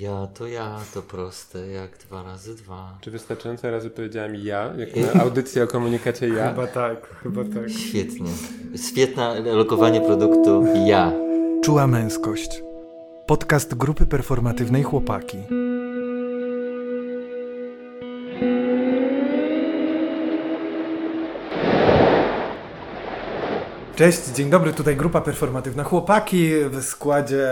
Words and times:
Ja 0.00 0.26
to 0.34 0.46
ja, 0.46 0.80
to 0.94 1.02
proste 1.02 1.66
jak 1.68 1.98
dwa 1.98 2.22
razy 2.22 2.54
dwa. 2.54 2.98
Czy 3.00 3.10
wystarczająco 3.10 3.70
razy 3.70 3.90
powiedziałem 3.90 4.36
ja, 4.36 4.72
jak 4.76 5.14
na 5.14 5.20
audycji 5.22 5.62
o 5.62 5.66
komunikacie 5.66 6.28
ja? 6.28 6.48
Chyba 6.48 6.66
tak, 6.66 7.16
chyba 7.22 7.44
tak. 7.44 7.70
Świetnie. 7.70 8.30
Świetne 8.88 9.40
lokowanie 9.40 10.00
produktu 10.00 10.64
ja. 10.86 11.12
Czuła 11.64 11.86
męskość. 11.86 12.62
Podcast 13.26 13.74
grupy 13.74 14.06
performatywnej 14.06 14.82
Chłopaki. 14.82 15.38
Cześć, 24.00 24.26
dzień 24.26 24.50
dobry, 24.50 24.72
tutaj 24.72 24.96
grupa 24.96 25.20
performatywna 25.20 25.84
Chłopaki 25.84 26.50
w 26.70 26.82
składzie 26.82 27.48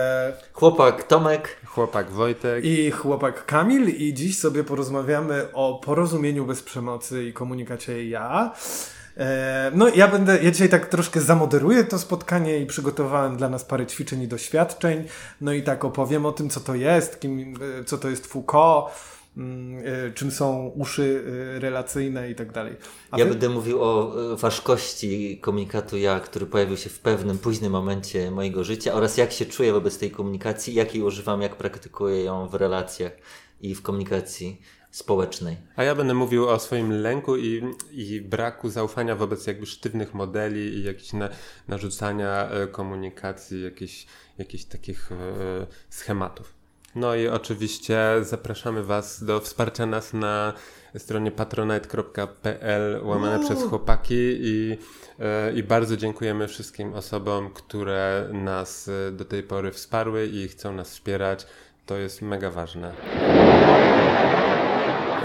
Chłopak 0.53 1.03
Tomek. 1.03 1.57
Chłopak 1.69 2.11
Wojtek. 2.11 2.64
i 2.64 2.91
chłopak 2.91 3.46
Kamil 3.46 3.89
i 3.89 4.14
dziś 4.14 4.38
sobie 4.38 4.65
porozmawiamy 4.65 5.48
o 5.52 5.80
porozumieniu 5.84 6.45
bez 6.45 6.62
przemocy 6.62 7.25
i 7.25 7.33
komunikacie 7.33 8.09
ja. 8.09 8.52
E, 9.16 9.70
No 9.75 9.89
ja 9.89 10.09
będę, 10.09 10.42
ja 10.42 10.51
dzisiaj 10.51 10.69
tak 10.69 10.87
troszkę 10.87 11.20
zamoderuję 11.20 11.84
to 11.84 11.98
spotkanie 11.98 12.59
i 12.59 12.66
przygotowałem 12.66 13.37
dla 13.37 13.48
nas 13.48 13.65
parę 13.65 13.87
ćwiczeń 13.87 14.23
i 14.23 14.28
doświadczeń. 14.28 15.05
No 15.41 15.52
i 15.52 15.62
tak 15.62 15.84
opowiem 15.84 16.27
o 16.27 16.33
tym, 16.33 16.51
co 16.51 16.61
to 16.61 16.75
jest, 16.75 17.20
kim, 17.20 17.55
e, 17.80 17.84
co 17.84 17.98
to 17.98 18.09
jest 18.09 18.27
Foucault, 18.27 18.91
czym 20.15 20.30
są 20.30 20.66
uszy 20.69 21.24
e, 21.56 21.59
relacyjne 21.59 22.30
i 22.30 22.34
tak 22.34 22.52
dalej. 22.52 22.77
Ja 23.16 23.24
wy- 23.24 23.30
będę 23.30 23.48
mówił 23.48 23.83
o 23.83 24.14
e, 24.33 24.37
ważkości 24.37 25.38
komunikatu 25.41 25.97
ja, 25.97 26.20
który 26.20 26.47
pojawił 26.47 26.77
się 26.77 26.91
w 26.91 26.98
pewnym 26.98 27.38
późnym 27.38 27.73
momencie 27.73 28.30
mojego 28.30 28.64
życia 28.64 28.92
oraz 28.92 29.16
jak 29.16 29.33
się 29.33 29.47
czuję 29.47 29.73
wobec 29.73 29.98
tej 29.98 30.11
komunikacji, 30.11 30.74
jak 30.74 30.95
jej 30.95 31.02
używam, 31.05 31.42
jak 31.42 31.56
praktykuję 31.56 32.24
ją 32.24 32.48
w 32.48 32.55
relacjach 32.55 33.12
i 33.61 33.74
w 33.74 33.83
komunikacji 33.83 34.61
społecznej. 34.91 35.56
A 35.77 35.84
ja 35.84 35.95
będę 35.95 36.14
mówił 36.14 36.48
o 36.48 36.59
swoim 36.59 36.92
lęku 36.92 37.36
i, 37.36 37.62
i 37.92 38.20
braku 38.20 38.70
zaufania 38.70 39.16
wobec 39.16 39.47
jakby 39.47 39.66
sztywnych 39.66 40.14
modeli 40.14 40.61
i 40.61 40.84
jakichś 40.84 41.12
na, 41.12 41.28
narzucania 41.69 42.48
komunikacji, 42.72 43.62
jakichś, 43.64 44.06
jakichś 44.39 44.64
takich 44.64 45.12
e, 45.12 45.16
schematów. 45.91 46.58
No 46.98 47.14
i 47.14 47.28
oczywiście 47.28 47.98
zapraszamy 48.22 48.82
Was 48.82 49.24
do 49.24 49.41
wsparcia 49.41 49.86
nas 49.86 50.12
na 50.12 50.52
stronie 50.96 51.30
patronite.pl 51.30 53.00
łamane 53.02 53.44
przez 53.44 53.64
chłopaki 53.64 54.14
i, 54.41 54.78
e, 55.20 55.52
i 55.52 55.62
bardzo 55.62 55.96
dziękujemy 55.96 56.48
wszystkim 56.48 56.94
osobom, 56.94 57.50
które 57.50 58.28
nas 58.32 58.88
e, 58.88 59.12
do 59.12 59.24
tej 59.24 59.42
pory 59.42 59.72
wsparły 59.72 60.26
i 60.26 60.48
chcą 60.48 60.72
nas 60.72 60.91
wspierać. 60.91 61.46
To 61.86 61.96
jest 61.96 62.22
mega 62.22 62.50
ważne. 62.50 62.92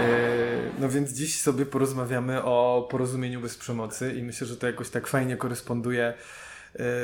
E, 0.00 0.44
No 0.78 0.88
więc 0.88 1.12
dziś 1.12 1.40
sobie 1.40 1.66
porozmawiamy 1.66 2.42
o 2.42 2.88
porozumieniu 2.90 3.40
bez 3.40 3.56
przemocy 3.56 4.14
i 4.14 4.22
myślę, 4.22 4.46
że 4.46 4.56
to 4.56 4.66
jakoś 4.66 4.90
tak 4.90 5.06
fajnie 5.06 5.36
koresponduje 5.36 6.14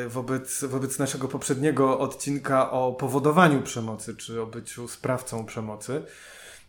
wobec, 0.09 0.65
wobec 0.65 0.99
naszego 0.99 1.29
poprzedniego 1.29 1.99
odcinka 1.99 2.71
o 2.71 2.93
powodowaniu 2.93 3.63
przemocy, 3.63 4.17
czy 4.17 4.43
o 4.43 4.47
byciu 4.47 4.89
sprawcą 4.89 5.47
przemocy. 5.47 6.03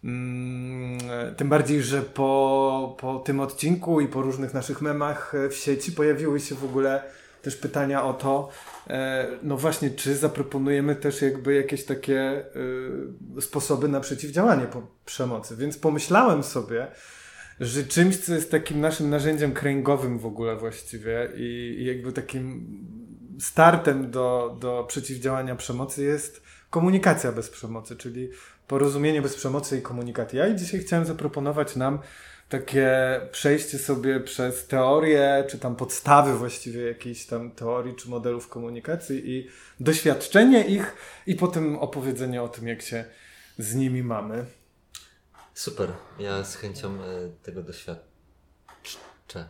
Mm, 0.03 0.97
e, 1.09 1.35
Tym 1.35 1.49
bardziej, 1.49 1.81
że 1.81 2.02
po, 2.02 2.97
po 2.99 3.19
tym 3.19 3.39
odcinku 3.39 4.02
i 4.02 4.07
po 4.07 4.22
różnych 4.22 4.53
naszych 4.53 4.81
memach 4.81 5.35
e, 5.35 5.49
w 5.49 5.55
sieci 5.55 5.91
pojawiły 5.91 6.39
się 6.39 6.55
w 6.55 6.63
ogóle 6.63 7.03
też 7.41 7.55
pytania 7.55 8.03
o 8.03 8.13
to, 8.13 8.49
e, 8.89 9.27
no 9.44 9.57
właśnie, 9.57 9.91
czy 9.91 10.16
zaproponujemy 10.16 10.95
też 10.95 11.22
jakby 11.22 11.55
jakieś 11.55 11.85
takie 11.85 12.45
sposoby 13.39 13.88
na 13.88 13.99
przeciwdziałanie 13.99 14.67
przemocy. 15.05 15.55
Więc 15.55 15.77
pomyślałem 15.77 16.44
sobie, 16.44 16.88
że 17.62 17.84
czymś, 17.84 18.17
co 18.17 18.34
jest 18.34 18.52
takim 18.52 18.81
naszym 18.81 19.09
narzędziem 19.09 19.52
kręgowym 19.52 20.20
w 20.20 20.26
ogóle 20.26 20.56
właściwie 20.56 21.30
i, 21.36 21.75
i 21.80 21.85
jakby 21.85 22.13
takim 22.13 22.68
startem 23.40 24.12
do, 24.12 24.58
do 24.59 24.85
przeciwdziałania 24.88 25.56
przemocy 25.56 26.03
jest 26.03 26.41
komunikacja 26.69 27.31
bez 27.31 27.50
przemocy, 27.50 27.96
czyli 27.96 28.30
porozumienie 28.68 29.22
bez 29.22 29.35
przemocy 29.35 29.78
i 29.78 29.81
komunikat. 29.81 30.34
Ja 30.34 30.47
i 30.47 30.56
dzisiaj 30.56 30.80
chciałem 30.80 31.06
zaproponować 31.06 31.75
nam 31.75 32.00
takie 32.50 32.90
przejście 33.31 33.78
sobie 33.78 34.19
przez 34.19 34.68
teorię, 34.68 35.44
czy 35.50 35.59
tam 35.59 35.75
podstawy 35.75 36.38
właściwie 36.38 36.81
jakiejś 36.81 37.25
tam 37.25 37.52
teorii, 37.52 37.96
czy 37.96 38.09
modelów 38.09 38.47
komunikacji 38.47 39.31
i 39.31 39.47
doświadczenie 39.80 40.66
ich 40.66 40.96
i 41.28 41.35
potem 41.35 41.80
opowiedzenie 41.80 42.44
o 42.44 42.47
tym, 42.47 42.68
jak 42.68 42.81
się 42.81 43.06
z 43.58 43.75
nimi 43.75 44.03
mamy. 44.03 44.46
Super. 45.53 45.89
Ja 46.19 46.44
z 46.44 46.56
chęcią 46.56 46.89
e, 46.94 47.29
tego 47.44 47.63
doświadczę. 47.63 49.50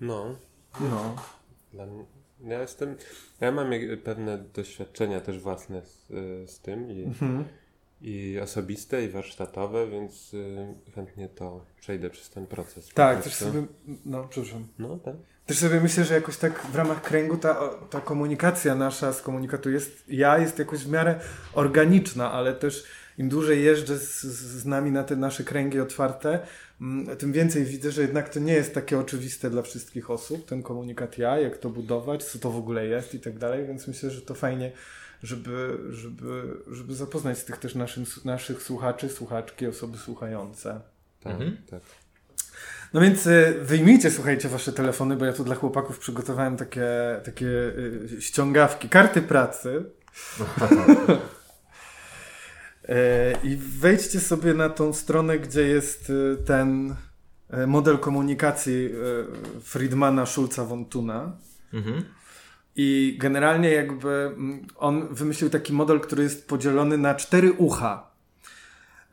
No, 0.00 0.36
No. 0.80 1.16
Dla 1.72 1.86
mnie, 1.86 2.04
ja 2.40 2.60
jestem, 2.60 2.96
ja 3.40 3.52
mam 3.52 3.70
pewne 4.04 4.38
doświadczenia 4.38 5.20
też 5.20 5.38
własne 5.38 5.82
z, 5.86 6.10
y, 6.10 6.48
z 6.48 6.60
tym 6.60 6.90
i, 6.90 7.02
Mhm. 7.04 7.44
i 8.00 8.38
osobiste 8.42 9.04
i 9.04 9.08
warsztatowe, 9.08 9.86
więc 9.86 10.34
y, 10.34 10.66
chętnie 10.94 11.28
to 11.28 11.64
przejdę 11.80 12.10
przez 12.10 12.30
ten 12.30 12.46
proces. 12.46 12.88
Tak, 12.94 13.22
też 13.22 13.34
sobie, 13.34 13.64
no 14.04 14.28
przepraszam. 14.28 14.68
No, 14.78 14.96
tak. 14.96 15.14
Też 15.46 15.58
sobie 15.58 15.80
myślę, 15.80 16.04
że 16.04 16.14
jakoś 16.14 16.36
tak 16.36 16.66
w 16.66 16.74
ramach 16.74 17.02
kręgu 17.02 17.36
ta, 17.36 17.70
ta 17.90 18.00
komunikacja 18.00 18.74
nasza 18.74 19.12
z 19.12 19.22
komunikatu 19.22 19.70
jest, 19.70 20.04
ja 20.08 20.38
jest 20.38 20.58
jakoś 20.58 20.84
w 20.84 20.90
miarę 20.90 21.20
organiczna, 21.52 22.32
ale 22.32 22.54
też 22.54 22.84
im 23.18 23.28
dłużej 23.28 23.64
jeżdżę 23.64 23.98
z, 23.98 24.22
z 24.22 24.66
nami 24.66 24.90
na 24.90 25.04
te 25.04 25.16
nasze 25.16 25.44
kręgi 25.44 25.80
otwarte, 25.80 26.38
mm, 26.80 27.16
tym 27.16 27.32
więcej 27.32 27.64
widzę, 27.64 27.90
że 27.92 28.02
jednak 28.02 28.28
to 28.28 28.40
nie 28.40 28.52
jest 28.52 28.74
takie 28.74 28.98
oczywiste 28.98 29.50
dla 29.50 29.62
wszystkich 29.62 30.10
osób, 30.10 30.46
ten 30.46 30.62
komunikat 30.62 31.18
ja, 31.18 31.38
jak 31.38 31.58
to 31.58 31.70
budować, 31.70 32.24
co 32.24 32.38
to 32.38 32.50
w 32.50 32.56
ogóle 32.56 32.86
jest 32.86 33.14
i 33.14 33.20
tak 33.20 33.38
dalej, 33.38 33.66
więc 33.66 33.88
myślę, 33.88 34.10
że 34.10 34.22
to 34.22 34.34
fajnie, 34.34 34.72
żeby, 35.22 35.78
żeby, 35.90 36.42
żeby 36.70 36.94
zapoznać 36.94 37.38
z 37.38 37.44
tych 37.44 37.56
też 37.56 37.74
naszych, 37.74 38.24
naszych 38.24 38.62
słuchaczy, 38.62 39.08
słuchaczki, 39.08 39.66
osoby 39.66 39.98
słuchające. 39.98 40.80
Tak, 41.22 41.32
Mhm. 41.32 41.56
tak. 41.70 41.80
No 42.92 43.00
więc 43.00 43.26
y, 43.26 43.54
wyjmijcie, 43.62 44.10
słuchajcie, 44.10 44.48
wasze 44.48 44.72
telefony, 44.72 45.16
bo 45.16 45.24
ja 45.24 45.32
tu 45.32 45.44
dla 45.44 45.54
chłopaków 45.54 45.98
przygotowałem 45.98 46.56
takie, 46.56 46.86
takie 47.24 47.46
y, 47.46 48.08
ściągawki, 48.20 48.88
karty 48.88 49.22
pracy. 49.22 49.84
E, 52.88 53.38
I 53.42 53.56
wejdźcie 53.56 54.20
sobie 54.20 54.54
na 54.54 54.68
tą 54.68 54.92
stronę, 54.92 55.38
gdzie 55.38 55.62
jest 55.62 56.10
y, 56.10 56.36
ten 56.46 56.94
y, 57.54 57.66
model 57.66 57.98
komunikacji 57.98 58.90
Friedmana 59.62 60.26
Schulza 60.26 60.64
von 60.64 60.84
Thuna. 60.84 61.36
Mhm. 61.72 62.04
I 62.76 63.16
generalnie 63.20 63.70
jakby 63.70 64.08
mm, 64.08 64.66
on 64.76 65.14
wymyślił 65.14 65.50
taki 65.50 65.72
model, 65.72 66.00
który 66.00 66.22
jest 66.22 66.48
podzielony 66.48 66.98
na 66.98 67.14
cztery 67.14 67.52
ucha. 67.52 68.13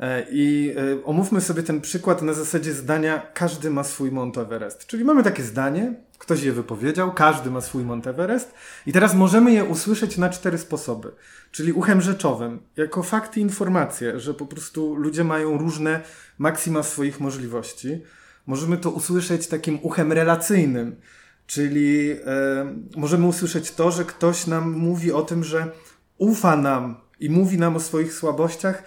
E, 0.01 0.25
I 0.31 0.73
e, 0.77 1.05
omówmy 1.05 1.41
sobie 1.41 1.63
ten 1.63 1.81
przykład 1.81 2.21
na 2.21 2.33
zasadzie 2.33 2.73
zdania 2.73 3.21
każdy 3.33 3.69
ma 3.69 3.83
swój 3.83 4.11
Mount 4.11 4.37
Everest. 4.37 4.85
Czyli 4.85 5.03
mamy 5.03 5.23
takie 5.23 5.43
zdanie, 5.43 5.93
ktoś 6.17 6.43
je 6.43 6.51
wypowiedział, 6.51 7.13
każdy 7.13 7.51
ma 7.51 7.61
swój 7.61 7.83
Mount 7.83 8.07
Everest 8.07 8.53
i 8.85 8.93
teraz 8.93 9.13
możemy 9.13 9.51
je 9.51 9.63
usłyszeć 9.63 10.17
na 10.17 10.29
cztery 10.29 10.57
sposoby. 10.57 11.11
Czyli 11.51 11.73
uchem 11.73 12.01
rzeczowym, 12.01 12.59
jako 12.77 13.03
fakty 13.03 13.39
i 13.39 13.43
informacje, 13.43 14.19
że 14.19 14.33
po 14.33 14.45
prostu 14.45 14.95
ludzie 14.95 15.23
mają 15.23 15.57
różne 15.57 16.01
maksima 16.37 16.83
swoich 16.83 17.19
możliwości. 17.19 18.01
Możemy 18.47 18.77
to 18.77 18.89
usłyszeć 18.89 19.47
takim 19.47 19.79
uchem 19.81 20.11
relacyjnym, 20.11 20.95
czyli 21.47 22.11
e, 22.11 22.75
możemy 22.97 23.27
usłyszeć 23.27 23.71
to, 23.71 23.91
że 23.91 24.05
ktoś 24.05 24.47
nam 24.47 24.71
mówi 24.71 25.11
o 25.11 25.21
tym, 25.21 25.43
że 25.43 25.71
ufa 26.17 26.55
nam 26.55 26.95
i 27.19 27.29
mówi 27.29 27.57
nam 27.57 27.75
o 27.75 27.79
swoich 27.79 28.13
słabościach 28.13 28.83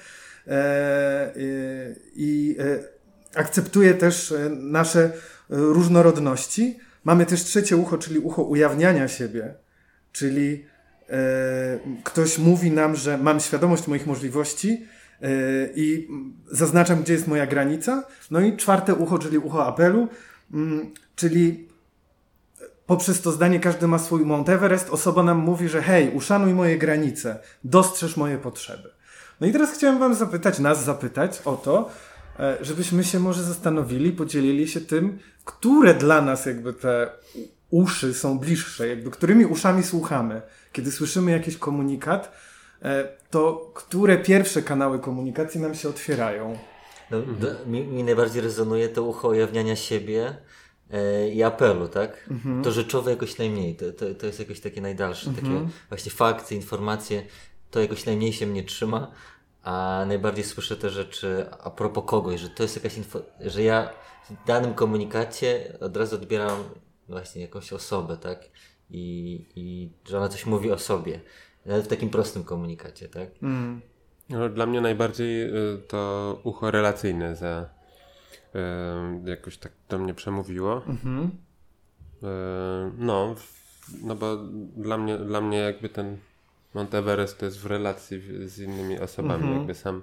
i 2.17 2.57
e, 2.59 2.95
akceptuje 3.35 3.95
też 3.95 4.33
e, 4.33 4.51
nasze 4.51 5.05
e, 5.05 5.11
różnorodności. 5.49 6.79
Mamy 7.05 7.27
też 7.27 7.45
trzecie 7.45 7.77
ucho, 7.77 7.99
czyli 7.99 8.19
ucho 8.19 8.43
ujawniania 8.43 9.09
siebie, 9.09 9.55
czyli 10.13 10.65
e, 11.11 11.79
ktoś 12.05 12.39
mówi 12.39 12.71
nam, 12.71 12.97
że 12.97 13.19
mam 13.19 13.41
świadomość 13.41 13.87
moich 13.87 14.07
możliwości 14.07 14.87
e, 15.23 15.29
i 15.75 16.09
zaznaczam, 16.51 17.03
gdzie 17.03 17.13
jest 17.13 17.27
moja 17.27 17.47
granica. 17.47 18.05
No 18.31 18.41
i 18.41 18.57
czwarte 18.57 18.95
ucho, 18.95 19.19
czyli 19.19 19.39
ucho 19.39 19.67
apelu, 19.67 20.09
mm, 20.53 20.93
czyli 21.17 21.69
poprzez 22.87 23.21
to 23.21 23.33
zdanie 23.33 23.61
każdy 23.61 23.89
ma 23.89 23.99
swój 23.99 24.25
Mount 24.25 24.49
Everest, 24.49 24.91
osoba 24.91 25.23
nam 25.23 25.39
mówi, 25.39 25.69
że 25.69 25.83
hej, 25.83 26.11
uszanuj 26.15 26.55
moje 26.55 26.79
granice, 26.79 27.39
dostrzeż 27.65 28.17
moje 28.17 28.39
potrzeby. 28.39 28.94
No 29.45 29.49
i 29.49 29.53
teraz 29.53 29.73
chciałem 29.73 29.99
wam 29.99 30.15
zapytać, 30.15 30.59
nas 30.59 30.85
zapytać 30.85 31.43
o 31.45 31.57
to, 31.57 31.91
e, 32.39 32.59
żebyśmy 32.61 33.05
się 33.05 33.21
może 33.21 33.43
zastanowili, 33.43 34.13
podzielili 34.13 34.69
się 34.69 34.81
tym, 34.81 35.19
które 35.45 35.95
dla 35.95 36.21
nas 36.23 36.47
jakby 36.47 36.73
te 36.73 37.11
uszy 37.71 38.15
są 38.15 38.39
bliższe, 38.39 38.89
jakby 38.89 39.11
którymi 39.11 39.47
uszami 39.47 39.83
słuchamy, 39.83 40.43
kiedy 40.73 40.93
słyszymy 40.93 41.31
jakiś 41.31 41.57
komunikat, 41.57 42.33
e, 42.83 43.09
to 43.31 43.71
które 43.75 44.19
pierwsze 44.19 44.63
kanały 44.63 44.99
komunikacji 44.99 45.61
nam 45.61 45.75
się 45.75 45.89
otwierają? 45.89 46.59
No, 47.11 47.23
do, 47.23 47.67
mi, 47.67 47.87
mi 47.87 48.05
najbardziej 48.05 48.43
rezonuje 48.43 48.89
to 48.89 49.03
ucho 49.03 49.29
ujawniania 49.29 49.77
siebie 49.77 50.37
e, 50.91 51.29
i 51.29 51.43
apelu, 51.43 51.89
tak? 51.89 52.31
To 52.63 52.73
rzeczowe 52.73 53.11
jakoś 53.11 53.39
najmniej. 53.39 53.77
To, 53.77 53.93
to, 53.93 54.15
to 54.15 54.27
jest 54.27 54.39
jakoś 54.39 54.61
takie 54.61 54.81
najdalsze. 54.81 55.31
Takie 55.35 55.69
właśnie 55.89 56.13
fakty, 56.13 56.55
informacje, 56.55 57.23
to 57.75 57.81
jakoś 57.81 58.07
najmniej 58.07 58.33
się 58.33 58.47
mnie 58.47 58.63
trzyma. 58.63 59.11
A 59.65 60.05
najbardziej 60.09 60.45
słyszę 60.45 60.77
te 60.77 60.91
rzeczy 60.91 61.47
a 61.65 61.71
propos 61.71 62.05
kogoś, 62.07 62.41
że 62.41 62.49
to 62.49 62.63
jest 62.63 62.77
jakaś 62.77 62.97
info, 62.97 63.21
że 63.41 63.63
ja 63.63 63.91
w 64.31 64.47
danym 64.47 64.75
komunikacie 64.75 65.79
od 65.81 65.97
razu 65.97 66.17
odbieram 66.17 66.65
właśnie 67.09 67.43
jakąś 67.43 67.73
osobę, 67.73 68.17
tak? 68.17 68.39
I, 68.91 69.47
i 69.57 69.91
że 70.09 70.19
ona 70.19 70.29
coś 70.29 70.47
mówi 70.47 70.73
o 70.73 70.79
sobie. 70.79 71.21
Nawet 71.67 71.85
w 71.85 71.89
takim 71.89 72.11
prostym 72.11 72.45
komunikacie, 72.45 73.09
tak? 73.09 73.29
No, 74.29 74.49
dla 74.49 74.67
mnie 74.67 74.81
najbardziej 74.81 75.43
y, 75.43 75.79
to 75.89 76.41
ucho 76.45 76.71
relacyjne 76.71 77.37
za 77.37 77.69
y, 79.25 79.31
jakoś 79.31 79.57
tak 79.57 79.73
do 79.89 79.99
mnie 79.99 80.15
przemówiło. 80.15 80.79
Y, 80.79 82.27
no, 82.99 83.35
no 84.03 84.15
bo 84.15 84.37
dla 84.77 84.99
mnie, 84.99 85.19
dla 85.19 85.41
mnie 85.41 85.59
jakby 85.59 85.89
ten 85.89 86.19
Mount 86.75 86.95
Everest 86.95 87.39
to 87.39 87.45
jest 87.45 87.59
w 87.59 87.67
relacji 87.67 88.23
z 88.49 88.59
innymi 88.59 88.99
osobami. 89.01 89.55
Jakby 89.55 89.75
sam, 89.75 90.03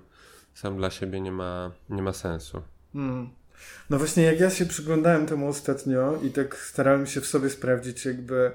sam 0.54 0.78
dla 0.78 0.90
siebie 0.90 1.22
nie 1.22 1.32
ma, 1.32 1.72
nie 1.90 2.02
ma 2.02 2.14
sensu. 2.14 2.62
Mm. 2.96 3.30
No 3.90 3.98
właśnie, 3.98 4.24
jak 4.24 4.40
ja 4.40 4.50
się 4.50 4.66
przyglądałem 4.66 5.26
temu 5.26 5.48
ostatnio 5.48 6.20
i 6.24 6.32
tak 6.32 6.58
starałem 6.58 7.08
się 7.08 7.22
w 7.22 7.28
sobie 7.28 7.50
sprawdzić, 7.50 8.06
jakby 8.06 8.52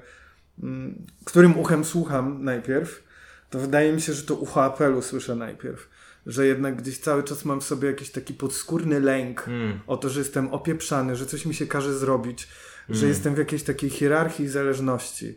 mm, 0.63 1.05
którym 1.25 1.59
uchem 1.59 1.85
słucham 1.85 2.43
najpierw, 2.43 3.03
to 3.49 3.59
wydaje 3.59 3.93
mi 3.93 4.01
się, 4.01 4.13
że 4.13 4.23
to 4.23 4.35
ucho 4.35 4.63
apelu 4.63 5.01
słyszę 5.01 5.35
najpierw. 5.35 5.89
Że 6.25 6.47
jednak 6.47 6.75
gdzieś 6.75 6.99
cały 6.99 7.23
czas 7.23 7.45
mam 7.45 7.61
w 7.61 7.63
sobie 7.63 7.87
jakiś 7.87 8.11
taki 8.11 8.33
podskórny 8.33 8.99
lęk 8.99 9.47
Mm. 9.47 9.79
o 9.87 9.97
to, 9.97 10.09
że 10.09 10.19
jestem 10.19 10.53
opieprzany, 10.53 11.15
że 11.15 11.25
coś 11.25 11.45
mi 11.45 11.55
się 11.55 11.67
każe 11.67 11.97
zrobić, 11.97 12.47
że 12.89 13.07
jestem 13.07 13.35
w 13.35 13.37
jakiejś 13.37 13.63
takiej 13.63 13.89
hierarchii 13.89 14.45
i 14.45 14.49
zależności. 14.49 15.35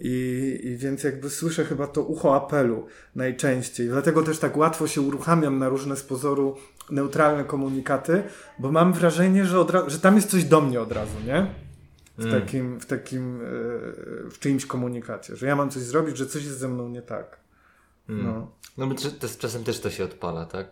I, 0.00 0.60
I 0.64 0.76
więc 0.76 1.04
jakby 1.04 1.30
słyszę 1.30 1.64
chyba 1.64 1.86
to 1.86 2.02
ucho 2.02 2.36
apelu 2.36 2.86
najczęściej. 3.14 3.88
Dlatego 3.88 4.22
też 4.22 4.38
tak 4.38 4.56
łatwo 4.56 4.86
się 4.86 5.00
uruchamiam 5.00 5.58
na 5.58 5.68
różne 5.68 5.96
z 5.96 6.02
pozoru 6.02 6.56
neutralne 6.90 7.44
komunikaty, 7.44 8.22
bo 8.58 8.72
mam 8.72 8.92
wrażenie, 8.92 9.44
że, 9.44 9.64
ra- 9.64 9.88
że 9.88 9.98
tam 9.98 10.16
jest 10.16 10.30
coś 10.30 10.44
do 10.44 10.60
mnie 10.60 10.80
od 10.80 10.92
razu, 10.92 11.16
nie? 11.26 11.46
W 12.18 12.30
takim, 12.40 12.80
w 12.80 12.86
takim, 12.86 13.40
e, 13.40 13.44
w 14.30 14.38
czyimś 14.40 14.66
komunikacie, 14.66 15.36
że 15.36 15.46
ja 15.46 15.56
mam 15.56 15.70
coś 15.70 15.82
zrobić, 15.82 16.16
że 16.16 16.26
coś 16.26 16.44
jest 16.44 16.58
ze 16.58 16.68
mną 16.68 16.88
nie 16.88 17.02
tak. 17.02 17.40
No. 18.08 18.50
No 18.78 18.86
bo 18.86 18.94
to, 18.94 19.10
to, 19.10 19.28
czasem 19.38 19.64
też 19.64 19.80
to 19.80 19.90
się 19.90 20.04
odpala, 20.04 20.46
tak? 20.46 20.66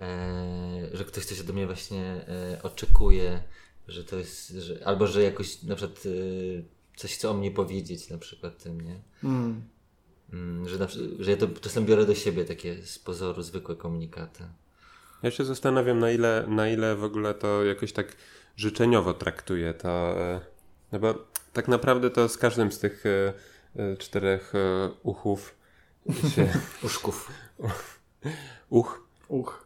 E, 0.00 0.88
że 0.92 1.04
ktoś 1.04 1.24
coś 1.24 1.40
ode 1.40 1.52
mnie 1.52 1.66
właśnie 1.66 2.04
e, 2.28 2.62
oczekuje, 2.62 3.42
że 3.88 4.04
to 4.04 4.16
jest, 4.16 4.48
że, 4.48 4.86
albo 4.86 5.06
że 5.06 5.22
jakoś 5.22 5.62
na 5.62 5.74
przykład 5.74 5.98
e, 6.06 6.62
coś 6.96 7.14
chce 7.14 7.30
o 7.30 7.34
mnie 7.34 7.50
powiedzieć 7.50 8.10
na 8.10 8.18
przykład 8.18 8.62
tym, 8.62 8.80
nie? 8.80 9.00
Mm. 9.24 9.62
Mm, 10.32 10.68
że, 10.68 10.78
na, 10.78 10.86
że 11.18 11.30
ja 11.30 11.36
to 11.36 11.48
czasem 11.48 11.86
biorę 11.86 12.06
do 12.06 12.14
siebie 12.14 12.44
takie 12.44 12.82
z 12.82 12.98
pozoru 12.98 13.42
zwykłe 13.42 13.76
komunikaty. 13.76 14.44
Ja 15.22 15.30
się 15.30 15.44
zastanawiam, 15.44 15.98
na 15.98 16.10
ile, 16.10 16.44
na 16.48 16.68
ile 16.68 16.96
w 16.96 17.04
ogóle 17.04 17.34
to 17.34 17.64
jakoś 17.64 17.92
tak 17.92 18.16
życzeniowo 18.56 19.14
traktuje 19.14 19.74
to. 19.74 19.88
e, 20.20 20.40
No 20.92 20.98
bo 20.98 21.14
tak 21.52 21.68
naprawdę 21.68 22.10
to 22.10 22.28
z 22.28 22.38
każdym 22.38 22.72
z 22.72 22.78
tych 22.78 23.04
e, 23.06 23.32
e, 23.76 23.96
czterech 23.96 24.52
uchów 25.02 25.54
się, 26.34 26.52
Uszków. 26.86 27.30
uch 28.70 29.02
Uch. 29.28 29.61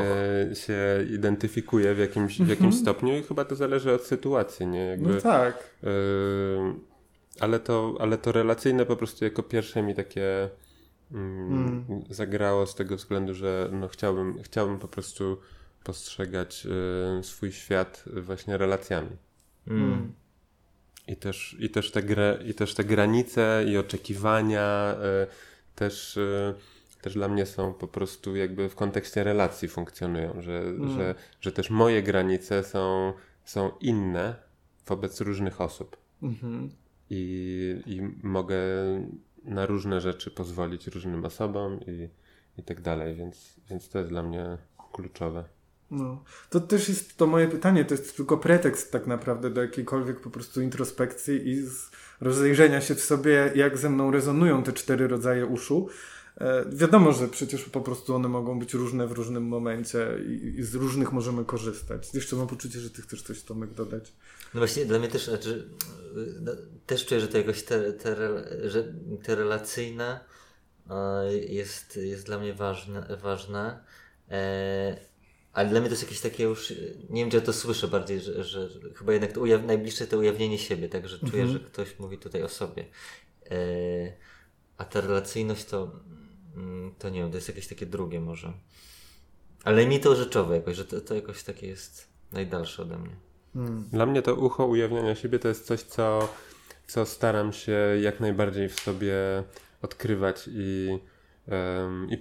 E, 0.00 0.54
się 0.54 1.06
identyfikuje 1.10 1.94
w 1.94 1.98
jakimś, 1.98 2.40
w 2.40 2.48
jakimś 2.48 2.74
stopniu 2.74 3.16
i 3.16 3.22
chyba 3.22 3.44
to 3.44 3.56
zależy 3.56 3.92
od 3.92 4.02
sytuacji, 4.02 4.66
nie? 4.66 4.86
Jakby, 4.86 5.14
No 5.14 5.20
tak. 5.20 5.70
e, 5.84 5.88
ale, 7.40 7.60
to, 7.60 7.96
ale 8.00 8.18
to 8.18 8.32
relacyjne 8.32 8.86
po 8.86 8.96
prostu 8.96 9.24
jako 9.24 9.42
pierwsze 9.42 9.82
mi 9.82 9.94
takie 9.94 10.50
mm, 11.12 11.84
zagrało 12.10 12.66
z 12.66 12.74
tego 12.74 12.96
względu, 12.96 13.34
że 13.34 13.68
no 13.72 13.88
chciałbym, 13.88 14.42
chciałbym 14.42 14.78
po 14.78 14.88
prostu 14.88 15.38
postrzegać 15.84 16.66
e, 16.66 17.22
swój 17.22 17.52
świat 17.52 18.04
właśnie 18.06 18.56
relacjami. 18.58 19.16
Mm. 19.68 20.12
I 21.08 21.16
też, 21.16 21.56
i 21.58 21.70
też, 21.70 21.90
te, 21.90 22.02
gra, 22.02 22.34
i 22.34 22.54
też 22.54 22.74
te 22.74 22.84
granice 22.84 23.64
i 23.68 23.78
oczekiwania 23.78 24.96
też, 25.74 26.18
też 27.04 27.14
dla 27.14 27.28
mnie 27.28 27.46
są 27.46 27.74
po 27.74 27.88
prostu 27.88 28.36
jakby 28.36 28.68
w 28.68 28.74
kontekście 28.74 29.24
relacji 29.24 29.68
funkcjonują, 29.68 30.42
że, 30.42 30.62
że, 30.96 31.14
że 31.40 31.52
też 31.52 31.70
moje 31.70 32.02
granice 32.02 32.64
są, 32.64 33.12
są 33.44 33.70
inne 33.80 34.34
wobec 34.86 35.20
różnych 35.20 35.60
osób. 35.60 35.96
Mhm. 36.22 36.70
I, 37.10 37.82
I 37.86 38.00
mogę 38.22 38.56
na 39.44 39.66
różne 39.66 40.00
rzeczy 40.00 40.30
pozwolić 40.30 40.86
różnym 40.86 41.24
osobom 41.24 41.80
i, 41.86 42.08
i 42.58 42.62
tak 42.62 42.80
dalej, 42.80 43.14
więc, 43.14 43.60
więc 43.70 43.88
to 43.88 43.98
jest 43.98 44.10
dla 44.10 44.22
mnie 44.22 44.58
kluczowe. 44.92 45.44
No. 45.90 46.24
To 46.50 46.60
też 46.60 46.88
jest 46.88 47.16
to 47.16 47.26
moje 47.26 47.48
pytanie, 47.48 47.84
to 47.84 47.94
jest 47.94 48.16
tylko 48.16 48.38
pretekst 48.38 48.92
tak 48.92 49.06
naprawdę 49.06 49.50
do 49.50 49.62
jakiejkolwiek 49.62 50.20
po 50.20 50.30
prostu 50.30 50.60
introspekcji 50.60 51.48
i 51.48 51.62
rozejrzenia 52.20 52.80
się 52.80 52.94
w 52.94 53.00
sobie, 53.00 53.52
jak 53.54 53.78
ze 53.78 53.90
mną 53.90 54.10
rezonują 54.10 54.62
te 54.62 54.72
cztery 54.72 55.08
rodzaje 55.08 55.46
uszu. 55.46 55.88
E, 56.40 56.64
wiadomo, 56.72 57.12
że 57.12 57.28
przecież 57.28 57.64
po 57.64 57.80
prostu 57.80 58.14
one 58.14 58.28
mogą 58.28 58.58
być 58.58 58.74
różne 58.74 59.06
w 59.06 59.12
różnym 59.12 59.42
momencie 59.42 60.08
i, 60.28 60.58
i 60.58 60.62
z 60.62 60.74
różnych 60.74 61.12
możemy 61.12 61.44
korzystać. 61.44 62.14
Jeszcze 62.14 62.36
mam 62.36 62.46
poczucie, 62.46 62.80
że 62.80 62.90
ty 62.90 63.02
chcesz 63.02 63.22
coś 63.22 63.42
Tomek 63.42 63.74
dodać. 63.74 64.12
No 64.54 64.60
właśnie 64.60 64.84
dla 64.84 64.98
mnie 64.98 65.08
też, 65.08 65.24
znaczy, 65.24 65.68
no, 66.40 66.52
też 66.86 67.06
czuję, 67.06 67.20
że 67.20 67.28
to 67.28 67.38
jakoś 67.38 67.62
te, 67.62 67.92
te, 67.92 68.16
że 68.70 68.92
te 69.22 69.34
relacyjne 69.34 70.20
e, 70.90 71.36
jest, 71.36 71.96
jest 71.96 72.26
dla 72.26 72.38
mnie 72.38 72.54
ważne, 72.54 73.16
ważne. 73.22 73.84
E, 74.30 74.96
ale 75.52 75.68
dla 75.68 75.80
mnie 75.80 75.88
to 75.88 75.92
jest 75.92 76.02
jakieś 76.02 76.20
takie 76.20 76.44
już, 76.44 76.72
nie 77.10 77.20
wiem, 77.22 77.30
czy 77.30 77.36
ja 77.36 77.42
to 77.42 77.52
słyszę 77.52 77.88
bardziej, 77.88 78.20
że, 78.20 78.44
że 78.44 78.68
chyba 78.94 79.12
jednak 79.12 79.32
to 79.32 79.40
ujaw- 79.40 79.66
najbliższe 79.66 80.06
to 80.06 80.18
ujawnienie 80.18 80.58
siebie, 80.58 80.88
tak, 80.88 81.08
że 81.08 81.18
czuję, 81.30 81.46
że 81.46 81.60
ktoś 81.60 81.98
mówi 81.98 82.18
tutaj 82.18 82.42
o 82.42 82.48
sobie. 82.48 82.84
A 84.76 84.84
ta 84.84 85.00
relacyjność 85.00 85.64
to, 85.64 86.00
to 86.98 87.08
nie 87.08 87.20
wiem, 87.20 87.30
to 87.30 87.36
jest 87.36 87.48
jakieś 87.48 87.66
takie 87.66 87.86
drugie 87.86 88.20
może. 88.20 88.52
Ale 89.64 89.86
mi 89.86 90.00
to 90.00 90.16
rzeczowe 90.16 90.56
jakoś, 90.56 90.76
że 90.76 90.84
to, 90.84 91.00
to 91.00 91.14
jakoś 91.14 91.42
takie 91.42 91.66
jest 91.66 92.08
najdalsze 92.32 92.82
ode 92.82 92.98
mnie. 92.98 93.16
Dla 93.90 94.06
mnie 94.06 94.22
to 94.22 94.34
ucho 94.34 94.66
ujawniania 94.66 95.14
siebie 95.14 95.38
to 95.38 95.48
jest 95.48 95.66
coś, 95.66 95.82
co, 95.82 96.28
co 96.86 97.06
staram 97.06 97.52
się 97.52 97.78
jak 98.00 98.20
najbardziej 98.20 98.68
w 98.68 98.80
sobie 98.80 99.14
odkrywać 99.82 100.48
i, 100.52 100.98
em, 101.48 102.08
i, 102.10 102.14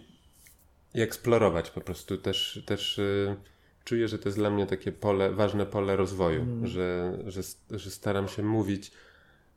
i 0.94 1.02
eksplorować 1.02 1.72
po 1.72 1.82
prostu. 1.82 2.18
Też, 2.18 2.64
też 2.66 3.00
y, 3.00 3.36
czuję, 3.84 4.08
że 4.08 4.20
to 4.20 4.30
jest 4.30 4.38
dla 4.38 4.50
mnie 4.50 4.66
takie 4.66 4.92
pole, 4.92 5.32
ważne 5.32 5.66
pole 5.66 5.96
rozwoju, 5.96 6.46
że, 6.64 7.18
że, 7.26 7.42
że 7.72 7.92
staram 7.92 8.28
się 8.28 8.44
mówić 8.44 8.92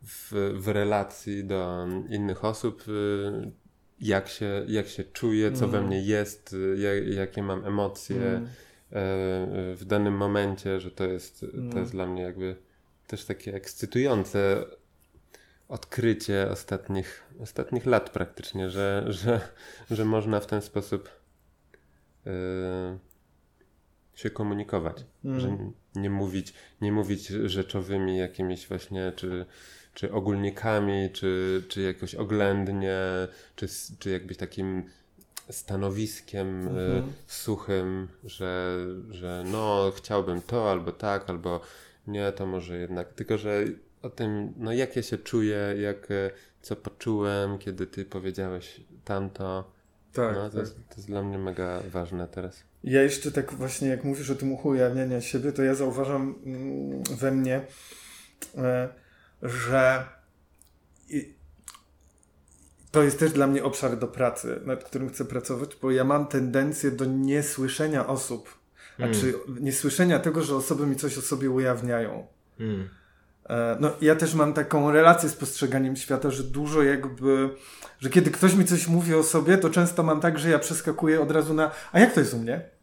w, 0.02 0.54
w 0.58 0.68
relacji 0.68 1.44
do 1.44 1.86
innych 2.08 2.44
osób, 2.44 2.84
y, 2.88 3.52
jak 4.00 4.28
się, 4.28 4.64
jak 4.68 4.88
się 4.88 5.04
czuję, 5.04 5.52
co 5.52 5.68
we 5.68 5.80
mnie 5.82 6.02
jest, 6.02 6.52
y, 6.52 6.76
jak, 6.78 7.14
jakie 7.16 7.42
mam 7.42 7.64
emocje 7.64 8.16
e, 8.16 8.42
w 9.74 9.82
danym 9.86 10.14
momencie, 10.16 10.80
że 10.80 10.90
to 10.90 11.04
jest, 11.04 11.46
to 11.72 11.78
jest 11.78 11.92
dla 11.92 12.06
mnie 12.06 12.22
jakby 12.22 12.56
też 13.06 13.24
takie 13.24 13.54
ekscytujące 13.54 14.64
odkrycie 15.68 16.48
ostatnich, 16.50 17.22
ostatnich 17.40 17.86
lat 17.86 18.10
praktycznie, 18.10 18.70
że, 18.70 19.04
że, 19.08 19.40
że 19.90 20.04
można 20.04 20.40
w 20.40 20.46
ten 20.46 20.62
sposób 20.62 21.08
e, 22.26 22.30
się 24.14 24.30
komunikować, 24.30 25.04
że 25.40 25.48
n- 25.48 25.72
nie 25.94 26.10
mówić, 26.10 26.54
nie 26.80 26.92
mówić 26.92 27.26
rzeczowymi 27.26 28.18
jakimiś 28.18 28.68
właśnie, 28.68 29.12
czy, 29.16 29.46
czy 29.96 30.12
ogólnikami, 30.12 31.10
czy, 31.12 31.62
czy 31.68 31.82
jakoś 31.82 32.14
oględnie, 32.14 32.98
czy, 33.56 33.66
czy 33.98 34.10
jakby 34.10 34.34
takim 34.34 34.84
stanowiskiem 35.50 36.68
e, 36.68 37.02
suchym, 37.26 38.08
że, 38.24 38.78
że 39.10 39.44
no 39.46 39.92
chciałbym 39.96 40.42
to, 40.42 40.70
albo 40.70 40.92
tak, 40.92 41.30
albo 41.30 41.60
nie, 42.06 42.32
to 42.32 42.46
może 42.46 42.76
jednak, 42.78 43.12
tylko 43.12 43.38
że 43.38 43.64
o 44.02 44.10
tym, 44.10 44.52
no 44.56 44.72
jak 44.72 44.96
ja 44.96 45.02
się 45.02 45.18
czuję, 45.18 45.58
jak, 45.80 46.10
e, 46.10 46.30
co 46.62 46.76
poczułem, 46.76 47.58
kiedy 47.58 47.86
ty 47.86 48.04
powiedziałeś 48.04 48.80
tamto, 49.04 49.72
Tak, 50.12 50.36
no 50.36 50.44
to, 50.44 50.50
tak. 50.50 50.60
jest, 50.60 50.74
to 50.74 50.94
jest 50.96 51.08
dla 51.08 51.22
mnie 51.22 51.38
mega 51.38 51.82
ważne 51.90 52.28
teraz. 52.28 52.64
Ja 52.84 53.02
jeszcze 53.02 53.32
tak 53.32 53.52
właśnie, 53.52 53.88
jak 53.88 54.04
mówisz 54.04 54.30
o 54.30 54.34
tym 54.34 54.52
uchu 54.52 54.68
ujawniania 54.68 55.20
siebie, 55.20 55.52
to 55.52 55.62
ja 55.62 55.74
zauważam 55.74 56.34
mm, 56.46 57.02
we 57.02 57.32
mnie, 57.32 57.60
e, 58.56 59.05
że 59.42 60.04
to 62.90 63.02
jest 63.02 63.18
też 63.18 63.32
dla 63.32 63.46
mnie 63.46 63.64
obszar 63.64 63.98
do 63.98 64.08
pracy, 64.08 64.60
nad 64.64 64.84
którym 64.84 65.08
chcę 65.08 65.24
pracować, 65.24 65.76
bo 65.82 65.90
ja 65.90 66.04
mam 66.04 66.26
tendencję 66.26 66.90
do 66.90 67.04
niesłyszenia 67.04 68.06
osób, 68.06 68.58
a 68.98 69.02
Mm. 69.02 69.14
czy 69.14 69.34
niesłyszenia 69.60 70.18
tego, 70.18 70.42
że 70.42 70.56
osoby 70.56 70.86
mi 70.86 70.96
coś 70.96 71.18
o 71.18 71.22
sobie 71.22 71.50
ujawniają. 71.50 72.26
Mm. 72.60 72.88
No, 73.80 73.90
ja 74.00 74.16
też 74.16 74.34
mam 74.34 74.52
taką 74.52 74.90
relację 74.90 75.28
z 75.28 75.34
postrzeganiem 75.34 75.96
świata, 75.96 76.30
że 76.30 76.42
dużo 76.42 76.82
jakby, 76.82 77.50
że 78.00 78.10
kiedy 78.10 78.30
ktoś 78.30 78.54
mi 78.54 78.64
coś 78.64 78.88
mówi 78.88 79.14
o 79.14 79.22
sobie, 79.22 79.58
to 79.58 79.70
często 79.70 80.02
mam 80.02 80.20
tak, 80.20 80.38
że 80.38 80.50
ja 80.50 80.58
przeskakuję 80.58 81.20
od 81.20 81.30
razu 81.30 81.54
na, 81.54 81.70
a 81.92 82.00
jak 82.00 82.12
to 82.12 82.20
jest 82.20 82.34
u 82.34 82.38
mnie? 82.38 82.75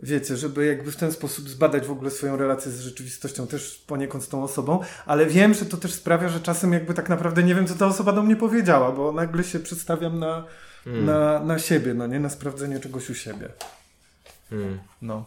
Wiecie, 0.00 0.36
żeby 0.36 0.66
jakby 0.66 0.92
w 0.92 0.96
ten 0.96 1.12
sposób 1.12 1.48
zbadać 1.48 1.86
w 1.86 1.90
ogóle 1.90 2.10
swoją 2.10 2.36
relację 2.36 2.72
z 2.72 2.80
rzeczywistością, 2.80 3.46
też 3.46 3.84
poniekąd 3.86 4.24
z 4.24 4.28
tą 4.28 4.44
osobą, 4.44 4.80
ale 5.06 5.26
wiem, 5.26 5.54
że 5.54 5.64
to 5.66 5.76
też 5.76 5.92
sprawia, 5.92 6.28
że 6.28 6.40
czasem 6.40 6.72
jakby 6.72 6.94
tak 6.94 7.08
naprawdę 7.08 7.42
nie 7.42 7.54
wiem, 7.54 7.66
co 7.66 7.74
ta 7.74 7.86
osoba 7.86 8.12
do 8.12 8.22
mnie 8.22 8.36
powiedziała, 8.36 8.92
bo 8.92 9.12
nagle 9.12 9.44
się 9.44 9.60
przedstawiam 9.60 10.18
na, 10.18 10.44
Mm. 10.86 11.04
na, 11.04 11.40
na 11.40 11.58
siebie, 11.58 11.94
no 11.94 12.06
nie? 12.06 12.20
Na 12.20 12.30
sprawdzenie 12.30 12.80
czegoś 12.80 13.10
u 13.10 13.14
siebie. 13.14 13.48
Mm. 14.52 14.78
No. 15.02 15.24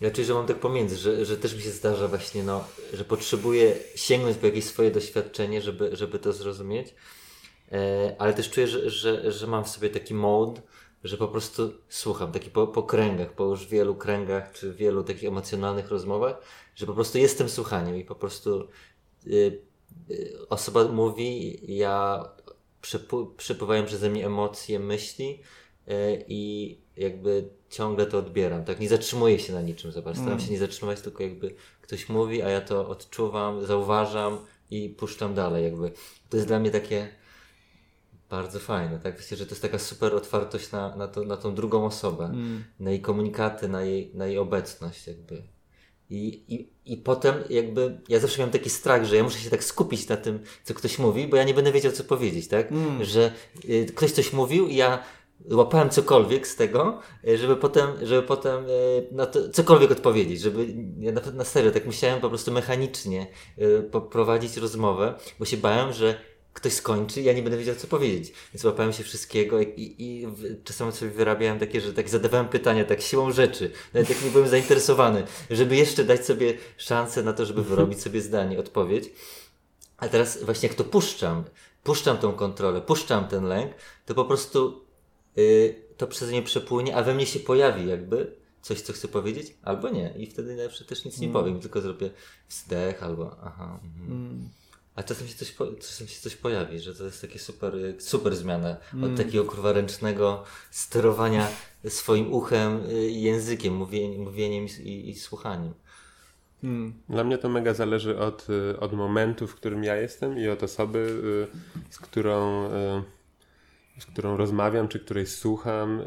Ja 0.00 0.10
czuję, 0.10 0.26
że 0.26 0.34
mam 0.34 0.46
tak 0.46 0.56
pomiędzy, 0.56 0.96
że, 0.96 1.24
że 1.24 1.36
też 1.36 1.54
mi 1.54 1.62
się 1.62 1.70
zdarza 1.70 2.08
właśnie, 2.08 2.42
no, 2.42 2.64
że 2.92 3.04
potrzebuję 3.04 3.74
sięgnąć 3.96 4.36
po 4.36 4.46
jakieś 4.46 4.64
swoje 4.64 4.90
doświadczenie, 4.90 5.62
żeby, 5.62 5.96
żeby 5.96 6.18
to 6.18 6.32
zrozumieć, 6.32 6.94
e, 7.72 8.16
ale 8.18 8.34
też 8.34 8.50
czuję, 8.50 8.66
że, 8.66 8.90
że, 8.90 9.32
że 9.32 9.46
mam 9.46 9.64
w 9.64 9.68
sobie 9.68 9.90
taki 9.90 10.14
mode, 10.14 10.60
że 11.08 11.16
po 11.16 11.28
prostu 11.28 11.72
słucham, 11.88 12.32
taki 12.32 12.50
po, 12.50 12.66
po 12.66 12.82
kręgach, 12.82 13.32
po 13.32 13.44
już 13.44 13.66
wielu 13.66 13.94
kręgach, 13.94 14.52
czy 14.52 14.74
wielu 14.74 15.04
takich 15.04 15.24
emocjonalnych 15.24 15.88
rozmowach, 15.90 16.42
że 16.74 16.86
po 16.86 16.94
prostu 16.94 17.18
jestem 17.18 17.48
słuchaniem 17.48 17.96
i 17.96 18.04
po 18.04 18.14
prostu 18.14 18.68
y, 19.26 19.62
y, 20.10 20.36
osoba 20.48 20.84
mówi, 20.88 21.60
ja 21.76 22.24
przepł- 22.82 23.34
przepływają 23.36 23.84
przeze 23.86 24.10
mnie 24.10 24.26
emocje, 24.26 24.78
myśli 24.78 25.40
y, 25.88 26.24
i 26.28 26.76
jakby 26.96 27.48
ciągle 27.70 28.06
to 28.06 28.18
odbieram, 28.18 28.64
tak? 28.64 28.80
Nie 28.80 28.88
zatrzymuję 28.88 29.38
się 29.38 29.52
na 29.52 29.62
niczym, 29.62 29.92
zobacz, 29.92 30.14
staram 30.16 30.32
Mm. 30.32 30.44
się 30.44 30.52
nie 30.52 30.58
zatrzymać, 30.58 31.00
tylko 31.00 31.22
jakby 31.22 31.54
ktoś 31.82 32.08
mówi, 32.08 32.42
a 32.42 32.48
ja 32.48 32.60
to 32.60 32.88
odczuwam, 32.88 33.66
zauważam 33.66 34.38
i 34.70 34.88
puszczam 34.88 35.34
dalej, 35.34 35.64
jakby. 35.64 35.92
To 36.30 36.36
jest 36.36 36.46
dla 36.48 36.58
mnie 36.60 36.70
takie 36.70 37.08
bardzo 38.30 38.58
fajne, 38.58 38.98
tak? 38.98 39.16
Myślę, 39.16 39.36
że 39.36 39.46
to 39.46 39.50
jest 39.50 39.62
taka 39.62 39.78
super 39.78 40.14
otwartość 40.14 40.72
na, 40.72 40.96
na, 40.96 41.08
to, 41.08 41.24
na 41.24 41.36
tą 41.36 41.54
drugą 41.54 41.84
osobę, 41.86 42.24
Mm. 42.24 42.64
na 42.80 42.90
jej 42.90 43.00
komunikaty, 43.00 43.68
na 43.68 43.82
jej, 43.82 44.10
na 44.14 44.26
jej 44.26 44.38
obecność, 44.38 45.06
jakby. 45.06 45.42
I, 46.10 46.42
i, 46.54 46.68
I 46.92 46.96
potem 46.96 47.34
jakby, 47.50 48.00
ja 48.08 48.20
zawsze 48.20 48.38
miałem 48.38 48.52
taki 48.52 48.70
strach, 48.70 49.04
że 49.04 49.16
ja 49.16 49.22
muszę 49.22 49.38
się 49.38 49.50
tak 49.50 49.64
skupić 49.64 50.08
na 50.08 50.16
tym, 50.16 50.40
co 50.64 50.74
ktoś 50.74 50.98
mówi, 50.98 51.28
bo 51.28 51.36
ja 51.36 51.44
nie 51.44 51.54
będę 51.54 51.72
wiedział, 51.72 51.92
co 51.92 52.04
powiedzieć, 52.04 52.48
tak? 52.48 52.72
Mm. 52.72 53.04
Że 53.04 53.32
y, 53.68 53.86
ktoś 53.96 54.12
coś 54.12 54.32
mówił 54.32 54.66
i 54.68 54.76
ja 54.76 55.02
łapałem 55.50 55.90
cokolwiek 55.90 56.46
z 56.46 56.56
tego, 56.56 56.98
y, 57.28 57.38
żeby 57.38 57.56
potem, 57.56 57.88
żeby 58.02 58.22
potem 58.22 58.64
y, 58.66 59.06
na 59.12 59.26
to 59.26 59.48
cokolwiek 59.50 59.90
odpowiedzieć, 59.90 60.40
żeby, 60.40 60.66
ja 60.98 61.12
na, 61.12 61.20
na 61.20 61.44
serio 61.44 61.70
tak 61.70 61.86
musiałem 61.86 62.20
po 62.20 62.28
prostu 62.28 62.52
mechanicznie 62.52 63.26
y, 63.58 63.82
poprowadzić 63.82 64.56
rozmowę, 64.56 65.14
bo 65.38 65.44
się 65.44 65.56
bałem, 65.56 65.92
że 65.92 66.14
ktoś 66.58 66.72
skończy 66.72 67.22
ja 67.22 67.32
nie 67.32 67.42
będę 67.42 67.58
wiedział, 67.58 67.74
co 67.74 67.86
powiedzieć. 67.86 68.32
Więc 68.54 68.64
łapałem 68.64 68.92
się 68.92 69.04
wszystkiego 69.04 69.60
i, 69.60 69.64
i, 69.64 70.04
i 70.04 70.26
czasami 70.64 70.92
sobie 70.92 71.10
wyrabiałem 71.10 71.58
takie, 71.58 71.80
że 71.80 71.94
tak 71.94 72.08
zadawałem 72.08 72.48
pytania 72.48 72.84
tak 72.84 73.02
siłą 73.02 73.32
rzeczy, 73.32 73.70
nawet 73.94 74.10
jak 74.10 74.24
nie 74.24 74.30
byłem 74.30 74.48
zainteresowany, 74.48 75.22
żeby 75.50 75.76
jeszcze 75.76 76.04
dać 76.04 76.26
sobie 76.26 76.54
szansę 76.76 77.22
na 77.22 77.32
to, 77.32 77.46
żeby 77.46 77.64
wyrobić 77.64 78.02
sobie 78.02 78.20
zdanie, 78.20 78.58
odpowiedź. 78.58 79.10
A 79.96 80.08
teraz 80.08 80.44
właśnie 80.44 80.68
jak 80.68 80.76
to 80.76 80.84
puszczam, 80.84 81.44
puszczam 81.84 82.18
tą 82.18 82.32
kontrolę, 82.32 82.80
puszczam 82.80 83.28
ten 83.28 83.44
lęk, 83.44 83.72
to 84.06 84.14
po 84.14 84.24
prostu 84.24 84.84
y, 85.38 85.74
to 85.96 86.06
przez 86.06 86.30
nie 86.30 86.42
przepłynie, 86.42 86.96
a 86.96 87.02
we 87.02 87.14
mnie 87.14 87.26
się 87.26 87.40
pojawi 87.40 87.88
jakby 87.88 88.36
coś, 88.62 88.80
co 88.80 88.92
chcę 88.92 89.08
powiedzieć, 89.08 89.54
albo 89.62 89.88
nie. 89.88 90.14
I 90.18 90.26
wtedy 90.26 90.48
najlepsze 90.48 90.84
też 90.84 91.04
nic 91.04 91.18
nie 91.18 91.28
powiem, 91.28 91.60
tylko 91.60 91.80
zrobię 91.80 92.10
wzdech 92.48 93.02
albo 93.02 93.36
aha. 93.42 93.80
Mhm. 93.84 94.12
Mm. 94.12 94.48
A 94.98 95.02
czasem 95.02 95.28
się, 95.28 95.34
coś 95.34 95.52
po, 95.52 95.66
czasem 95.66 96.08
się 96.08 96.20
coś 96.20 96.36
pojawi, 96.36 96.80
że 96.80 96.94
to 96.94 97.04
jest 97.04 97.20
takie 97.20 97.38
super, 97.38 97.74
super 97.98 98.36
zmiana 98.36 98.76
od 99.02 99.16
takiego 99.16 99.44
kurwa 99.44 99.72
ręcznego 99.72 100.44
sterowania 100.70 101.48
swoim 101.88 102.32
uchem 102.32 102.80
y, 102.90 103.08
i 103.08 103.22
językiem, 103.22 103.74
mówieniem, 103.74 104.22
mówieniem 104.22 104.64
i, 104.64 104.88
i, 104.88 105.10
i 105.10 105.14
słuchaniem. 105.14 105.74
Mm. 106.64 106.94
Dla 107.08 107.24
mnie 107.24 107.38
to 107.38 107.48
mega 107.48 107.74
zależy 107.74 108.18
od, 108.18 108.46
y, 108.50 108.80
od 108.80 108.92
momentu, 108.92 109.46
w 109.46 109.54
którym 109.54 109.84
ja 109.84 109.96
jestem 109.96 110.38
i 110.38 110.48
od 110.48 110.62
osoby, 110.62 110.98
y, 111.88 111.92
z 111.92 111.98
którą, 111.98 112.70
z 113.98 114.06
którą 114.06 114.36
rozmawiam, 114.36 114.88
czy 114.88 115.00
której 115.00 115.26
słucham. 115.26 116.02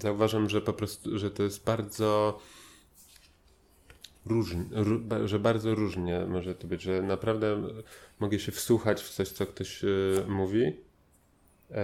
Zauważam, 0.00 0.48
że 0.48 0.60
po 0.60 0.72
prostu, 0.72 1.18
że 1.18 1.30
to 1.30 1.42
jest 1.42 1.64
bardzo 1.64 2.38
różnie, 4.26 4.64
ró- 4.72 5.26
że 5.26 5.38
bardzo 5.38 5.74
różnie 5.74 6.26
może 6.28 6.54
to 6.54 6.66
być, 6.66 6.82
że 6.82 7.02
naprawdę 7.02 7.62
mogę 8.20 8.38
się 8.38 8.52
wsłuchać 8.52 9.02
w 9.02 9.10
coś, 9.10 9.28
co 9.28 9.46
ktoś 9.46 9.84
y, 9.84 10.24
mówi, 10.28 10.62
y, 10.64 11.74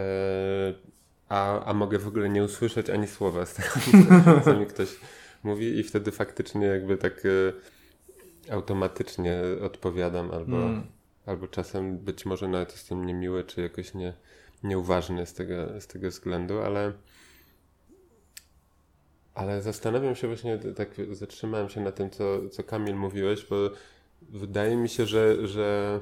a, 1.29 1.65
a 1.65 1.75
mogę 1.75 1.99
w 1.99 2.09
ogóle 2.09 2.29
nie 2.29 2.45
usłyszeć 2.45 2.91
ani 2.91 3.07
słowa 3.07 3.47
z 3.47 3.55
tego, 3.55 3.69
co- 4.45 4.57
mi 4.61 4.67
ktoś 4.67 4.89
mówi 5.45 5.79
i 5.79 5.83
wtedy 5.83 6.11
faktycznie 6.13 6.67
jakby 6.67 6.97
tak 6.97 7.25
y, 7.25 7.53
automatycznie 8.51 9.41
odpowiadam 9.63 10.31
albo, 10.31 10.57
Mm. 10.57 10.83
albo 11.27 11.49
czasem 11.49 11.99
być 11.99 12.27
może 12.27 12.49
nawet 12.49 12.73
jestem 12.73 13.07
niemiły 13.07 13.45
czy 13.45 13.61
jakoś 13.63 13.95
nie, 13.95 14.13
nieuważny 14.63 15.27
z 15.27 15.35
tego, 15.35 15.81
z 15.81 15.87
tego 15.87 16.09
względu, 16.11 16.59
ale 16.61 16.93
ale 19.39 19.63
zastanawiam 19.63 20.15
się 20.17 20.27
właśnie, 20.27 20.59
tak 20.59 20.89
zatrzymałem 21.11 21.69
się 21.69 21.81
na 21.81 21.93
tym, 21.93 22.11
co, 22.11 22.49
co 22.49 22.63
Kamil 22.65 22.97
mówiłeś, 22.97 23.47
bo 23.47 23.57
wydaje 24.23 24.77
mi 24.77 24.89
się, 24.89 25.07
że, 25.07 25.49
że, 25.49 26.01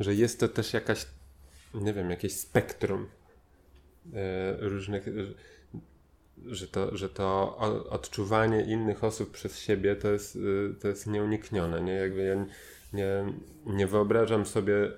że 0.00 0.14
jest 0.14 0.40
to 0.40 0.48
też 0.48 0.72
jakaś, 0.72 1.06
nie 1.74 1.92
wiem, 1.92 2.10
jakieś 2.10 2.36
spektrum 2.36 3.08
e, 4.14 4.56
różnych, 4.58 5.06
że- 6.46 6.68
to, 6.68 6.96
że 6.96 7.08
to 7.08 7.56
odczuwanie 7.90 8.62
innych 8.62 9.04
osób 9.04 9.30
przez 9.30 9.58
siebie 9.58 9.96
to 9.96 10.12
jest, 10.12 10.36
y, 10.36 10.74
to 10.80 10.88
jest 10.88 11.06
nieuniknione, 11.06 11.80
nie? 11.80 11.92
Jakby 11.92 12.22
ja 12.22 12.46
nie, 12.92 13.24
nie 13.66 13.86
wyobrażam 13.86 14.46
sobie, 14.46 14.92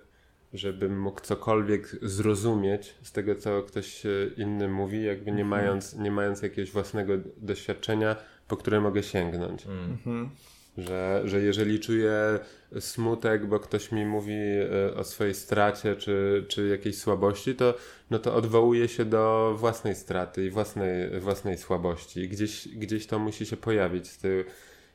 żebym 0.52 1.00
mógł 1.00 1.20
cokolwiek 1.20 1.96
zrozumieć 2.02 2.94
z 3.02 3.12
tego, 3.12 3.34
co 3.34 3.62
ktoś 3.62 4.06
e, 4.06 4.10
inny 4.36 4.68
mówi, 4.68 5.04
jakby 5.04 5.32
nie 5.32 5.44
mając, 5.44 5.94
nie 5.94 6.10
mając 6.10 6.42
jakiegoś 6.42 6.70
własnego 6.70 7.12
doświadczenia, 7.36 8.16
po 8.48 8.56
które 8.56 8.80
mogę 8.80 9.02
sięgnąć. 9.02 9.66
Mm. 9.66 9.90
Mhm. 9.90 10.30
Że, 10.78 11.22
że 11.24 11.40
jeżeli 11.40 11.80
czuję 11.80 12.38
smutek, 12.80 13.46
bo 13.46 13.60
ktoś 13.60 13.92
mi 13.92 14.06
mówi 14.06 14.32
e, 14.32 14.94
o 14.94 15.04
swojej 15.04 15.34
stracie 15.34 15.96
czy, 15.96 16.44
czy 16.48 16.68
jakiejś 16.68 16.98
słabości, 16.98 17.54
to, 17.54 17.74
no 18.10 18.18
to 18.18 18.34
odwołuję 18.34 18.88
się 18.88 19.04
do 19.04 19.54
własnej 19.58 19.94
straty 19.94 20.46
i 20.46 20.50
własnej, 20.50 21.20
własnej 21.20 21.58
słabości. 21.58 22.28
Gdzieś, 22.28 22.68
gdzieś 22.68 23.06
to 23.06 23.18
musi 23.18 23.46
się 23.46 23.56
pojawić 23.56 24.08
z 24.08 24.18
tyłu, 24.18 24.44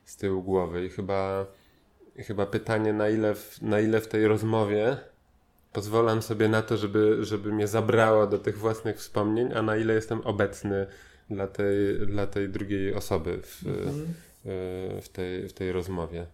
z 0.05 0.17
tyłu 0.17 0.43
głowy. 0.43 0.85
I 0.85 0.89
chyba, 0.89 1.45
chyba 2.17 2.45
pytanie, 2.45 2.93
na 2.93 3.09
ile, 3.09 3.35
w, 3.35 3.61
na 3.61 3.79
ile 3.79 4.01
w 4.01 4.07
tej 4.07 4.27
rozmowie 4.27 4.97
pozwalam 5.73 6.21
sobie 6.21 6.47
na 6.47 6.61
to, 6.61 6.77
żeby, 6.77 7.17
żeby 7.25 7.51
mnie 7.51 7.67
zabrało 7.67 8.27
do 8.27 8.39
tych 8.39 8.57
własnych 8.57 8.97
wspomnień, 8.97 9.53
a 9.53 9.61
na 9.61 9.77
ile 9.77 9.93
jestem 9.93 10.21
obecny 10.21 10.87
dla 11.29 11.47
tej, 11.47 12.07
dla 12.07 12.27
tej 12.27 12.49
drugiej 12.49 12.93
osoby 12.93 13.39
w, 13.43 13.67
e, 13.67 15.01
w, 15.01 15.09
tej, 15.09 15.49
w 15.49 15.53
tej 15.53 15.71
rozmowie. 15.71 16.25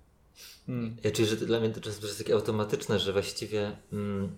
Mm. 0.70 0.96
Ja 1.04 1.12
czuję, 1.12 1.28
że 1.28 1.36
dla 1.36 1.60
mnie 1.60 1.70
to 1.70 1.82
czasem 1.82 2.04
jest 2.04 2.18
takie 2.18 2.34
automatyczne, 2.34 3.00
że 3.00 3.14
właściwie 3.14 3.72
mm, 3.94 4.30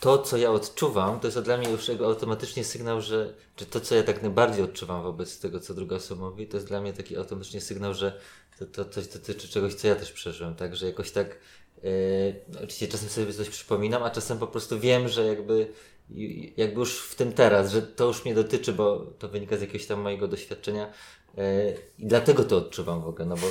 to, 0.00 0.18
co 0.18 0.36
ja 0.36 0.50
odczuwam, 0.50 1.20
to 1.20 1.26
jest 1.26 1.40
dla 1.40 1.56
mnie 1.56 1.70
już 1.70 1.90
automatycznie 1.90 2.64
sygnał, 2.64 3.00
że 3.00 3.34
czy 3.56 3.66
to, 3.66 3.80
co 3.80 3.94
ja 3.94 4.02
tak 4.02 4.22
najbardziej 4.22 4.64
odczuwam 4.64 5.02
wobec 5.02 5.38
tego, 5.40 5.60
co 5.60 5.74
druga 5.74 5.96
osoba 5.96 6.30
mówi, 6.30 6.46
to 6.46 6.56
jest 6.56 6.68
dla 6.68 6.80
mnie 6.80 6.92
taki 6.92 7.16
automatycznie 7.16 7.60
sygnał, 7.60 7.94
że 7.94 8.20
to, 8.58 8.66
to 8.66 8.84
coś 8.84 9.06
dotyczy 9.06 9.48
czegoś, 9.48 9.74
co 9.74 9.88
ja 9.88 9.94
też 9.94 10.12
przeżyłem, 10.12 10.54
tak, 10.54 10.76
że 10.76 10.86
jakoś 10.86 11.10
tak 11.10 11.38
yy, 11.82 11.90
no, 12.48 12.54
oczywiście 12.58 12.88
czasem 12.88 13.08
sobie 13.08 13.32
coś 13.32 13.48
przypominam, 13.48 14.02
a 14.02 14.10
czasem 14.10 14.38
po 14.38 14.46
prostu 14.46 14.80
wiem, 14.80 15.08
że 15.08 15.26
jakby 15.26 15.68
jakby 16.56 16.80
już 16.80 17.00
w 17.00 17.14
tym 17.14 17.32
teraz, 17.32 17.70
że 17.70 17.82
to 17.82 18.06
już 18.06 18.24
mnie 18.24 18.34
dotyczy, 18.34 18.72
bo 18.72 19.06
to 19.18 19.28
wynika 19.28 19.56
z 19.56 19.60
jakiegoś 19.60 19.86
tam 19.86 20.00
mojego 20.00 20.28
doświadczenia 20.28 20.92
yy, 21.36 21.44
i 21.98 22.06
dlatego 22.06 22.44
to 22.44 22.56
odczuwam 22.56 23.02
w 23.02 23.06
ogóle, 23.06 23.26
no 23.26 23.36
bo 23.36 23.46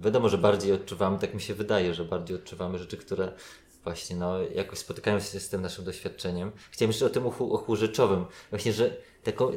wiadomo, 0.00 0.28
że 0.28 0.38
bardziej 0.38 0.72
odczuwamy, 0.72 1.18
tak 1.18 1.34
mi 1.34 1.40
się 1.40 1.54
wydaje, 1.54 1.94
że 1.94 2.04
bardziej 2.04 2.36
odczuwamy 2.36 2.78
rzeczy, 2.78 2.96
które 2.96 3.32
właśnie 3.84 4.16
no, 4.16 4.42
jakoś 4.42 4.78
spotykają 4.78 5.20
się 5.20 5.40
z 5.40 5.48
tym 5.48 5.62
naszym 5.62 5.84
doświadczeniem. 5.84 6.52
Chciałem 6.70 6.90
jeszcze 6.90 7.06
o 7.06 7.10
tym 7.10 7.26
uchu, 7.26 7.44
uchu 7.52 7.76
rzeczowym. 7.76 8.24
Właśnie, 8.50 8.72
że 8.72 8.96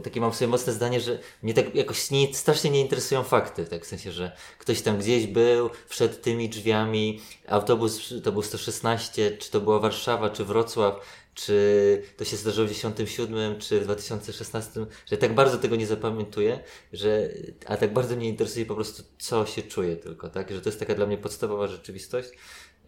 takie 0.04 0.22
mam 0.22 0.34
sobie 0.34 0.48
mocne 0.48 0.74
zdanie, 0.74 1.02
że 1.02 1.20
mnie 1.44 1.54
tak 1.54 1.76
jakoś 1.76 2.12
nie, 2.12 2.34
strasznie 2.34 2.70
nie 2.70 2.82
interesują 2.82 3.24
fakty, 3.24 3.66
tak 3.66 3.86
w 3.86 3.88
sensie, 3.88 4.12
że 4.12 4.32
ktoś 4.60 4.82
tam 4.82 4.98
gdzieś 4.98 5.28
był, 5.28 5.70
wszedł 5.88 6.16
tymi 6.16 6.50
drzwiami, 6.50 7.22
autobus 7.48 8.14
to 8.24 8.32
był 8.32 8.42
116, 8.42 9.38
czy 9.38 9.52
to 9.52 9.62
była 9.62 9.80
Warszawa, 9.80 10.30
czy 10.30 10.46
Wrocław, 10.46 10.96
czy 11.38 12.02
to 12.18 12.26
się 12.26 12.38
zdarzyło 12.38 12.68
w 12.68 12.70
97, 12.70 13.60
czy 13.60 13.80
w 13.80 13.84
2016, 13.84 14.86
że 15.06 15.18
tak 15.18 15.36
bardzo 15.36 15.58
tego 15.58 15.76
nie 15.76 15.88
zapamiętuję, 15.88 16.60
że, 16.94 17.30
a 17.66 17.78
tak 17.78 17.94
bardzo 17.94 18.16
mnie 18.16 18.30
interesuje 18.30 18.66
po 18.66 18.76
prostu, 18.76 19.04
co 19.20 19.46
się 19.46 19.64
czuje 19.64 19.96
tylko, 19.96 20.30
tak, 20.30 20.52
że 20.52 20.62
to 20.62 20.70
jest 20.70 20.80
taka 20.80 20.96
dla 20.96 21.06
mnie 21.06 21.18
podstawowa 21.18 21.68
rzeczywistość 21.68 22.30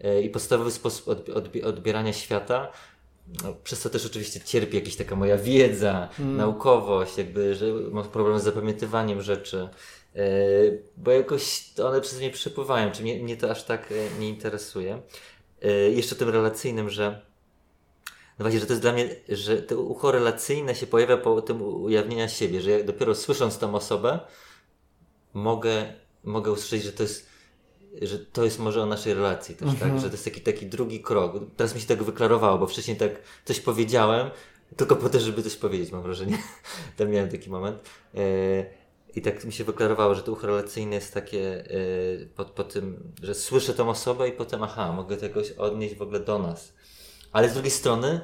e, 0.00 0.22
i 0.22 0.30
podstawowy 0.30 0.70
sposób 0.70 1.08
odbierania 1.64 2.12
świata, 2.12 2.72
no, 3.44 3.54
przez 3.64 3.80
co 3.80 3.90
też 3.90 4.06
oczywiście 4.06 4.40
cierpi 4.40 4.76
jakaś 4.76 4.96
taka 4.96 5.16
moja 5.16 5.38
wiedza, 5.38 6.08
mm. 6.18 6.36
naukowość, 6.36 7.18
jakby, 7.18 7.54
że 7.54 7.66
mam 7.90 8.04
problem 8.04 8.40
z 8.40 8.42
zapamiętywaniem 8.42 9.22
rzeczy, 9.22 9.68
e, 10.16 10.22
bo 10.96 11.10
jakoś 11.10 11.70
one 11.84 12.00
przez 12.00 12.18
mnie 12.18 12.30
przepływają, 12.30 12.92
czy 12.92 13.02
mnie, 13.02 13.22
mnie 13.22 13.36
to 13.36 13.50
aż 13.50 13.64
tak 13.64 13.92
e, 13.92 14.20
nie 14.20 14.28
interesuje. 14.28 15.02
Jeszcze 15.90 16.16
tym 16.16 16.28
relacyjnym, 16.28 16.90
że 16.90 17.20
no 18.40 18.44
właśnie, 18.44 18.60
że 18.60 18.66
to 18.66 18.72
jest 18.72 18.82
dla 18.82 18.92
mnie, 18.92 19.08
że 19.28 19.62
to 19.62 19.80
ucho 19.80 20.12
relacyjne 20.12 20.74
się 20.74 20.86
pojawia 20.86 21.16
po 21.16 21.42
tym 21.42 21.62
ujawnienia 21.62 22.28
siebie, 22.28 22.60
że 22.60 22.70
ja 22.70 22.84
dopiero 22.84 23.14
słysząc 23.14 23.58
tą 23.58 23.74
osobę 23.74 24.20
mogę, 25.32 25.92
mogę 26.24 26.52
usłyszeć, 26.52 26.82
że 26.82 26.92
to 26.92 27.02
jest 27.02 27.29
że 28.02 28.18
to 28.18 28.44
jest 28.44 28.58
może 28.58 28.82
o 28.82 28.86
naszej 28.86 29.14
relacji 29.14 29.56
też, 29.56 29.68
tak? 29.68 29.82
Mhm. 29.82 29.98
Że 30.00 30.06
to 30.06 30.12
jest 30.12 30.24
taki, 30.24 30.40
taki 30.40 30.66
drugi 30.66 31.00
krok. 31.00 31.32
Teraz 31.56 31.74
mi 31.74 31.80
się 31.80 31.86
tak 31.86 32.02
wyklarowało, 32.02 32.58
bo 32.58 32.66
wcześniej 32.66 32.96
tak 32.96 33.12
coś 33.44 33.60
powiedziałem, 33.60 34.30
tylko 34.76 34.96
po 34.96 35.08
to, 35.08 35.20
żeby 35.20 35.42
coś 35.42 35.56
powiedzieć, 35.56 35.92
mam 35.92 36.02
wrażenie. 36.02 36.38
Tam 36.96 37.10
miałem 37.10 37.30
taki 37.30 37.50
moment. 37.50 37.82
E, 38.14 38.20
I 39.14 39.22
tak 39.22 39.44
mi 39.44 39.52
się 39.52 39.64
wyklarowało, 39.64 40.14
że 40.14 40.22
to 40.22 40.32
ucho 40.32 40.46
relacyjne 40.46 40.94
jest 40.94 41.14
takie 41.14 41.64
e, 41.70 42.26
po, 42.36 42.44
po 42.44 42.64
tym, 42.64 43.12
że 43.22 43.34
słyszę 43.34 43.74
tą 43.74 43.90
osobę 43.90 44.28
i 44.28 44.32
potem, 44.32 44.62
aha, 44.62 44.92
mogę 44.92 45.16
to 45.16 45.24
jakoś 45.24 45.50
odnieść 45.50 45.94
w 45.94 46.02
ogóle 46.02 46.20
do 46.20 46.38
nas. 46.38 46.72
Ale 47.32 47.48
z 47.48 47.52
drugiej 47.52 47.70
strony, 47.70 48.20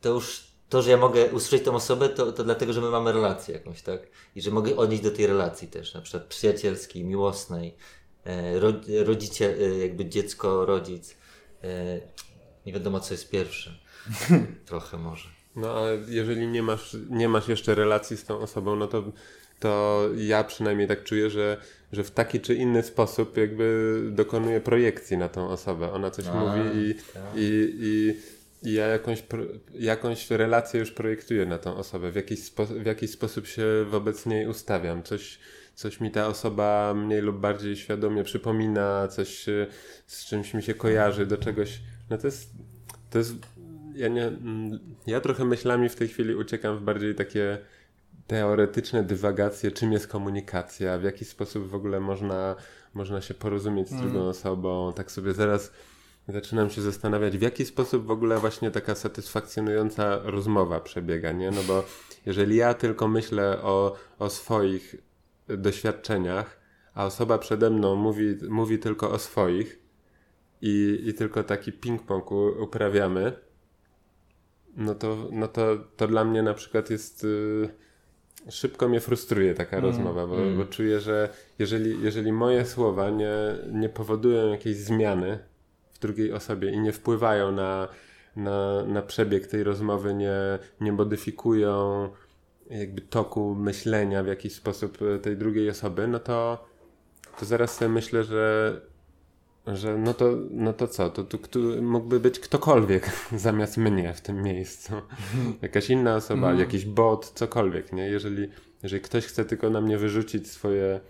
to 0.00 0.08
już 0.08 0.46
to, 0.68 0.82
że 0.82 0.90
ja 0.90 0.96
mogę 0.96 1.26
usłyszeć 1.26 1.64
tą 1.64 1.74
osobę, 1.74 2.08
to, 2.08 2.32
to 2.32 2.44
dlatego, 2.44 2.72
że 2.72 2.80
my 2.80 2.90
mamy 2.90 3.12
relację 3.12 3.54
jakąś, 3.54 3.82
tak? 3.82 4.00
I 4.34 4.42
że 4.42 4.50
mogę 4.50 4.76
odnieść 4.76 5.02
do 5.02 5.10
tej 5.10 5.26
relacji 5.26 5.68
też, 5.68 5.94
na 5.94 6.00
przykład 6.00 6.24
przyjacielskiej, 6.24 7.04
miłosnej, 7.04 7.76
e, 8.26 8.60
ro, 8.60 8.72
rodzicie, 9.04 9.56
e, 9.58 9.78
jakby 9.78 10.06
dziecko, 10.06 10.66
rodzic. 10.66 11.16
E, 11.64 12.00
nie 12.66 12.72
wiadomo, 12.72 13.00
co 13.00 13.14
jest 13.14 13.30
pierwsze. 13.30 13.78
Trochę 14.66 14.98
może. 14.98 15.28
No, 15.56 15.78
a 15.78 15.82
jeżeli 16.08 16.46
nie 16.46 16.62
masz, 16.62 16.96
nie 17.10 17.28
masz 17.28 17.48
jeszcze 17.48 17.74
relacji 17.74 18.16
z 18.16 18.24
tą 18.24 18.38
osobą, 18.38 18.76
no 18.76 18.86
to, 18.86 19.04
to 19.60 20.02
ja 20.16 20.44
przynajmniej 20.44 20.88
tak 20.88 21.04
czuję, 21.04 21.30
że 21.30 21.60
że 21.92 22.04
w 22.04 22.10
taki 22.10 22.40
czy 22.40 22.54
inny 22.54 22.82
sposób 22.82 23.36
jakby 23.36 23.98
dokonuje 24.10 24.60
projekcji 24.60 25.18
na 25.18 25.28
tą 25.28 25.48
osobę. 25.48 25.92
Ona 25.92 26.10
coś 26.10 26.26
A, 26.26 26.34
mówi 26.34 26.78
i, 26.78 26.94
tak. 26.94 27.22
i, 27.36 27.74
i, 27.80 28.14
i, 28.68 28.74
ja 28.74 28.86
jakąś, 28.86 29.22
jakąś 29.74 30.30
relację 30.30 30.80
już 30.80 30.90
projektuję 30.90 31.46
na 31.46 31.58
tą 31.58 31.76
osobę. 31.76 32.12
W 32.12 32.14
jakiś, 32.16 32.44
spo, 32.44 32.66
w 32.66 32.86
jakiś 32.86 33.10
sposób 33.10 33.46
się 33.46 33.64
wobec 33.90 34.26
niej 34.26 34.46
ustawiam. 34.46 35.02
Coś, 35.02 35.38
coś 35.76 36.00
mi 36.00 36.10
ta 36.10 36.26
osoba 36.26 36.94
mniej 36.94 37.20
lub 37.20 37.38
bardziej 37.38 37.76
świadomie 37.76 38.24
przypomina, 38.24 39.08
coś 39.08 39.46
z 40.06 40.24
czymś 40.24 40.54
mi 40.54 40.62
się 40.62 40.74
kojarzy, 40.74 41.26
do 41.26 41.36
czegoś. 41.36 41.80
No 42.10 42.18
to 42.18 42.26
jest, 42.26 42.50
to 43.10 43.18
jest 43.18 43.34
ja, 43.94 44.08
nie, 44.08 44.32
ja 45.06 45.20
trochę 45.20 45.44
myślami 45.44 45.88
w 45.88 45.96
tej 45.96 46.08
chwili 46.08 46.34
uciekam 46.34 46.78
w 46.78 46.82
bardziej 46.82 47.14
takie 47.14 47.58
teoretyczne 48.26 49.04
dywagacje, 49.04 49.70
czym 49.70 49.92
jest 49.92 50.06
komunikacja, 50.06 50.98
w 50.98 51.02
jaki 51.02 51.24
sposób 51.24 51.68
w 51.68 51.74
ogóle 51.74 52.00
można, 52.00 52.56
można 52.94 53.20
się 53.20 53.34
porozumieć 53.34 53.88
z 53.88 53.96
drugą 53.96 54.18
mm. 54.18 54.28
osobą. 54.28 54.92
Tak 54.92 55.12
sobie 55.12 55.34
zaraz 55.34 55.72
zaczynam 56.28 56.70
się 56.70 56.82
zastanawiać, 56.82 57.38
w 57.38 57.42
jaki 57.42 57.64
sposób 57.64 58.06
w 58.06 58.10
ogóle 58.10 58.38
właśnie 58.38 58.70
taka 58.70 58.94
satysfakcjonująca 58.94 60.20
rozmowa 60.24 60.80
przebiega, 60.80 61.32
nie? 61.32 61.50
No 61.50 61.62
bo 61.62 61.84
jeżeli 62.26 62.56
ja 62.56 62.74
tylko 62.74 63.08
myślę 63.08 63.62
o, 63.62 63.96
o 64.18 64.30
swoich 64.30 64.96
doświadczeniach, 65.48 66.60
a 66.94 67.06
osoba 67.06 67.38
przede 67.38 67.70
mną 67.70 67.94
mówi, 67.94 68.36
mówi 68.48 68.78
tylko 68.78 69.10
o 69.10 69.18
swoich 69.18 69.78
i, 70.62 71.02
i 71.06 71.14
tylko 71.14 71.42
taki 71.42 71.72
ping-pong 71.72 72.32
uprawiamy, 72.60 73.32
no 74.76 74.94
to, 74.94 75.28
no 75.32 75.48
to, 75.48 75.76
to 75.96 76.08
dla 76.08 76.24
mnie 76.24 76.42
na 76.42 76.54
przykład 76.54 76.90
jest... 76.90 77.24
Yy, 77.24 77.86
szybko 78.50 78.88
mnie 78.88 79.00
frustruje 79.00 79.54
taka 79.54 79.76
mm, 79.76 79.90
rozmowa, 79.90 80.26
bo, 80.26 80.36
mm. 80.36 80.56
bo, 80.56 80.64
czuję, 80.64 81.00
że 81.00 81.28
jeżeli, 81.58 82.02
jeżeli 82.02 82.32
moje 82.32 82.66
słowa 82.66 83.10
nie, 83.10 83.34
nie 83.72 83.88
powodują 83.88 84.50
jakiejś 84.50 84.76
zmiany 84.76 85.38
w 85.92 85.98
drugiej 85.98 86.32
osobie 86.32 86.70
i 86.70 86.80
nie 86.80 86.92
wpływają 86.92 87.52
na, 87.52 87.88
na, 88.36 88.84
na 88.84 89.02
przebieg 89.02 89.46
tej 89.46 89.64
rozmowy, 89.64 90.14
nie, 90.14 90.34
nie 90.80 90.92
modyfikują 90.92 92.08
jakby 92.70 93.00
toku 93.00 93.54
myślenia 93.54 94.22
w 94.22 94.26
jakiś 94.26 94.54
sposób 94.54 94.98
tej 95.22 95.36
drugiej 95.36 95.70
osoby, 95.70 96.08
no 96.08 96.18
to, 96.18 96.66
to 97.38 97.44
zaraz 97.44 97.76
sobie 97.76 97.88
myślę, 97.88 98.24
że 98.24 98.80
że 99.66 99.98
no 99.98 100.14
to, 100.14 100.36
no 100.50 100.72
to 100.72 100.88
co, 100.88 101.10
to 101.10 101.24
tu 101.24 101.82
mógłby 101.82 102.20
być 102.20 102.40
ktokolwiek 102.40 103.10
zamiast 103.36 103.76
mnie 103.76 104.14
w 104.14 104.20
tym 104.20 104.42
miejscu. 104.42 104.92
Jakaś 105.62 105.90
inna 105.90 106.16
osoba, 106.16 106.46
mm. 106.48 106.60
jakiś 106.60 106.84
bot, 106.84 107.32
cokolwiek, 107.34 107.92
nie? 107.92 108.06
Jeżeli, 108.08 108.48
jeżeli 108.82 109.02
ktoś 109.02 109.26
chce 109.26 109.44
tylko 109.44 109.70
na 109.70 109.80
mnie 109.80 109.98
wyrzucić 109.98 110.50
swoje 110.50 111.00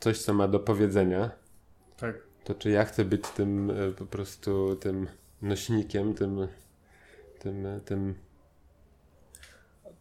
coś, 0.00 0.18
co 0.18 0.34
ma 0.34 0.48
do 0.48 0.60
powiedzenia, 0.60 1.30
tak. 1.96 2.16
to 2.44 2.54
czy 2.54 2.70
ja 2.70 2.84
chcę 2.84 3.04
być 3.04 3.22
tym 3.22 3.70
e, 3.70 3.92
po 3.92 4.06
prostu 4.06 4.76
tym 4.76 5.06
nośnikiem, 5.42 6.14
tym 6.14 6.48
tym, 7.40 7.66
tym, 7.84 8.14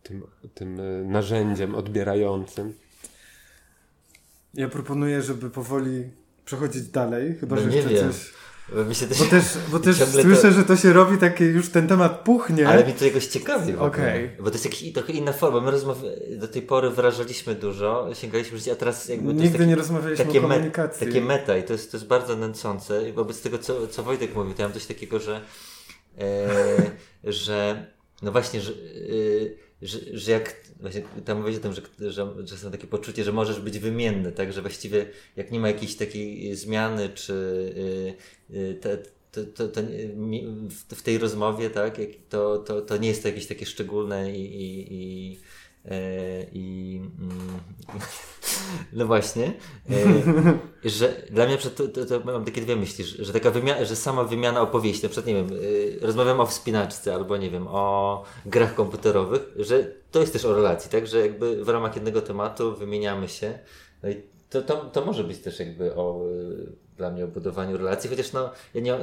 tym, 0.09 0.23
tym 0.53 0.79
e, 0.79 0.83
narzędziem 1.03 1.75
odbierającym. 1.75 2.73
Ja 4.53 4.69
proponuję, 4.69 5.21
żeby 5.21 5.49
powoli 5.49 6.03
przechodzić 6.45 6.83
dalej, 6.83 7.35
chyba 7.39 7.55
no 7.55 7.61
że 7.61 7.69
jeszcze 7.69 7.89
wiem. 7.89 8.13
coś... 8.13 8.33
Też, 9.29 9.57
bo 9.71 9.79
też, 9.79 9.97
bo 9.97 10.09
też 10.19 10.21
słyszę, 10.21 10.41
to... 10.41 10.51
że 10.51 10.63
to 10.63 10.75
się 10.75 10.93
robi 10.93 11.17
takie, 11.17 11.45
już 11.45 11.69
ten 11.69 11.87
temat 11.87 12.19
puchnie. 12.19 12.67
Ale 12.67 12.85
mi 12.85 12.93
to 12.93 13.05
jakoś 13.05 13.27
ciekawi 13.27 13.75
okay. 13.75 14.35
Bo 14.39 14.45
to 14.45 14.51
jest 14.51 14.65
jakaś 14.65 14.93
trochę 14.93 15.13
inna 15.13 15.33
forma. 15.33 15.61
My 15.61 15.71
rozmów... 15.71 15.97
do 16.37 16.47
tej 16.47 16.61
pory 16.61 16.89
wyrażaliśmy 16.89 17.55
dużo, 17.55 18.09
sięgaliśmy 18.13 18.57
życie, 18.57 18.71
a 18.71 18.75
teraz 18.75 19.09
jakby 19.09 19.33
Nigdy 19.33 19.57
taki, 19.57 19.69
nie 19.69 19.75
rozmawialiśmy 19.75 20.25
takie 20.25 20.39
o 20.39 20.41
komunikacji. 20.41 21.07
Me, 21.07 21.13
takie 21.13 21.25
meta 21.25 21.57
i 21.57 21.63
to 21.63 21.73
jest, 21.73 21.91
to 21.91 21.97
jest 21.97 22.07
bardzo 22.07 22.35
nęcące. 22.35 23.09
I 23.09 23.13
wobec 23.13 23.41
tego, 23.41 23.57
co, 23.57 23.87
co 23.87 24.03
Wojtek 24.03 24.35
mówił, 24.35 24.53
to 24.53 24.61
ja 24.61 24.67
mam 24.67 24.73
coś 24.73 24.85
takiego, 24.85 25.19
że 25.19 25.41
e, 26.19 26.91
że 27.31 27.85
no 28.21 28.31
właśnie, 28.31 28.61
że, 28.61 28.71
e, 28.71 28.75
że, 29.81 29.99
że 30.13 30.31
jak 30.31 30.55
właśnie 30.79 31.03
tam 31.25 31.41
mówisz 31.41 31.57
o 31.57 31.59
tym, 31.59 31.73
że, 31.73 31.81
że, 32.11 32.27
że 32.45 32.57
są 32.57 32.71
takie 32.71 32.87
poczucie, 32.87 33.23
że 33.23 33.31
możesz 33.31 33.59
być 33.59 33.79
wymienny, 33.79 34.31
tak, 34.31 34.53
że 34.53 34.61
właściwie 34.61 35.05
jak 35.35 35.51
nie 35.51 35.59
ma 35.59 35.67
jakiejś 35.67 35.95
takiej 35.95 36.55
zmiany, 36.55 37.09
czy 37.09 38.15
yy, 38.49 38.73
te, 38.73 38.97
to, 39.31 39.43
to, 39.43 39.67
to, 39.67 39.81
w 40.95 41.01
tej 41.01 41.17
rozmowie, 41.17 41.69
tak, 41.69 41.97
to, 42.29 42.57
to, 42.57 42.81
to 42.81 42.97
nie 42.97 43.07
jest 43.07 43.21
to 43.21 43.27
jakieś 43.27 43.47
takie 43.47 43.65
szczególne 43.65 44.37
i, 44.37 44.63
i, 44.63 45.39
i 45.85 45.89
E, 45.89 46.45
I 46.51 47.01
mm, 47.19 47.59
no 48.93 49.05
właśnie, 49.05 49.53
e, 49.89 49.93
że 50.89 51.21
dla 51.31 51.45
mnie 51.45 51.57
to, 51.57 51.87
to, 51.87 52.05
to, 52.05 52.19
mam 52.25 52.45
takie 52.45 52.61
dwie 52.61 52.75
myśli, 52.75 53.03
że, 53.03 53.25
że 53.25 53.33
taka 53.33 53.51
wymiana, 53.51 53.85
że 53.85 53.95
sama 53.95 54.23
wymiana 54.23 54.61
opowieści, 54.61 55.03
na 55.03 55.09
przykład 55.09 55.27
nie 55.27 55.33
wiem, 55.33 55.47
e, 55.47 56.05
rozmawiam 56.05 56.39
o 56.39 56.45
wspinaczce 56.45 57.13
albo 57.13 57.37
nie 57.37 57.49
wiem, 57.49 57.67
o 57.67 58.23
grach 58.45 58.75
komputerowych, 58.75 59.41
że 59.55 59.91
to 60.11 60.19
jest 60.19 60.33
też 60.33 60.45
o 60.45 60.55
relacji, 60.55 60.91
tak, 60.91 61.07
że 61.07 61.19
jakby 61.19 61.63
w 61.63 61.69
ramach 61.69 61.95
jednego 61.95 62.21
tematu 62.21 62.75
wymieniamy 62.75 63.27
się, 63.27 63.59
no 64.03 64.09
i 64.09 64.15
to, 64.49 64.61
to, 64.61 64.75
to 64.75 65.05
może 65.05 65.23
być 65.23 65.39
też 65.39 65.59
jakby 65.59 65.95
o 65.95 66.25
dla 66.97 67.11
mnie 67.11 67.25
o 67.25 67.27
budowaniu 67.27 67.77
relacji, 67.77 68.09
chociaż 68.09 68.33
no, 68.33 68.51
ja 68.73 68.81
nie, 68.81 68.97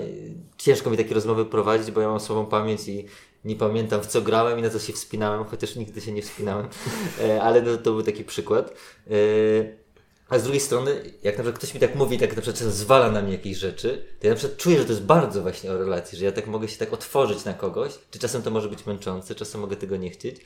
ciężko 0.58 0.90
mi 0.90 0.96
takie 0.96 1.14
rozmowy 1.14 1.44
prowadzić, 1.44 1.90
bo 1.90 2.00
ja 2.00 2.08
mam 2.08 2.20
słabą 2.20 2.46
pamięć 2.46 2.88
i 2.88 3.06
nie 3.46 3.56
pamiętam 3.56 4.02
w 4.02 4.06
co 4.06 4.22
grałem 4.22 4.58
i 4.58 4.62
na 4.62 4.70
co 4.70 4.78
się 4.78 4.92
wspinałem, 4.92 5.44
chociaż 5.44 5.76
nigdy 5.76 6.00
się 6.00 6.12
nie 6.12 6.22
wspinałem, 6.22 6.68
e, 7.24 7.42
ale 7.42 7.62
no, 7.62 7.76
to 7.76 7.92
był 7.92 8.02
taki 8.02 8.24
przykład. 8.24 8.74
E, 9.10 9.86
a 10.28 10.38
z 10.38 10.42
drugiej 10.42 10.60
strony, 10.60 11.12
jak 11.22 11.38
na 11.38 11.42
przykład 11.42 11.58
ktoś 11.58 11.74
mi 11.74 11.80
tak 11.80 11.94
mówi, 11.94 12.18
tak 12.18 12.36
na 12.36 12.42
przykład 12.42 12.58
zwala 12.58 13.10
na 13.10 13.22
mnie 13.22 13.32
jakieś 13.32 13.56
rzeczy, 13.56 14.04
to 14.20 14.26
ja 14.26 14.32
na 14.32 14.36
przykład 14.36 14.58
czuję, 14.58 14.78
że 14.78 14.84
to 14.84 14.92
jest 14.92 15.04
bardzo 15.04 15.42
właśnie 15.42 15.72
o 15.72 15.78
relacji, 15.78 16.18
że 16.18 16.24
ja 16.24 16.32
tak 16.32 16.46
mogę 16.46 16.68
się 16.68 16.78
tak 16.78 16.92
otworzyć 16.92 17.44
na 17.44 17.54
kogoś, 17.54 17.92
czy 18.10 18.18
czasem 18.18 18.42
to 18.42 18.50
może 18.50 18.68
być 18.68 18.86
męczące, 18.86 19.34
czasem 19.34 19.60
mogę 19.60 19.76
tego 19.76 19.96
nie 19.96 20.10
chcieć, 20.10 20.36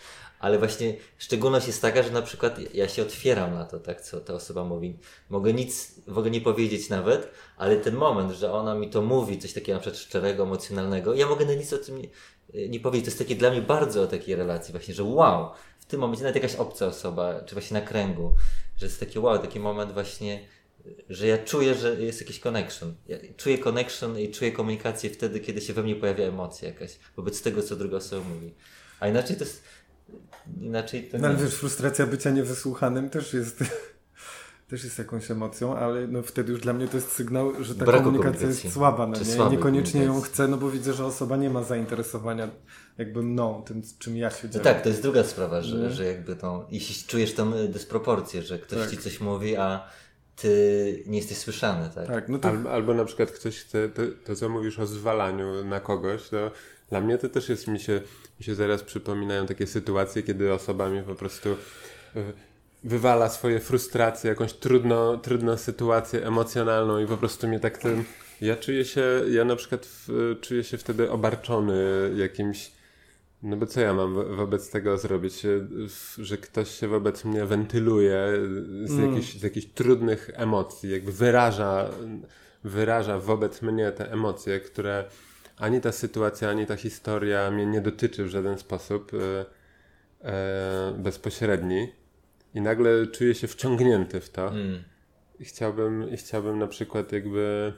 ale 0.40 0.58
właśnie 0.58 0.96
szczególność 1.18 1.66
jest 1.66 1.82
taka, 1.82 2.02
że 2.02 2.10
na 2.10 2.22
przykład 2.22 2.74
ja 2.74 2.88
się 2.88 3.02
otwieram 3.02 3.54
na 3.54 3.64
to, 3.64 3.78
tak, 3.78 4.00
co 4.00 4.20
ta 4.20 4.34
osoba 4.34 4.64
mówi. 4.64 4.98
Mogę 5.30 5.52
nic 5.52 5.94
w 6.06 6.18
ogóle 6.18 6.30
nie 6.30 6.40
powiedzieć 6.40 6.88
nawet, 6.88 7.30
ale 7.56 7.76
ten 7.76 7.94
moment, 7.94 8.32
że 8.32 8.52
ona 8.52 8.74
mi 8.74 8.90
to 8.90 9.02
mówi, 9.02 9.38
coś 9.38 9.52
takiego 9.52 9.74
na 9.74 9.80
przykład 9.80 10.02
szczerego, 10.02 10.42
emocjonalnego, 10.42 11.14
ja 11.14 11.26
mogę 11.26 11.46
na 11.46 11.54
nic 11.54 11.72
o 11.72 11.78
tym 11.78 12.02
nie, 12.02 12.08
nie 12.68 12.80
powiedzieć. 12.80 13.04
To 13.04 13.10
jest 13.10 13.18
takie 13.18 13.36
dla 13.36 13.50
mnie 13.50 13.62
bardzo 13.62 14.02
o 14.02 14.06
takiej 14.06 14.36
relacji 14.36 14.72
właśnie, 14.72 14.94
że 14.94 15.04
wow, 15.04 15.50
tym 15.90 16.00
momencie 16.00 16.22
nawet 16.22 16.42
jakaś 16.42 16.54
obca 16.54 16.86
osoba, 16.86 17.40
czy 17.46 17.54
właśnie 17.54 17.80
na 17.80 17.86
kręgu, 17.86 18.34
że 18.76 18.86
jest 18.86 19.00
taki 19.00 19.18
wow, 19.18 19.38
taki 19.38 19.60
moment 19.60 19.92
właśnie, 19.92 20.48
że 21.08 21.26
ja 21.26 21.38
czuję, 21.38 21.74
że 21.74 22.02
jest 22.02 22.20
jakiś 22.20 22.40
connection. 22.40 22.94
Ja 23.08 23.18
czuję 23.36 23.58
connection 23.58 24.18
i 24.18 24.30
czuję 24.30 24.52
komunikację 24.52 25.10
wtedy, 25.10 25.40
kiedy 25.40 25.60
się 25.60 25.72
we 25.72 25.82
mnie 25.82 25.96
pojawia 25.96 26.24
emocja 26.24 26.68
jakaś 26.68 26.98
wobec 27.16 27.42
tego, 27.42 27.62
co 27.62 27.76
druga 27.76 27.96
osoba 27.96 28.28
mówi. 28.28 28.54
A 29.00 29.08
inaczej 29.08 29.36
to 29.36 29.44
jest 29.44 29.62
inaczej 30.60 31.08
to 31.08 31.18
No 31.18 31.28
ale 31.28 31.36
wiesz, 31.36 31.54
frustracja 31.54 32.06
bycia 32.06 32.30
niewysłuchanym 32.30 33.10
też 33.10 33.34
jest, 33.34 33.64
też 34.70 34.84
jest 34.84 34.98
jakąś 34.98 35.30
emocją, 35.30 35.76
ale 35.76 36.06
no 36.06 36.22
wtedy 36.22 36.52
już 36.52 36.60
dla 36.60 36.72
mnie 36.72 36.88
to 36.88 36.96
jest 36.96 37.12
sygnał, 37.12 37.64
że 37.64 37.74
ta 37.74 37.84
Braku 37.84 38.04
komunikacja 38.04 38.48
jest 38.48 38.72
słaba. 38.72 39.06
No 39.06 39.16
nie? 39.44 39.50
Niekoniecznie 39.50 40.02
ją 40.04 40.20
chcę, 40.20 40.48
no 40.48 40.56
bo 40.56 40.70
widzę, 40.70 40.92
że 40.92 41.06
osoba 41.06 41.36
nie 41.36 41.50
ma 41.50 41.62
zainteresowania 41.62 42.48
jakby 42.98 43.22
mną, 43.22 43.62
tym 43.66 43.82
czym 43.98 44.16
ja 44.16 44.30
się 44.30 44.40
No 44.44 44.50
dzieję. 44.52 44.64
tak, 44.64 44.82
to 44.82 44.88
jest 44.88 45.02
druga 45.02 45.24
sprawa, 45.24 45.62
że, 45.62 45.76
Nie? 45.76 45.90
że 45.90 46.04
jakby 46.04 46.36
tą, 46.36 46.64
jeśli 46.70 47.06
czujesz 47.08 47.34
tą 47.34 47.54
y, 47.54 47.68
dysproporcję, 47.68 48.42
że 48.42 48.58
ktoś 48.58 48.78
Tak. 48.78 48.90
ci 48.90 48.96
coś 48.96 49.20
mówi, 49.20 49.56
a 49.56 49.88
ty 50.36 51.02
nie 51.06 51.18
jesteś 51.18 51.38
słyszany, 51.38 51.90
tak? 51.94 52.06
Tak, 52.06 52.28
no 52.28 52.38
to 52.38 52.48
Albo, 52.48 52.70
albo 52.72 52.94
na 52.94 53.04
przykład 53.04 53.30
ktoś 53.30 53.58
chce, 53.58 53.88
to, 53.88 54.02
to 54.24 54.36
co 54.36 54.48
mówisz 54.48 54.78
o 54.78 54.86
zwalaniu 54.86 55.64
na 55.64 55.80
kogoś, 55.80 56.28
to 56.28 56.50
dla 56.90 57.00
mnie 57.00 57.18
to 57.18 57.28
też 57.28 57.48
jest, 57.48 57.68
mi 57.68 57.80
się, 57.80 58.00
mi 58.40 58.44
się 58.44 58.54
zaraz 58.54 58.82
przypominają 58.82 59.46
takie 59.46 59.66
sytuacje, 59.66 60.22
kiedy 60.22 60.52
osoba 60.52 60.88
mi 60.88 61.02
po 61.02 61.14
prostu 61.14 61.48
y, 62.16 62.32
wywala 62.84 63.28
swoje 63.28 63.60
frustracje, 63.60 64.30
jakąś 64.30 64.52
trudno, 64.52 65.16
trudną 65.16 65.56
sytuację 65.56 66.26
emocjonalną 66.26 66.98
i 66.98 67.06
po 67.06 67.16
prostu 67.16 67.48
mnie 67.48 67.60
tak 67.60 67.78
ten... 67.78 68.04
Ja 68.40 68.56
czuję 68.56 68.84
się, 68.84 69.02
ja 69.30 69.44
na 69.44 69.56
przykład 69.56 69.86
w, 69.86 70.36
czuję 70.40 70.64
się 70.64 70.78
wtedy 70.78 71.10
obarczony 71.10 72.10
jakimś 72.16 72.72
no 73.42 73.56
bo 73.56 73.66
co 73.66 73.80
ja 73.80 73.94
mam 73.94 74.14
wo- 74.14 74.24
wobec 74.36 74.70
tego 74.70 74.98
zrobić, 74.98 75.42
że 76.18 76.38
ktoś 76.38 76.70
się 76.70 76.88
wobec 76.88 77.24
mnie 77.24 77.46
wentyluje 77.46 78.26
z, 78.84 78.90
Mm. 78.90 79.10
jakichś, 79.14 79.34
z 79.34 79.42
jakichś 79.42 79.66
trudnych 79.66 80.30
emocji, 80.34 80.90
jakby 80.90 81.12
wyraża, 81.12 81.90
wyraża 82.64 83.18
wobec 83.18 83.62
mnie 83.62 83.92
te 83.92 84.12
emocje, 84.12 84.60
które 84.60 85.04
ani 85.56 85.80
ta 85.80 85.92
sytuacja, 85.92 86.50
ani 86.50 86.66
ta 86.66 86.76
historia 86.76 87.50
mnie 87.50 87.66
nie 87.66 87.80
dotyczy 87.80 88.24
w 88.24 88.28
żaden 88.28 88.58
sposób 88.58 89.12
e, 89.14 89.44
e, 90.28 90.94
bezpośredni 90.98 91.92
i 92.54 92.60
nagle 92.60 93.06
czuję 93.06 93.34
się 93.34 93.46
wciągnięty 93.46 94.20
w 94.20 94.30
to 94.30 94.48
Mm. 94.48 94.82
i 95.40 95.44
chciałbym, 95.44 96.10
i 96.10 96.16
chciałbym 96.16 96.58
na 96.58 96.66
przykład 96.66 97.12
jakby 97.12 97.72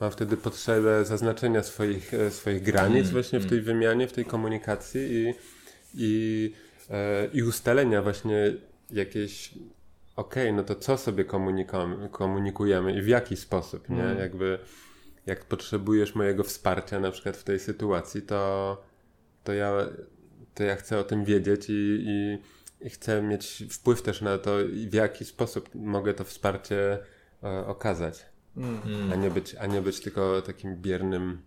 mam 0.00 0.10
wtedy 0.10 0.36
potrzebę 0.36 1.04
zaznaczenia 1.04 1.62
swoich, 1.62 2.14
e, 2.14 2.30
swoich 2.30 2.62
granic 2.62 3.02
Mm, 3.02 3.12
właśnie 3.12 3.40
w 3.40 3.46
tej 3.46 3.60
wymianie, 3.60 4.08
w 4.08 4.12
tej 4.12 4.24
komunikacji 4.24 5.00
i, 5.12 5.34
i, 5.94 6.52
e, 6.90 7.28
i 7.32 7.42
ustalenia 7.42 8.02
właśnie 8.02 8.54
jakiejś 8.90 9.54
okej, 10.16 10.52
no 10.52 10.62
to 10.62 10.74
co 10.74 10.96
sobie 10.96 11.24
komunikujemy, 12.10 12.92
i 12.98 13.02
w 13.02 13.08
jaki 13.08 13.36
sposób, 13.36 13.88
nie? 13.88 14.04
Mm. 14.04 14.18
Jakby 14.18 14.58
jak 15.26 15.44
potrzebujesz 15.44 16.14
mojego 16.14 16.44
wsparcia 16.44 17.00
na 17.00 17.10
przykład 17.10 17.36
w 17.36 17.44
tej 17.44 17.58
sytuacji, 17.58 18.22
to, 18.22 18.82
to, 19.44 19.52
ja, 19.52 19.72
to 20.54 20.62
ja 20.62 20.76
chcę 20.76 20.98
o 20.98 21.04
tym 21.04 21.24
wiedzieć 21.24 21.66
i, 21.68 22.04
i 22.06 22.38
chcę 22.90 23.22
mieć 23.22 23.64
wpływ 23.70 24.02
też 24.02 24.20
na 24.20 24.38
to, 24.38 24.60
i 24.60 24.88
w 24.88 24.94
jaki 24.94 25.24
sposób 25.24 25.68
mogę 25.74 26.14
to 26.14 26.24
wsparcie 26.24 26.98
e, 27.42 27.66
okazać, 27.66 28.26
mm. 28.56 29.12
A, 29.12 29.16
nie 29.16 29.30
być, 29.30 29.54
a 29.54 29.66
nie 29.66 29.82
być 29.82 30.00
tylko 30.00 30.42
takim 30.42 30.76
biernym, 30.76 31.42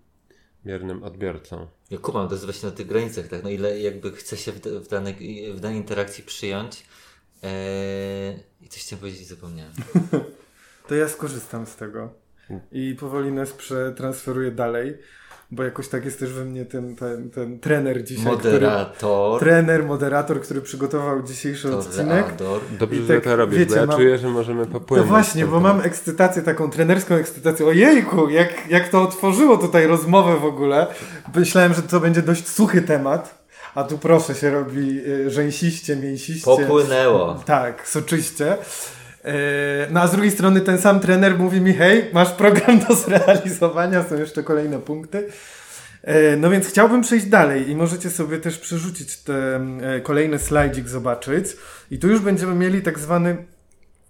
biernym 0.66 1.04
odbiorcą. 1.04 1.68
Ja 1.90 1.98
kumam, 1.98 2.28
to 2.28 2.34
jest 2.34 2.46
właśnie 2.46 2.70
na 2.70 2.76
tych 2.76 2.88
granicach, 2.88 3.28
tak? 3.28 3.44
No 3.44 3.50
ile 3.50 3.80
jakby 3.80 4.12
chce 4.12 4.38
się 4.38 4.52
w, 4.52 4.60
w, 4.60 4.88
danej, 4.88 5.54
w 5.54 5.60
danej 5.60 5.78
interakcji 5.78 6.24
przyjąć. 6.24 6.86
Eee, 7.44 8.40
I 8.62 8.68
coś 8.70 8.82
chciałem 8.84 9.00
powiedzieć 9.00 9.22
i 9.22 9.26
zapomniałem. 9.26 9.74
To 10.88 10.96
ja 10.96 11.10
skorzystam 11.10 11.66
z 11.66 11.76
tego 11.76 12.14
i 12.72 12.96
powoli 13.00 13.32
nas 13.32 13.54
przetransferuję 13.54 14.52
dalej, 14.52 14.98
bo 15.52 15.64
jakoś 15.64 15.88
tak 15.88 16.06
jest 16.06 16.20
też 16.20 16.34
we 16.34 16.46
mnie 16.46 16.66
ten, 16.66 16.96
ten, 16.96 17.30
ten 17.30 17.60
trener 17.60 18.04
dzisiaj, 18.04 18.38
który, 18.38 18.54
Moderator, 18.54 19.40
trener, 19.40 19.86
moderator, 19.86 20.42
który 20.42 20.62
przygotował 20.62 21.24
dzisiejszy 21.24 21.76
odcinek. 21.76 22.26
Dobrze, 22.80 22.96
I 22.98 23.02
że 23.06 23.14
tak, 23.14 23.24
to 23.24 23.36
robisz, 23.36 23.60
wiecie, 23.60 23.70
bo 23.76 23.82
ja 23.82 23.86
mam- 23.86 23.96
czuję, 23.98 24.18
że 24.18 24.28
możemy 24.30 24.66
To 24.66 24.72
popłynąć. 24.72 25.10
właśnie, 25.10 25.46
z 25.46 25.50
bo 25.50 25.60
mam 25.60 25.82
ekscytację, 25.82 26.42
taką 26.42 26.70
trenerską 26.70 27.16
ekscytację. 27.16 27.66
Ojejku, 27.66 28.30
jak, 28.30 28.70
jak 28.70 28.90
to 28.90 29.02
otworzyło 29.04 29.58
tutaj 29.58 29.88
rozmowę 29.88 30.40
w 30.40 30.46
ogóle. 30.46 30.88
Myślałem, 31.36 31.74
że 31.74 31.82
to 31.82 32.00
będzie 32.00 32.22
dość 32.22 32.48
suchy 32.48 32.82
temat, 32.82 33.48
a 33.76 33.84
tu 33.84 33.98
proszę 33.98 34.36
się 34.36 34.52
robi 34.52 35.00
y, 35.08 35.30
rzęsiście, 35.30 35.96
mięsiście. 35.96 36.46
Popłynęło. 36.46 37.36
Tak, 37.46 37.88
soczyście. 37.88 38.58
E, 39.26 39.88
No 39.92 40.02
a 40.02 40.08
z 40.08 40.12
drugiej 40.12 40.32
strony 40.32 40.62
ten 40.62 40.78
sam 40.78 41.00
trener 41.00 41.40
mówi 41.40 41.62
mi, 41.62 41.74
hej, 41.74 42.10
masz 42.14 42.32
program 42.32 42.80
do 42.80 42.96
zrealizowania, 42.96 44.04
są 44.04 44.16
jeszcze 44.16 44.44
kolejne 44.44 44.80
punkty. 44.80 45.28
E, 46.04 46.38
No 46.38 46.50
więc 46.50 46.68
chciałbym 46.68 47.02
przejść 47.02 47.26
dalej 47.26 47.70
i 47.70 47.76
możecie 47.76 48.10
sobie 48.10 48.38
też 48.38 48.58
przerzucić 48.58 49.18
ten 49.18 49.82
e, 49.84 50.02
kolejny 50.02 50.40
slajdzik, 50.40 50.90
zobaczyć. 50.90 51.46
I 51.92 52.00
tu 52.00 52.08
już 52.08 52.20
będziemy 52.20 52.56
mieli 52.56 52.82
tak 52.82 53.00
zwany 53.00 53.46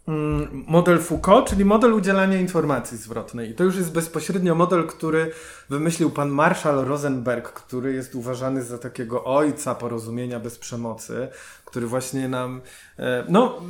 mm, 0.07 0.63
model 0.67 0.99
Foucault, 0.99 1.49
czyli 1.49 1.65
model 1.65 1.93
udzielania 1.93 2.37
informacji 2.37 2.97
zwrotnej. 2.97 3.49
I 3.49 3.53
to 3.53 3.63
już 3.63 3.75
jest 3.75 3.91
bezpośrednio 3.91 4.55
model, 4.55 4.87
który 4.87 5.31
wymyślił 5.69 6.09
pan 6.09 6.29
Marshall 6.29 6.85
Rosenberg, 6.85 7.53
który 7.53 7.93
jest 7.93 8.15
uważany 8.15 8.63
za 8.63 8.77
takiego 8.77 9.23
ojca 9.23 9.75
porozumienia 9.75 10.39
bez 10.39 10.57
przemocy, 10.57 11.27
który 11.67 11.87
właśnie 11.87 12.29
nam 12.29 12.61
e, 12.99 13.23
no, 13.29 13.61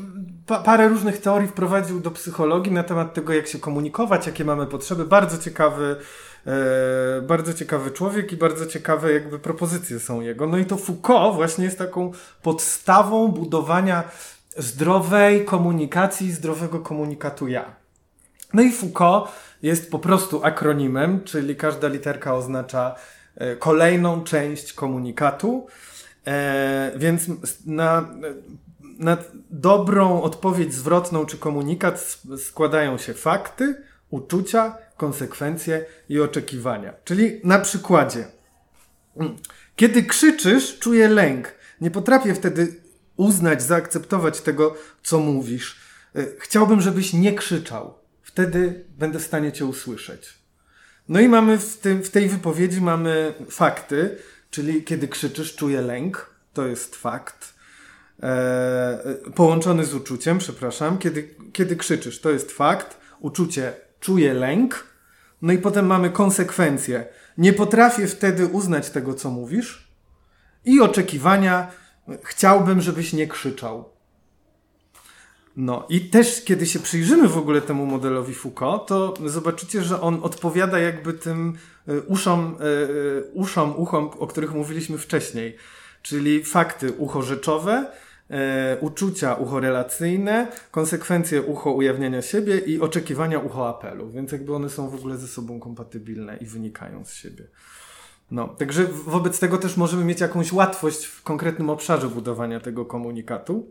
pa, 0.45 0.59
parę 0.59 0.87
różnych 0.87 1.21
teorii 1.21 1.47
wprowadził 1.47 1.99
do 1.99 2.11
psychologii 2.11 2.71
na 2.71 2.83
temat 2.83 3.13
tego, 3.13 3.33
jak 3.33 3.47
się 3.47 3.59
komunikować, 3.59 4.27
jakie 4.27 4.45
mamy 4.45 4.67
potrzeby. 4.67 5.05
Bardzo 5.05 5.37
ciekawy, 5.37 5.95
e, 6.47 7.21
bardzo 7.21 7.53
ciekawy 7.53 7.91
człowiek 7.91 8.31
i 8.31 8.37
bardzo 8.37 8.65
ciekawe 8.65 9.13
jakby 9.13 9.39
propozycje 9.39 9.99
są 9.99 10.21
jego. 10.21 10.47
No 10.47 10.57
i 10.57 10.65
to 10.65 10.77
Foucault 10.77 11.35
właśnie 11.35 11.65
jest 11.65 11.77
taką 11.77 12.11
podstawą 12.41 13.27
budowania 13.27 14.03
zdrowej 14.57 15.45
komunikacji, 15.45 16.31
zdrowego 16.31 16.79
komunikatu 16.79 17.47
ja. 17.47 17.75
No 18.53 18.61
i 18.61 18.71
Foucault 18.71 19.31
jest 19.63 19.91
po 19.91 19.99
prostu 19.99 20.43
akronimem, 20.43 21.23
czyli 21.23 21.55
każda 21.55 21.87
literka 21.87 22.35
oznacza 22.35 22.95
e, 23.35 23.55
kolejną 23.55 24.23
część 24.23 24.73
komunikatu. 24.73 25.67
E, 26.27 26.91
więc 26.95 27.25
na, 27.65 28.09
na 28.99 29.17
dobrą 29.49 30.21
odpowiedź 30.21 30.73
zwrotną 30.73 31.25
czy 31.25 31.37
komunikat 31.37 32.17
składają 32.37 32.97
się 32.97 33.13
fakty, 33.13 33.83
uczucia, 34.09 34.77
konsekwencje 34.97 35.85
i 36.09 36.19
oczekiwania. 36.19 36.93
Czyli 37.03 37.41
na 37.43 37.59
przykładzie. 37.59 38.25
Mm. 39.17 39.35
Kiedy 39.75 40.03
krzyczysz, 40.03 40.79
czuję 40.79 41.07
lęk. 41.07 41.55
Nie 41.81 41.91
potrafię 41.91 42.35
wtedy 42.35 42.75
uznać, 43.17 43.63
zaakceptować 43.63 44.41
tego, 44.41 44.75
co 45.03 45.19
mówisz. 45.19 45.79
E, 46.15 46.25
Chciałbym, 46.39 46.81
żebyś 46.81 47.13
nie 47.13 47.33
krzyczał. 47.33 47.93
Wtedy 48.21 48.85
będę 48.97 49.19
w 49.19 49.23
stanie 49.23 49.51
cię 49.51 49.65
usłyszeć. 49.65 50.33
No 51.09 51.19
i 51.19 51.27
mamy 51.27 51.57
w, 51.57 51.77
tym, 51.77 52.03
w 52.03 52.09
tej 52.09 52.29
wypowiedzi 52.29 52.81
mamy 52.81 53.33
fakty, 53.49 54.17
czyli 54.57 54.83
kiedy 54.83 55.07
krzyczysz, 55.07 55.55
czuję 55.55 55.81
lęk. 55.81 56.29
To 56.53 56.67
jest 56.67 56.95
fakt. 56.95 57.53
E, 58.23 58.99
połączony 59.35 59.85
z 59.85 59.93
uczuciem, 59.93 60.37
przepraszam. 60.37 60.97
Kiedy, 60.97 61.35
kiedy 61.53 61.75
krzyczysz, 61.75 62.21
to 62.21 62.29
jest 62.29 62.51
fakt. 62.51 62.97
Uczucie, 63.19 63.73
czuję 63.99 64.33
lęk. 64.33 64.87
No 65.41 65.53
i 65.53 65.57
potem 65.57 65.85
mamy 65.85 66.09
konsekwencje. 66.09 67.05
Nie 67.37 67.53
potrafię 67.53 68.07
wtedy 68.07 68.45
uznać 68.45 68.89
tego, 68.89 69.13
co 69.13 69.31
mówisz. 69.31 69.91
I 70.65 70.81
oczekiwania, 70.81 71.71
chciałbym, 72.23 72.81
żebyś 72.81 73.13
nie 73.13 73.27
krzyczał. 73.27 73.89
No 75.57 75.85
i 75.89 76.01
też, 76.01 76.43
kiedy 76.43 76.65
się 76.65 76.79
przyjrzymy 76.79 77.27
w 77.27 77.37
ogóle 77.37 77.61
temu 77.61 77.85
modelowi 77.85 78.33
Foucault, 78.33 78.87
to 78.87 79.13
zobaczycie, 79.25 79.83
że 79.83 80.01
on 80.01 80.19
odpowiada 80.23 80.79
jakby 80.79 81.13
tym 81.13 81.53
y, 81.89 82.01
uszom, 82.01 82.55
y, 82.61 82.65
y, 82.65 83.23
uszom, 83.33 83.73
uchom, 83.77 84.09
o 84.19 84.27
których 84.27 84.53
mówiliśmy 84.53 84.97
wcześniej. 84.97 85.55
Czyli 86.01 86.43
fakty 86.43 86.91
ucho 86.91 87.21
rzeczowe, 87.21 87.91
e, 88.29 88.77
uczucia 88.81 89.33
ucho 89.33 89.59
relacyjne, 89.59 90.47
konsekwencje 90.71 91.41
ucho 91.41 91.71
ujawniania 91.71 92.21
siebie 92.21 92.57
i 92.57 92.79
oczekiwania 92.81 93.39
ucho 93.39 93.69
apelu. 93.69 94.11
Więc 94.11 94.31
jakby 94.31 94.55
one 94.55 94.69
są 94.69 94.89
w 94.89 94.95
ogóle 94.95 95.17
ze 95.17 95.27
sobą 95.27 95.59
kompatybilne 95.59 96.37
i 96.37 96.45
wynikają 96.45 97.05
z 97.05 97.13
siebie. 97.13 97.43
No, 98.31 98.47
także 98.47 98.85
wobec 98.85 99.39
tego 99.39 99.57
też 99.57 99.77
możemy 99.77 100.05
mieć 100.05 100.21
jakąś 100.21 100.53
łatwość 100.53 101.05
w 101.05 101.23
konkretnym 101.23 101.69
obszarze 101.69 102.07
budowania 102.07 102.59
tego 102.59 102.85
komunikatu. 102.85 103.67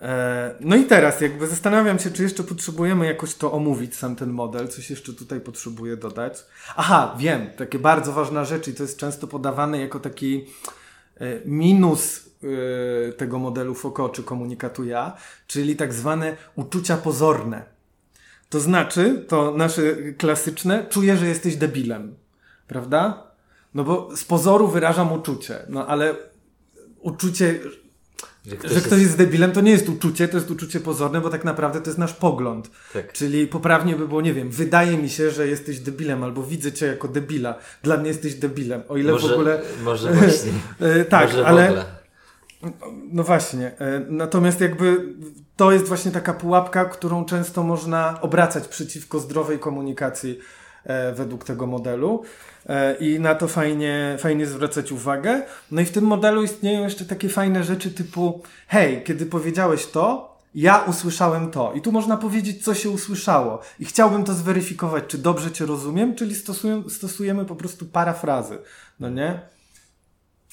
E, 0.00 0.54
No 0.60 0.76
i 0.76 0.84
teraz 0.84 1.20
jakby 1.20 1.46
zastanawiam 1.46 1.98
się, 1.98 2.10
czy 2.10 2.22
jeszcze 2.22 2.42
potrzebujemy 2.42 3.06
jakoś 3.06 3.34
to 3.34 3.52
omówić, 3.52 3.96
sam 3.96 4.16
ten 4.16 4.30
model, 4.30 4.68
coś 4.68 4.90
jeszcze 4.90 5.12
tutaj 5.12 5.40
potrzebuję 5.40 5.96
dodać. 5.96 6.44
Aha, 6.76 7.16
wiem, 7.18 7.46
takie 7.56 7.78
bardzo 7.78 8.12
ważna 8.12 8.44
rzecz 8.44 8.68
i 8.68 8.74
to 8.74 8.82
jest 8.82 8.98
często 8.98 9.26
podawane 9.26 9.80
jako 9.80 10.00
taki 10.00 10.46
e, 11.16 11.40
minus 11.44 12.24
yy, 12.42 13.12
tego 13.16 13.38
modelu 13.38 13.74
Foucault 13.74 14.12
czy 14.12 14.22
komunikatu 14.22 14.84
ja, 14.84 15.16
czyli 15.46 15.76
tak 15.76 15.92
zwane 15.92 16.36
uczucia 16.54 16.96
pozorne. 16.96 17.74
To 18.48 18.60
znaczy, 18.60 19.24
to 19.28 19.50
nasze 19.56 19.82
klasyczne, 20.18 20.86
czuję, 20.88 21.16
że 21.16 21.26
jesteś 21.26 21.56
debilem. 21.56 22.14
Prawda? 22.68 23.30
No 23.74 23.84
bo 23.84 24.16
z 24.16 24.24
pozoru 24.24 24.68
wyrażam 24.68 25.12
uczucie, 25.12 25.58
no 25.68 25.86
ale 25.86 26.14
uczucie, 27.00 27.60
Że 28.46 28.74
że 28.74 28.80
ktoś 28.80 29.00
jest 29.00 29.16
debilem, 29.18 29.52
to 29.52 29.60
nie 29.60 29.70
jest 29.70 29.88
uczucie, 29.88 30.28
to 30.28 30.36
jest 30.36 30.50
uczucie 30.50 30.80
pozorne, 30.80 31.20
bo 31.20 31.30
tak 31.30 31.44
naprawdę 31.44 31.80
to 31.80 31.90
jest 31.90 31.98
nasz 31.98 32.12
pogląd. 32.12 32.70
Tak. 32.92 33.12
Czyli 33.12 33.46
poprawnie 33.46 33.96
by 33.96 34.08
było, 34.08 34.20
nie 34.20 34.34
wiem, 34.34 34.50
wydaje 34.50 34.98
mi 34.98 35.08
się, 35.08 35.30
że 35.30 35.48
jesteś 35.48 35.78
debilem, 35.80 36.22
albo 36.24 36.42
widzę 36.42 36.72
cię 36.72 36.86
jako 36.86 37.08
debila. 37.08 37.58
Dla 37.82 37.96
mnie 37.96 38.08
jesteś 38.08 38.34
debilem. 38.34 38.82
O 38.88 38.96
ile 38.96 39.12
może, 39.12 39.28
w 39.28 39.32
ogóle. 39.32 39.60
Może 39.84 40.12
właśnie. 40.14 40.52
E, 40.80 41.04
tak, 41.04 41.26
może 41.26 41.46
ale. 41.46 41.84
No 43.12 43.22
właśnie. 43.24 43.66
e, 43.78 44.00
Natomiast 44.08 44.60
jakby 44.60 45.14
to 45.56 45.72
jest 45.72 45.88
właśnie 45.88 46.10
taka 46.10 46.32
pułapka, 46.34 46.84
którą 46.84 47.24
często 47.24 47.62
można 47.62 48.18
obracać 48.20 48.68
przeciwko 48.68 49.18
zdrowej 49.18 49.58
komunikacji 49.58 50.38
e, 50.84 51.12
według 51.12 51.44
tego 51.44 51.66
modelu. 51.66 52.22
E, 52.66 52.94
I 52.94 53.20
na 53.20 53.34
to 53.34 53.48
fajnie, 53.48 54.16
fajnie 54.18 54.46
zwracać 54.46 54.92
uwagę. 54.92 55.42
No 55.70 55.80
i 55.80 55.84
w 55.84 55.92
tym 55.92 56.04
modelu 56.04 56.42
istnieją 56.42 56.82
jeszcze 56.82 57.04
takie 57.04 57.28
fajne 57.28 57.64
rzeczy 57.64 57.90
typu 57.90 58.42
hej, 58.66 59.02
kiedy 59.04 59.26
powiedziałeś 59.26 59.86
to, 59.86 60.34
ja 60.54 60.78
usłyszałem 60.78 61.50
to. 61.50 61.72
I 61.72 61.80
tu 61.80 61.92
można 61.92 62.16
powiedzieć, 62.16 62.64
co 62.64 62.74
się 62.74 62.90
usłyszało. 62.90 63.60
I 63.80 63.84
chciałbym 63.84 64.24
to 64.24 64.34
zweryfikować, 64.34 65.04
czy 65.08 65.18
dobrze 65.18 65.50
cię 65.50 65.66
rozumiem, 65.66 66.14
czyli 66.14 66.34
stosujemy 66.88 67.44
po 67.44 67.56
prostu 67.56 67.86
parafrazy. 67.86 68.58
No 69.00 69.10
nie? 69.10 69.40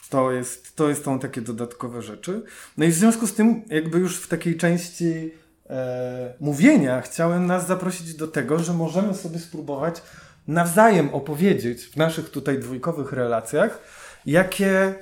To 0.10 0.32
jest, 0.32 0.76
to 0.76 0.90
jest, 0.90 1.06
są 1.06 1.20
takie 1.20 1.42
dodatkowe 1.42 2.02
rzeczy. 2.02 2.44
No 2.78 2.86
i 2.86 2.90
w 2.90 2.94
związku 2.94 3.28
z 3.28 3.34
tym, 3.34 3.62
jakby 3.70 4.00
już 4.00 4.18
w 4.18 4.28
takiej 4.28 4.58
części 4.58 5.32
e, 5.70 6.34
mówienia, 6.40 7.02
chciałem 7.02 7.46
nas 7.46 7.68
zaprosić 7.68 8.14
do 8.14 8.28
tego, 8.28 8.60
że 8.60 8.74
możemy 8.74 9.14
sobie 9.14 9.40
spróbować 9.40 10.02
nawzajem 10.48 11.14
opowiedzieć 11.14 11.86
w 11.86 11.98
naszych 11.98 12.30
tutaj 12.30 12.60
dwójkowych 12.60 13.12
relacjach, 13.12 13.80
jakie 14.26 14.96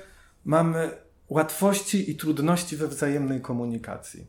mamy 0.44 0.90
łatwości 1.28 2.10
i 2.10 2.16
trudności 2.16 2.76
we 2.76 2.88
wzajemnej 2.88 3.40
komunikacji. 3.40 4.26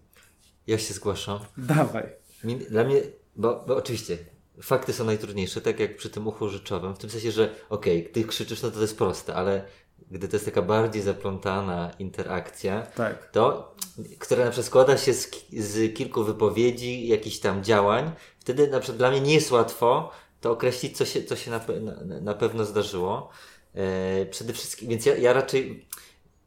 Ja 0.67 0.77
się 0.77 0.93
zgłaszam. 0.93 1.39
Dawaj. 1.57 2.03
Mi- 2.43 2.55
Dla 2.57 2.83
mnie, 2.83 3.01
bo, 3.35 3.63
bo 3.67 3.75
oczywiście, 3.75 4.17
fakty 4.61 4.93
są 4.93 5.03
najtrudniejsze, 5.05 5.61
tak 5.61 5.79
jak 5.79 5.97
przy 5.97 6.09
tym 6.09 6.27
uchu 6.27 6.49
życzowym, 6.49 6.95
w 6.95 6.97
tym 6.97 7.09
sensie, 7.09 7.31
że 7.31 7.55
okej, 7.69 8.09
ty 8.09 8.23
krzyczysz, 8.23 8.61
no 8.61 8.69
to 8.69 8.75
to 8.75 8.81
jest 8.81 8.97
proste, 8.97 9.35
ale 9.35 9.63
gdy 10.11 10.27
to 10.27 10.35
jest 10.35 10.45
taka 10.45 10.61
bardziej 10.61 11.01
zaplątana 11.01 11.91
interakcja, 11.99 12.81
Tak. 12.81 13.31
to, 13.31 13.75
która 14.19 14.45
na 14.45 14.51
przykład 14.51 14.67
składa 14.67 14.97
się 14.97 15.13
z, 15.13 15.29
z 15.51 15.93
kilku 15.95 16.23
wypowiedzi, 16.23 17.07
jakichś 17.07 17.39
tam 17.39 17.63
działań, 17.63 18.11
wtedy 18.39 18.67
na 18.67 18.79
przykład 18.79 18.97
dla 18.97 19.11
mnie 19.11 19.21
nie 19.21 19.33
jest 19.33 19.51
łatwo 19.51 20.11
to 20.41 20.51
określić, 20.51 20.97
co 20.97 21.05
się, 21.05 21.23
co 21.23 21.35
się 21.35 21.51
na, 21.51 21.59
na, 21.81 22.21
na 22.21 22.33
pewno 22.33 22.65
zdarzyło. 22.65 23.29
E, 23.73 24.25
przede 24.25 24.53
wszystkim, 24.53 24.89
więc 24.89 25.05
ja, 25.05 25.17
ja 25.17 25.33
raczej 25.33 25.87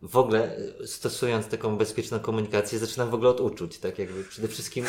w 0.02 0.16
ogóle 0.16 0.56
e, 0.56 0.86
stosując 0.86 1.46
taką 1.46 1.76
bezpieczną 1.76 2.20
komunikację, 2.20 2.78
zaczynam 2.78 3.10
w 3.10 3.14
ogóle 3.14 3.30
od 3.30 3.40
uczuć, 3.40 3.78
tak 3.78 3.98
jakby 3.98 4.24
przede 4.24 4.48
wszystkim 4.48 4.84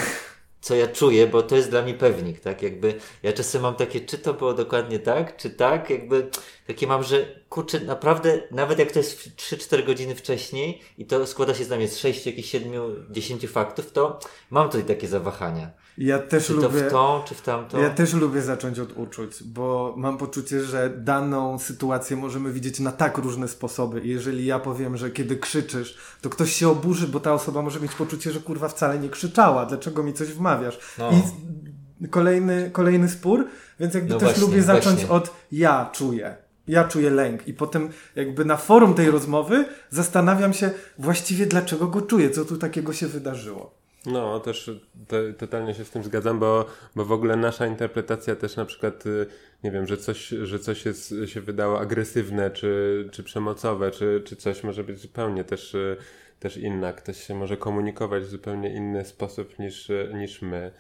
co 0.62 0.76
ja 0.76 0.88
czuję, 0.88 1.28
bo 1.28 1.44
to 1.44 1.56
jest 1.56 1.70
dla 1.70 1.82
mnie 1.82 1.94
pewnik, 1.94 2.40
tak 2.40 2.62
jakby 2.62 2.94
ja 3.24 3.34
czasem 3.34 3.62
mam 3.62 3.76
takie, 3.76 4.02
czy 4.02 4.18
to 4.18 4.34
było 4.34 4.54
dokładnie 4.54 5.00
tak, 5.00 5.38
czy 5.38 5.50
tak, 5.50 5.90
jakby 5.90 6.30
takie 6.68 6.88
mam, 6.88 7.04
że 7.04 7.26
kurczę, 7.50 7.80
naprawdę, 7.80 8.42
nawet 8.52 8.80
jak 8.80 8.92
to 8.92 9.00
jest 9.00 9.36
3-4 9.36 9.86
godziny 9.86 10.16
wcześniej 10.16 10.82
i 10.98 11.06
to 11.06 11.28
składa 11.28 11.54
się 11.54 11.66
dla 11.66 11.78
mnie 11.78 11.88
z 11.88 11.98
6, 11.98 12.26
jakichś 12.26 12.50
7, 12.50 12.72
10 13.12 13.48
faktów, 13.48 13.92
to 13.92 14.20
mam 14.50 14.70
tutaj 14.70 14.84
takie 14.84 15.08
zawahania. 15.08 15.72
Ja 15.98 16.20
też 16.20 16.48
Czy 16.48 16.54
to 16.56 16.62
lubię. 16.62 16.80
w 16.88 16.92
tą, 16.92 17.22
czy 17.28 17.36
w 17.36 17.42
tamtą? 17.42 17.80
Ja 17.82 17.90
też 17.90 18.14
lubię 18.14 18.42
zacząć 18.42 18.80
od 18.80 18.98
uczuć, 18.98 19.44
bo 19.44 19.94
mam 19.98 20.18
poczucie, 20.18 20.62
że 20.62 20.90
daną 20.98 21.60
sytuację 21.60 22.18
możemy 22.18 22.52
widzieć 22.52 22.80
na 22.80 22.92
tak 22.92 23.18
różne 23.18 23.48
sposoby. 23.48 24.02
I 24.02 24.10
jeżeli 24.10 24.46
ja 24.46 24.60
powiem, 24.60 24.98
że 24.98 25.12
kiedy 25.12 25.38
krzyczysz, 25.38 25.98
to 26.22 26.30
ktoś 26.30 26.54
się 26.54 26.70
oburzy, 26.70 27.08
bo 27.08 27.20
ta 27.20 27.34
osoba 27.34 27.62
może 27.62 27.80
mieć 27.80 27.92
poczucie, 27.92 28.32
że 28.32 28.40
kurwa 28.40 28.68
wcale 28.68 29.00
nie 29.00 29.10
krzyczała. 29.10 29.66
Dlaczego 29.66 30.04
mi 30.04 30.14
coś 30.14 30.28
wmawiasz? 30.28 30.80
No. 30.98 31.12
I 31.12 31.16
z- 31.16 32.10
kolejny, 32.12 32.70
kolejny 32.74 33.10
spór, 33.10 33.46
więc 33.80 33.94
jakby 33.94 34.10
No 34.14 34.20
też 34.20 34.28
właśnie, 34.30 34.42
lubię 34.44 34.62
zacząć 34.64 34.96
właśnie. 35.00 35.10
od 35.10 35.32
ja 35.52 35.90
czuję. 35.94 36.38
Ja 36.68 36.84
czuję 36.84 37.10
lęk 37.10 37.48
i 37.48 37.54
potem 37.54 37.90
jakby 38.16 38.46
na 38.46 38.58
forum 38.58 38.94
tej 38.94 39.12
rozmowy 39.12 39.66
zastanawiam 39.90 40.54
się 40.54 40.72
właściwie 40.98 41.46
dlaczego 41.46 41.88
go 41.88 42.02
czuję, 42.02 42.30
co 42.30 42.46
tu 42.46 42.58
takiego 42.58 42.94
się 42.94 43.08
wydarzyło. 43.08 43.86
No, 44.06 44.40
też 44.40 44.72
te, 45.08 45.34
totalnie 45.34 45.74
się 45.74 45.86
z 45.86 45.90
tym 45.90 46.04
zgadzam, 46.04 46.40
bo, 46.40 46.66
bo 46.96 47.06
w 47.06 47.12
ogóle 47.12 47.36
nasza 47.36 47.68
interpretacja 47.68 48.36
też 48.36 48.56
na 48.56 48.66
przykład, 48.66 49.06
y, 49.06 49.26
nie 49.64 49.72
wiem, 49.72 49.88
że 49.88 49.98
coś, 49.98 50.28
że 50.28 50.60
coś 50.60 50.86
jest, 50.86 51.14
się 51.26 51.42
wydało 51.42 51.80
agresywne, 51.80 52.52
czy, 52.52 53.10
czy 53.12 53.24
przemocowe, 53.24 53.92
czy, 53.92 54.22
czy 54.26 54.36
coś 54.36 54.64
może 54.64 54.84
być 54.84 55.00
zupełnie 55.00 55.44
też, 55.44 55.76
y, 55.76 55.98
też 56.40 56.58
inna. 56.58 56.94
Ktoś 56.94 57.24
się 57.24 57.36
może 57.36 57.58
komunikować 57.58 58.24
w 58.24 58.30
zupełnie 58.30 58.76
inny 58.76 59.06
sposób 59.06 59.60
niż, 59.60 59.90
y, 59.90 60.12
niż 60.14 60.42
my. 60.42 60.72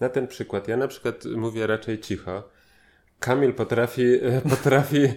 Na 0.00 0.08
ten 0.08 0.26
przykład, 0.26 0.68
ja 0.68 0.76
na 0.76 0.88
przykład 0.88 1.24
mówię 1.24 1.66
raczej 1.66 2.00
cicho. 2.00 2.48
Kamil 3.22 3.52
potrafi, 3.54 4.18
potrafi 4.50 5.04
e, 5.04 5.12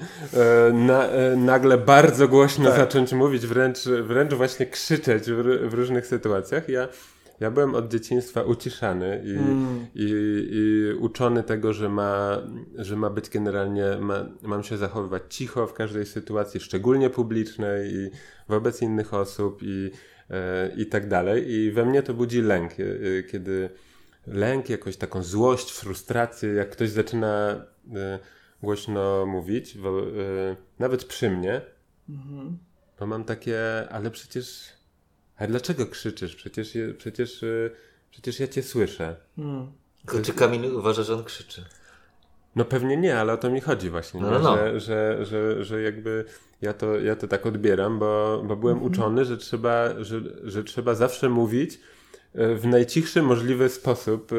na, 0.73 1.07
e, 1.07 1.35
nagle 1.35 1.77
bardzo 1.77 2.27
głośno 2.27 2.69
Tak. 2.69 2.77
zacząć 2.77 3.13
mówić, 3.13 3.47
wręcz, 3.47 3.79
wręcz 4.03 4.33
właśnie 4.33 4.65
krzyczeć 4.65 5.23
w, 5.31 5.69
w 5.69 5.73
różnych 5.73 6.07
sytuacjach. 6.07 6.69
Ja, 6.69 6.87
ja 7.39 7.51
byłem 7.51 7.75
od 7.75 7.91
dzieciństwa 7.91 8.41
uciszany 8.43 9.21
i, 9.25 9.31
Mm. 9.37 9.85
i, 9.95 10.07
i 10.51 10.93
uczony 10.99 11.43
tego, 11.43 11.73
że 11.73 11.89
ma, 11.89 12.41
że 12.75 12.95
ma 12.95 13.09
być 13.09 13.29
generalnie, 13.29 13.85
ma, 13.99 14.25
mam 14.41 14.63
się 14.63 14.77
zachowywać 14.77 15.23
cicho 15.29 15.67
w 15.67 15.73
każdej 15.73 16.05
sytuacji, 16.05 16.59
szczególnie 16.59 17.09
publicznej 17.09 17.93
i 17.93 18.09
wobec 18.49 18.81
innych 18.81 19.13
osób 19.13 19.59
i, 19.61 19.91
e, 20.29 20.71
i 20.77 20.85
tak 20.85 21.07
dalej. 21.07 21.51
I 21.51 21.71
we 21.71 21.85
mnie 21.85 22.03
to 22.03 22.13
budzi 22.13 22.41
lęk, 22.41 22.71
kiedy 23.31 23.69
lęk, 24.27 24.69
jakąś 24.69 24.97
taką 24.97 25.23
złość, 25.23 25.71
frustrację, 25.71 26.53
jak 26.53 26.69
ktoś 26.69 26.89
zaczyna 26.89 27.65
głośno 28.63 29.25
mówić, 29.25 29.77
wo, 29.77 29.99
e, 29.99 30.03
nawet 30.79 31.05
przy 31.05 31.29
mnie, 31.29 31.61
to 32.97 33.07
mam 33.07 33.23
takie, 33.23 33.59
ale 33.89 34.11
przecież, 34.11 34.63
a 35.37 35.47
dlaczego 35.47 35.85
krzyczysz? 35.85 36.35
Przecież, 36.35 36.77
przecież, 36.97 37.43
e, 37.43 37.69
przecież 38.11 38.39
ja 38.39 38.47
cię 38.47 38.63
słyszę. 38.63 39.15
Mm. 39.37 39.71
Tylko 40.05 40.21
czy 40.25 40.33
Kamil 40.33 40.65
uważa, 40.75 41.03
że 41.03 41.13
on 41.13 41.23
krzyczy? 41.23 41.65
No 42.55 42.65
pewnie 42.65 42.97
nie, 42.97 43.19
ale 43.19 43.33
o 43.33 43.37
to 43.37 43.49
mi 43.49 43.61
chodzi 43.61 43.89
właśnie, 43.89 44.21
No, 44.21 44.29
no, 44.31 44.39
no. 44.39 44.55
Że, 44.57 44.79
że, 44.79 45.25
że, 45.25 45.63
że 45.63 45.81
jakby 45.81 46.25
ja 46.61 46.73
to, 46.73 46.99
ja 46.99 47.15
to 47.15 47.27
tak 47.27 47.45
odbieram, 47.45 47.99
bo, 47.99 48.43
bo 48.47 48.55
byłem 48.55 48.77
Mhm. 48.77 48.93
uczony, 48.93 49.25
że 49.25 49.37
trzeba, 49.37 50.03
że, 50.03 50.21
że 50.43 50.63
trzeba 50.63 50.95
zawsze 50.95 51.29
mówić 51.29 51.79
w 52.33 52.61
najcichszy 52.65 53.21
możliwy 53.21 53.69
sposób, 53.69 54.31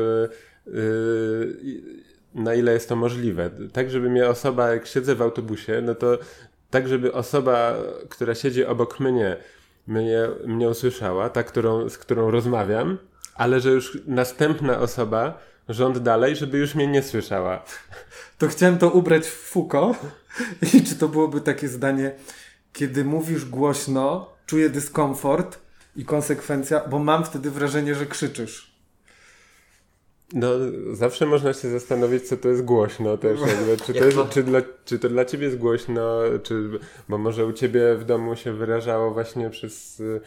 na 2.37 2.55
ile 2.55 2.72
jest 2.72 2.88
to 2.88 2.96
możliwe. 2.96 3.51
Tak, 3.72 3.90
żeby 3.90 4.11
mnie 4.11 4.29
osoba, 4.29 4.68
jak 4.68 4.87
siedzę 4.87 5.14
w 5.14 5.22
autobusie, 5.22 5.83
no 5.83 5.94
to 5.94 6.18
tak, 6.70 6.88
żeby 6.88 7.12
osoba, 7.12 7.75
która 8.09 8.35
siedzi 8.35 8.64
obok 8.64 9.01
mnie, 9.01 9.37
mnie, 9.87 10.29
mnie 10.46 10.68
usłyszała, 10.68 11.31
ta, 11.31 11.42
którą, 11.42 11.88
z 11.88 11.99
którą 11.99 12.31
rozmawiam, 12.31 12.99
ale 13.35 13.61
że 13.61 13.70
już 13.70 13.99
następna 14.07 14.79
osoba, 14.79 15.38
rząd 15.68 15.99
dalej, 15.99 16.37
żeby 16.37 16.59
już 16.59 16.75
mnie 16.75 16.87
nie 16.87 17.03
słyszała. 17.03 17.64
to 18.38 18.49
chciałem 18.49 18.79
to 18.79 18.90
ubrać 18.90 19.27
w 19.27 19.51
Foucault. 19.51 19.99
I 20.75 20.83
czy 20.83 20.96
to 20.96 21.09
byłoby 21.09 21.40
takie 21.40 21.68
zdanie, 21.68 22.12
kiedy 22.72 23.05
mówisz 23.05 23.44
głośno, 23.44 24.31
czuję 24.46 24.70
dyskomfort 24.70 25.59
i 25.96 26.05
konsekwencja, 26.05 26.81
bo 26.88 26.99
mam 26.99 27.25
wtedy 27.25 27.51
wrażenie, 27.51 27.94
że 27.94 28.07
krzyczysz. 28.07 28.76
No, 30.33 30.49
zawsze 30.93 31.27
można 31.27 31.53
się 31.53 31.69
zastanowić, 31.69 32.23
co 32.23 32.37
to 32.37 32.49
jest 32.49 32.62
głośno 32.62 33.17
też. 33.17 33.41
Jakby, 33.41 33.77
czy, 33.87 33.95
to 33.95 34.05
jest, 34.07 34.19
czy, 34.31 34.43
dla, 34.43 34.61
czy 34.85 34.99
to 34.99 35.09
dla 35.09 35.25
ciebie 35.25 35.45
jest 35.45 35.59
głośno, 35.59 36.21
czy, 36.43 36.71
bo 37.09 37.19
może 37.19 37.47
u 37.47 37.53
ciebie 37.53 37.97
w 37.97 38.05
domu 38.05 38.37
się 38.37 38.53
wyrażało 38.53 39.11
właśnie 39.11 39.51
przez 39.51 40.01
y, 40.01 40.21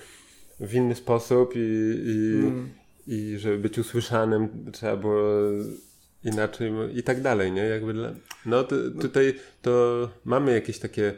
w 0.60 0.74
inny 0.74 0.96
sposób 0.96 1.54
i, 1.56 1.60
i, 2.06 2.40
Mm. 2.40 2.70
i 3.08 3.38
żeby 3.38 3.58
być 3.58 3.78
usłyszanym 3.80 4.50
trzeba 4.72 4.98
było 4.98 5.24
inaczej 6.24 6.72
i 6.94 7.04
tak 7.04 7.22
dalej, 7.22 7.52
nie? 7.52 7.62
Jakby 7.62 7.94
dla, 7.94 8.14
no 8.46 8.64
to, 8.64 8.76
tutaj 9.02 9.34
to 9.62 10.10
mamy 10.26 10.54
jakieś 10.54 10.80
takie 10.80 11.14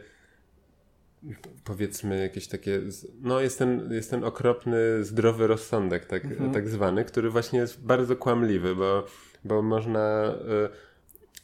powiedzmy 1.64 2.22
jakieś 2.22 2.48
takie, 2.48 2.82
no 3.22 3.40
jest 3.40 3.60
ten, 3.60 3.90
jest 3.92 4.10
ten 4.10 4.24
okropny, 4.24 5.04
zdrowy 5.04 5.48
rozsądek, 5.48 6.06
tak, 6.06 6.24
tak 6.54 6.70
zwany, 6.70 7.06
który 7.06 7.30
właśnie 7.30 7.60
jest 7.60 7.82
bardzo 7.84 8.16
kłamliwy, 8.16 8.76
bo, 8.76 9.06
bo 9.44 9.62
można, 9.62 10.34
y, 10.66 10.92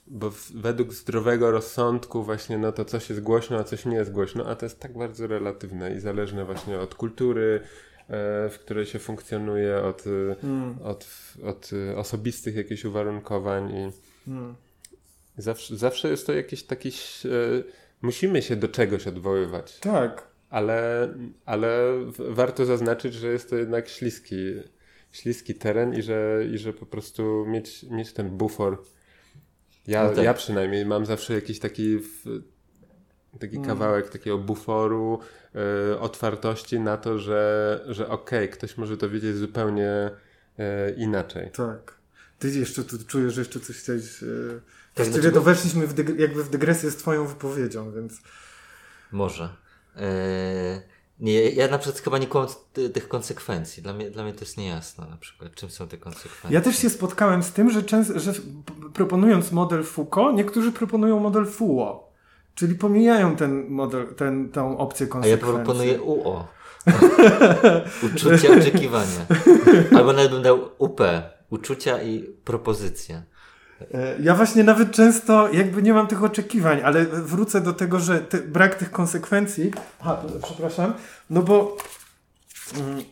bo 0.08 0.32
według 0.56 0.94
zdrowego 0.94 1.52
rozsądku 1.52 2.24
właśnie 2.24 2.58
no 2.58 2.72
to 2.72 2.86
coś 2.86 3.10
jest 3.10 3.22
głośno, 3.22 3.58
a 3.58 3.64
coś 3.64 3.86
nie 3.86 3.96
jest 3.98 4.12
głośno, 4.12 4.46
a 4.46 4.56
to 4.56 4.66
jest 4.66 4.80
tak 4.80 4.98
bardzo 4.98 5.28
relatywne 5.28 5.96
i 5.96 6.00
zależne 6.00 6.46
właśnie 6.46 6.80
od 6.80 6.96
kultury, 6.96 7.60
e, 7.62 8.50
w 8.50 8.60
której 8.60 8.86
się 8.86 9.00
funkcjonuje, 9.00 9.78
od, 9.84 10.04
Mm. 10.44 10.76
od, 10.84 11.08
od 11.44 11.70
e, 11.92 11.98
osobistych 11.98 12.56
jakichś 12.56 12.86
uwarunkowań 12.86 13.72
i 13.76 13.92
Mm. 14.30 14.56
zawsze, 15.38 15.78
zawsze 15.78 16.10
jest 16.10 16.28
to 16.28 16.34
jakiś 16.34 16.64
taki... 16.64 16.92
musimy 18.02 18.42
się 18.42 18.56
do 18.56 18.68
czegoś 18.68 19.08
odwoływać. 19.08 19.80
Tak. 19.80 20.28
Ale, 20.50 21.10
ale 21.46 21.80
warto 22.20 22.66
zaznaczyć, 22.66 23.14
że 23.14 23.28
jest 23.28 23.50
to 23.50 23.56
jednak 23.56 23.90
śliski, 23.90 24.36
śliski 25.12 25.56
teren 25.56 25.94
i 25.94 26.02
że, 26.02 26.44
i 26.54 26.58
że 26.58 26.74
po 26.74 26.86
prostu 26.86 27.46
mieć, 27.48 27.84
mieć 27.84 28.14
ten 28.14 28.30
bufor. 28.38 28.84
Ja, 29.88 30.04
No 30.04 30.10
tak. 30.10 30.24
ja 30.26 30.34
przynajmniej 30.34 30.86
mam 30.86 31.06
zawsze 31.06 31.34
jakiś 31.34 31.60
taki, 31.60 31.98
w- 32.00 32.26
taki 33.40 33.56
Mm. 33.56 33.68
kawałek 33.68 34.10
takiego 34.10 34.38
buforu, 34.38 35.20
e, 35.94 36.00
otwartości 36.00 36.80
na 36.80 36.98
to, 36.98 37.20
że, 37.20 37.84
że 37.88 38.10
okej, 38.10 38.50
ktoś 38.50 38.78
może 38.78 38.98
to 38.98 39.10
wiedzieć 39.10 39.36
zupełnie 39.36 39.90
e, 40.60 40.92
inaczej. 40.98 41.52
Tak. 41.52 41.98
Ty 42.40 42.50
jeszcze 42.50 42.84
tu 42.84 42.98
czujesz, 43.08 43.34
że 43.34 43.42
jeszcze 43.42 43.60
coś 43.60 43.78
chciałeś... 43.78 44.22
Yy... 44.22 44.62
Tak, 44.98 45.06
Właściwie 45.08 45.32
to 45.32 45.42
weszliśmy 45.42 45.88
w 45.88 45.94
dyg- 45.96 46.20
jakby 46.20 46.44
w 46.44 46.50
dygresję 46.50 46.92
z 46.92 46.96
twoją 46.98 47.28
wypowiedzią, 47.28 47.92
więc... 47.92 48.22
Może. 49.12 49.50
Eee, 49.96 50.82
nie, 51.20 51.50
ja 51.50 51.68
na 51.68 51.78
przykład 51.78 52.04
chyba 52.04 52.18
nie 52.18 52.28
kumam 52.28 52.48
ty- 52.74 52.90
tych 52.90 53.08
konsekwencji. 53.08 53.84
Dla 53.84 53.94
mnie, 53.94 54.12
dla 54.12 54.24
mnie 54.24 54.34
to 54.34 54.40
jest 54.40 54.58
niejasne 54.58 55.08
na 55.10 55.18
przykład, 55.18 55.56
czym 55.56 55.70
są 55.70 55.88
te 55.88 55.98
konsekwencje. 55.98 56.50
Ja 56.50 56.62
też 56.62 56.78
się 56.80 56.90
spotkałem 56.90 57.44
z 57.44 57.52
tym, 57.52 57.70
że, 57.72 57.84
często, 57.84 58.20
że 58.20 58.34
proponując 58.94 59.52
model 59.52 59.84
Foucault, 59.84 60.36
niektórzy 60.38 60.72
proponują 60.72 61.20
model 61.20 61.46
FUO. 61.46 62.08
Czyli 62.56 62.76
pomijają 62.76 63.36
ten 63.36 63.68
model, 63.70 64.08
ten, 64.16 64.50
tą 64.52 64.78
opcję 64.78 65.04
A 65.06 65.08
ja 65.08 65.12
konsekwencji. 65.14 65.56
proponuję 65.56 66.02
UO. 66.02 66.48
Uczucia, 68.06 68.54
oczekiwania. 68.58 69.26
Albo 69.98 70.14
nawet 70.14 70.32
bym 70.32 70.42
dał 70.42 70.70
UP. 70.78 71.02
Uczucia 71.50 72.04
i 72.04 72.24
propozycja. 72.24 73.24
E, 73.94 74.16
Ja 74.22 74.36
właśnie 74.36 74.64
nawet 74.64 74.92
często 74.92 75.50
jakby 75.54 75.84
nie 75.84 75.94
mam 75.94 76.08
tych 76.08 76.24
oczekiwań, 76.24 76.82
ale 76.84 77.06
wrócę 77.06 77.62
do 77.62 77.74
tego, 77.74 78.00
że 78.00 78.26
brak 78.48 78.76
tych 78.76 78.92
konsekwencji. 78.92 79.72
Aha, 80.02 80.22
przepraszam. 80.44 80.94
No 81.30 81.42
bo. 81.42 81.78
mm, 82.78 83.04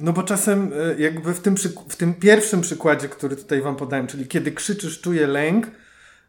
No 0.00 0.12
bo 0.12 0.22
czasem 0.22 0.72
e, 0.96 1.00
jakby 1.00 1.34
w 1.34 1.40
tym, 1.40 1.54
w 1.88 1.96
tym 1.96 2.14
pierwszym 2.14 2.60
przykładzie, 2.60 3.08
który 3.08 3.36
tutaj 3.36 3.62
wam 3.62 3.76
podałem, 3.76 4.06
czyli 4.06 4.26
kiedy 4.26 4.52
krzyczysz, 4.52 5.00
czuję 5.00 5.26
lęk, 5.26 5.66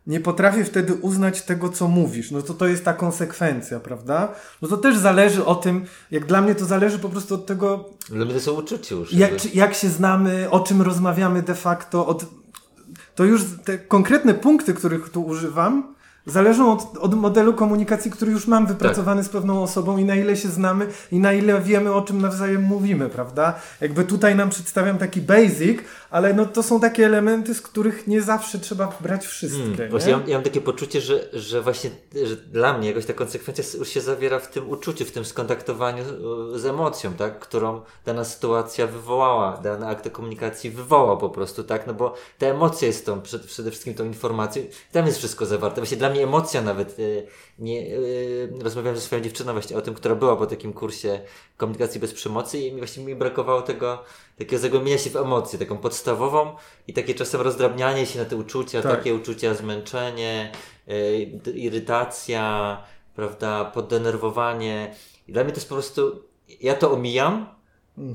nie 0.08 0.19
potrafię 0.19 0.63
wtedy 0.65 0.93
uznać 0.93 1.41
tego, 1.41 1.69
co 1.69 1.88
mówisz. 1.88 2.32
No 2.32 2.41
to 2.41 2.54
to 2.54 2.67
jest 2.67 2.86
ta 2.86 2.93
konsekwencja, 2.93 3.80
prawda? 3.80 4.34
No 4.62 4.67
to 4.67 4.78
też 4.78 4.97
zależy 4.97 5.45
o 5.45 5.56
tym, 5.56 5.86
jak 6.12 6.26
dla 6.26 6.41
mnie 6.41 6.56
to 6.56 6.65
zależy 6.65 7.00
po 7.00 7.10
prostu 7.10 7.36
od 7.36 7.45
tego, 7.45 7.89
Dla 8.10 8.26
mnie 8.26 8.34
to 8.34 8.39
są 8.39 8.52
uczucia 8.52 8.95
już. 8.95 9.13
jak, 9.13 9.56
jak 9.56 9.73
się 9.73 9.89
znamy, 9.89 10.50
o 10.50 10.60
czym 10.60 10.82
rozmawiamy 10.82 11.41
de 11.41 11.56
facto, 11.56 12.08
od, 12.08 12.26
to 13.17 13.25
już 13.25 13.41
te 13.65 13.77
konkretne 13.77 14.34
punkty, 14.34 14.73
których 14.73 15.10
tu 15.10 15.21
używam, 15.21 15.95
zależą 16.25 16.71
od, 16.71 16.97
od 16.97 17.13
modelu 17.13 17.53
komunikacji, 17.53 18.12
który 18.12 18.32
już 18.32 18.47
mam 18.47 18.67
wypracowany 18.67 19.23
z 19.23 19.30
pewną 19.30 19.63
osobą 19.63 19.97
i 19.97 20.06
na 20.06 20.15
ile 20.15 20.38
się 20.38 20.47
znamy 20.47 20.88
i 21.12 21.19
na 21.19 21.34
ile 21.34 21.62
wiemy, 21.62 21.93
o 21.93 22.01
czym 22.01 22.21
nawzajem 22.21 22.62
mówimy, 22.62 23.10
prawda? 23.10 23.53
Jakby 23.82 24.03
tutaj 24.03 24.36
nam 24.36 24.49
przedstawiam 24.49 24.97
taki 24.97 25.21
basic, 25.21 25.80
ale 26.09 26.33
no 26.33 26.45
to 26.45 26.63
są 26.63 26.79
takie 26.79 27.05
elementy, 27.05 27.55
z 27.55 27.61
których 27.61 28.07
nie 28.07 28.21
zawsze 28.21 28.59
trzeba 28.59 28.97
brać 28.99 29.27
wszystkie. 29.27 29.83
Nie? 29.83 29.89
właśnie 29.89 30.11
ja, 30.11 30.17
mam- 30.17 30.29
ja 30.29 30.35
mam 30.35 30.43
takie 30.43 30.61
poczucie, 30.61 31.01
że, 31.01 31.29
że 31.33 31.61
właśnie 31.61 31.89
że 32.25 32.35
dla 32.35 32.77
mnie 32.77 32.87
jakoś 32.87 33.05
ta 33.05 33.13
konsekwencja 33.13 33.63
już 33.79 33.89
się 33.89 34.01
zawiera 34.01 34.39
w 34.39 34.51
tym 34.51 34.69
uczuciu, 34.69 35.05
w 35.05 35.11
tym 35.11 35.25
skontaktowaniu 35.25 36.03
z 36.55 36.65
emocją, 36.65 37.13
tak, 37.13 37.39
którą 37.39 37.81
dana 38.05 38.23
sytuacja 38.25 38.87
wywołała, 38.87 39.57
dany 39.57 39.87
akt 39.87 40.09
komunikacji 40.09 40.69
wywołał 40.69 41.17
po 41.17 41.29
prostu, 41.29 41.63
tak, 41.63 41.87
no 41.87 41.93
bo 41.93 42.13
ta 42.37 42.45
emocja 42.45 42.87
jest 42.87 43.05
tą, 43.05 43.21
przed, 43.21 43.45
przede 43.45 43.71
wszystkim 43.71 43.93
tą 43.93 44.05
informacją, 44.05 44.63
tam 44.91 45.05
jest 45.05 45.17
wszystko 45.17 45.45
zawarte. 45.45 45.81
Właśnie 45.81 45.97
dla 45.97 46.09
mnie 46.09 46.23
emocja 46.23 46.61
nawet, 46.61 46.97
e, 46.99 47.03
nie, 47.59 47.87
e, 47.87 48.63
rozmawiałem 48.63 48.95
ze 48.95 49.01
swoją 49.01 49.21
dziewczyną 49.21 49.53
właśnie 49.53 49.77
o 49.77 49.81
tym, 49.81 49.93
która 49.93 50.15
była 50.15 50.35
po 50.35 50.45
takim 50.47 50.73
kursie 50.73 51.19
komunikacji 51.57 51.99
bez 51.99 52.13
przemocy 52.13 52.59
i 52.59 52.77
właśnie 52.77 53.05
mi 53.05 53.15
brakowało 53.15 53.61
tego, 53.61 54.03
takiego 54.38 54.62
zagłębienia 54.62 54.97
się 54.97 55.10
w 55.10 55.15
emocje, 55.15 55.60
taką 55.60 55.78
podstawową 55.78 56.56
i 56.88 56.93
takie 56.93 57.15
czasem 57.15 57.41
rozdrabnianie 57.41 58.06
się 58.06 58.19
na 58.19 58.26
te 58.26 58.36
uczucia, 58.36 58.82
Tak. 58.82 58.91
takie 58.97 59.15
uczucia 59.15 59.54
zmęczenie, 59.54 60.52
y, 61.47 61.52
irytacja, 61.52 62.78
prawda, 63.15 63.65
poddenerwowanie. 63.65 64.95
I 65.28 65.34
dla 65.34 65.43
mnie 65.43 65.52
to 65.54 65.58
jest 65.58 65.69
po 65.69 65.76
prostu, 65.76 66.23
ja 66.62 66.76
to 66.76 66.91
omijam, 66.91 67.47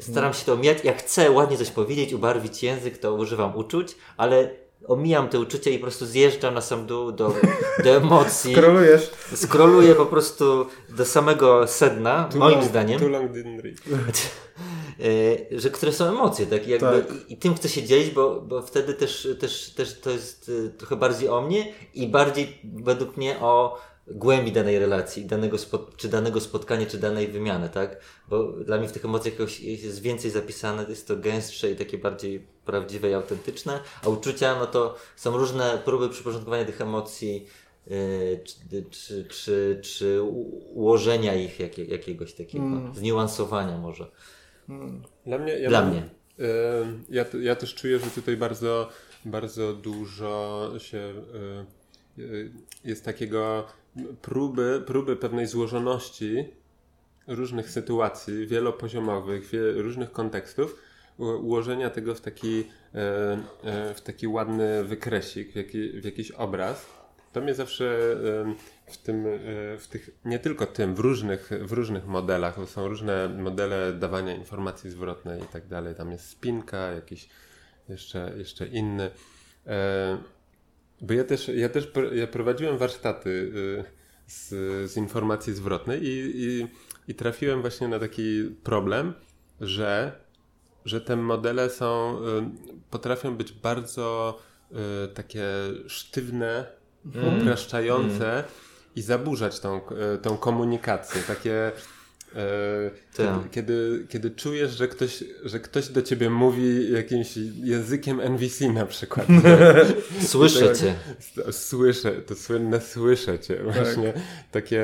staram 0.00 0.34
się 0.34 0.44
to 0.44 0.52
omijać. 0.52 0.78
Jak 0.84 0.98
chcę 0.98 1.30
ładnie 1.30 1.56
coś 1.56 1.70
powiedzieć, 1.70 2.12
ubarwić 2.12 2.62
język, 2.62 2.98
to 2.98 3.14
używam 3.14 3.56
uczuć, 3.56 3.96
ale 4.16 4.50
omijam 4.88 5.28
te 5.28 5.40
uczucia 5.40 5.70
i 5.70 5.78
po 5.78 5.82
prostu 5.82 6.06
zjeżdżam 6.06 6.54
na 6.54 6.60
sam 6.60 6.86
dół 6.86 7.12
do, 7.12 7.34
do 7.84 7.90
emocji. 7.90 8.52
Skrolujesz. 8.52 9.10
Skroluję 9.34 9.94
po 9.94 10.06
prostu 10.06 10.66
do 10.96 11.04
samego 11.04 11.66
sedna, 11.66 12.24
Too 12.24 12.38
moim 12.38 12.58
long- 12.58 12.68
zdaniem. 12.68 13.00
Too 13.00 13.08
long 13.08 13.30
didn't 13.32 13.60
read. 13.60 13.76
E, 15.00 15.60
że 15.60 15.70
które 15.70 15.92
są 15.92 16.04
emocje, 16.04 16.46
tak? 16.46 16.68
I 16.68 16.70
Jakby, 16.70 16.86
Tak. 16.86 17.28
I, 17.28 17.32
I 17.32 17.36
tym 17.36 17.54
chcę 17.54 17.68
się 17.68 17.82
dzielić, 17.82 18.10
bo, 18.10 18.40
bo 18.40 18.62
wtedy 18.62 18.94
też, 18.94 19.28
też, 19.40 19.70
też 19.70 20.00
to 20.00 20.10
jest 20.10 20.50
e, 20.66 20.70
trochę 20.70 20.96
bardziej 20.96 21.28
o 21.28 21.40
mnie 21.40 21.72
i 21.94 22.08
bardziej 22.08 22.58
według 22.64 23.16
mnie 23.16 23.40
o 23.40 23.80
głębi 24.06 24.52
danej 24.52 24.78
relacji, 24.78 25.24
danego 25.24 25.58
spot, 25.58 25.96
czy 25.96 26.08
danego 26.08 26.40
spotkania, 26.40 26.86
czy 26.86 26.98
danej 26.98 27.28
wymiany, 27.28 27.68
tak? 27.68 28.00
Bo 28.28 28.42
dla 28.52 28.78
mnie 28.78 28.88
w 28.88 28.92
tych 28.92 29.04
emocjach 29.04 29.38
jakoś 29.38 29.60
jest 29.60 30.02
więcej 30.02 30.30
zapisane, 30.30 30.86
jest 30.88 31.08
to 31.08 31.16
gęstsze 31.16 31.70
i 31.70 31.76
takie 31.76 31.98
bardziej 31.98 32.46
prawdziwe 32.64 33.10
i 33.10 33.14
autentyczne, 33.14 33.80
a 34.04 34.08
uczucia, 34.08 34.58
no 34.58 34.66
to 34.66 34.96
są 35.16 35.36
różne 35.36 35.82
próby 35.84 36.08
przyporządkowania 36.08 36.64
tych 36.64 36.80
emocji, 36.80 37.46
e, 37.86 37.90
czy, 38.44 38.84
czy, 38.90 39.24
czy, 39.24 39.80
czy 39.82 40.22
ułożenia 40.74 41.34
ich 41.34 41.60
jakie, 41.60 41.84
jakiegoś 41.84 42.32
takiego, 42.32 42.64
Mm. 42.64 42.94
zniuansowania 42.94 43.78
może. 43.78 44.06
Dla 45.26 45.38
mnie. 45.38 45.52
Ja 45.58 45.68
Dla 45.68 45.80
mam- 45.80 45.90
mnie. 45.90 46.02
E, 46.38 46.44
Ja, 47.10 47.24
ja 47.40 47.56
też 47.56 47.74
czuję, 47.74 47.98
że 47.98 48.06
tutaj 48.10 48.36
bardzo, 48.36 48.88
bardzo 49.24 49.72
dużo 49.72 50.70
się 50.78 50.98
e, 52.18 52.22
jest 52.84 53.04
takiego 53.04 53.66
próby, 54.22 54.82
próby 54.86 55.16
pewnej 55.16 55.46
złożoności 55.46 56.44
różnych 57.26 57.70
sytuacji, 57.70 58.46
wielopoziomowych, 58.46 59.46
wie, 59.50 59.72
różnych 59.72 60.12
kontekstów, 60.12 60.78
ułożenia 61.18 61.90
tego 61.90 62.14
w 62.14 62.20
taki, 62.20 62.60
e, 62.60 62.64
w 63.94 64.00
taki 64.04 64.26
ładny 64.28 64.84
wykresik, 64.84 65.52
w, 65.52 65.56
jaki, 65.56 66.00
w 66.00 66.04
jakiś 66.04 66.30
obraz. 66.30 66.86
To 67.32 67.40
mnie 67.40 67.54
zawsze 67.54 68.16
w 68.92 68.98
tym, 68.98 69.26
e, 69.26 69.78
w 69.78 69.88
tych, 69.88 70.10
nie 70.24 70.38
tylko 70.38 70.66
tym, 70.66 70.94
w 70.94 70.98
różnych, 70.98 71.50
w 71.60 71.72
różnych 71.72 72.06
modelach, 72.06 72.56
bo 72.60 72.66
są 72.66 72.88
różne 72.88 73.28
modele 73.28 73.92
dawania 73.92 74.34
informacji 74.34 74.90
zwrotnej 74.90 75.42
i 75.42 75.46
tak 75.46 75.66
dalej. 75.66 75.94
Tam 75.94 76.12
jest 76.12 76.28
spinka, 76.28 76.78
jakiś 76.78 77.28
jeszcze, 77.88 78.32
jeszcze 78.36 78.66
inny. 78.66 79.10
E, 79.66 80.18
Bo 81.00 81.14
ja 81.14 81.24
też, 81.24 81.48
ja 81.48 81.68
też 81.68 81.90
ja 82.12 82.26
prowadziłem 82.26 82.78
warsztaty 82.78 83.30
y, 83.30 83.84
z, 84.26 84.48
z 84.90 84.96
informacji 84.96 85.52
zwrotnej 85.54 86.04
i, 86.04 86.32
i, 86.34 86.66
i 87.08 87.14
trafiłem 87.14 87.60
właśnie 87.60 87.88
na 87.88 87.98
taki 87.98 88.44
problem, 88.64 89.14
że, 89.60 90.12
że 90.84 91.00
te 91.00 91.16
modele 91.16 91.70
są, 91.70 92.18
y, 92.18 92.20
potrafią 92.90 93.36
być 93.36 93.52
bardzo 93.52 94.38
y, 94.70 94.74
takie 95.08 95.44
sztywne, 95.86 96.66
upraszczające 97.40 98.44
i 98.96 99.02
zaburzać 99.02 99.60
tą, 99.60 99.80
y, 100.14 100.18
tą 100.18 100.36
komunikację. 100.36 101.22
Takie 101.26 101.66
e, 101.66 102.90
Tak. 103.16 103.26
kiedy, 103.26 103.48
kiedy, 103.50 104.06
kiedy 104.08 104.30
czujesz, 104.30 104.70
że 104.70 104.88
ktoś, 104.88 105.24
że 105.44 105.60
ktoś 105.60 105.88
do 105.88 106.02
ciebie 106.02 106.30
mówi 106.30 106.92
jakimś 106.92 107.36
językiem 107.64 108.20
NVC 108.20 108.68
na 108.68 108.86
przykład. 108.86 109.26
Słyszę 110.26 110.68
Tak. 110.68 110.78
cię. 110.78 110.94
Słyszę, 111.52 112.12
to 112.12 112.34
słynne 112.34 112.80
słyszę 112.80 113.38
cię. 113.38 113.62
Właśnie 113.64 114.12
takie. 114.50 114.82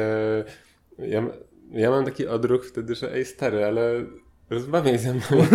Ja, 0.99 1.23
ja 1.71 1.91
mam 1.91 2.05
taki 2.05 2.27
odruch 2.27 2.67
wtedy, 2.67 2.95
że 2.95 3.15
ej 3.15 3.25
stary, 3.25 3.65
ale 3.65 4.05
rozmawiaj 4.51 4.99
ze 4.99 5.15
mną 5.15 5.23
jak, 5.31 5.53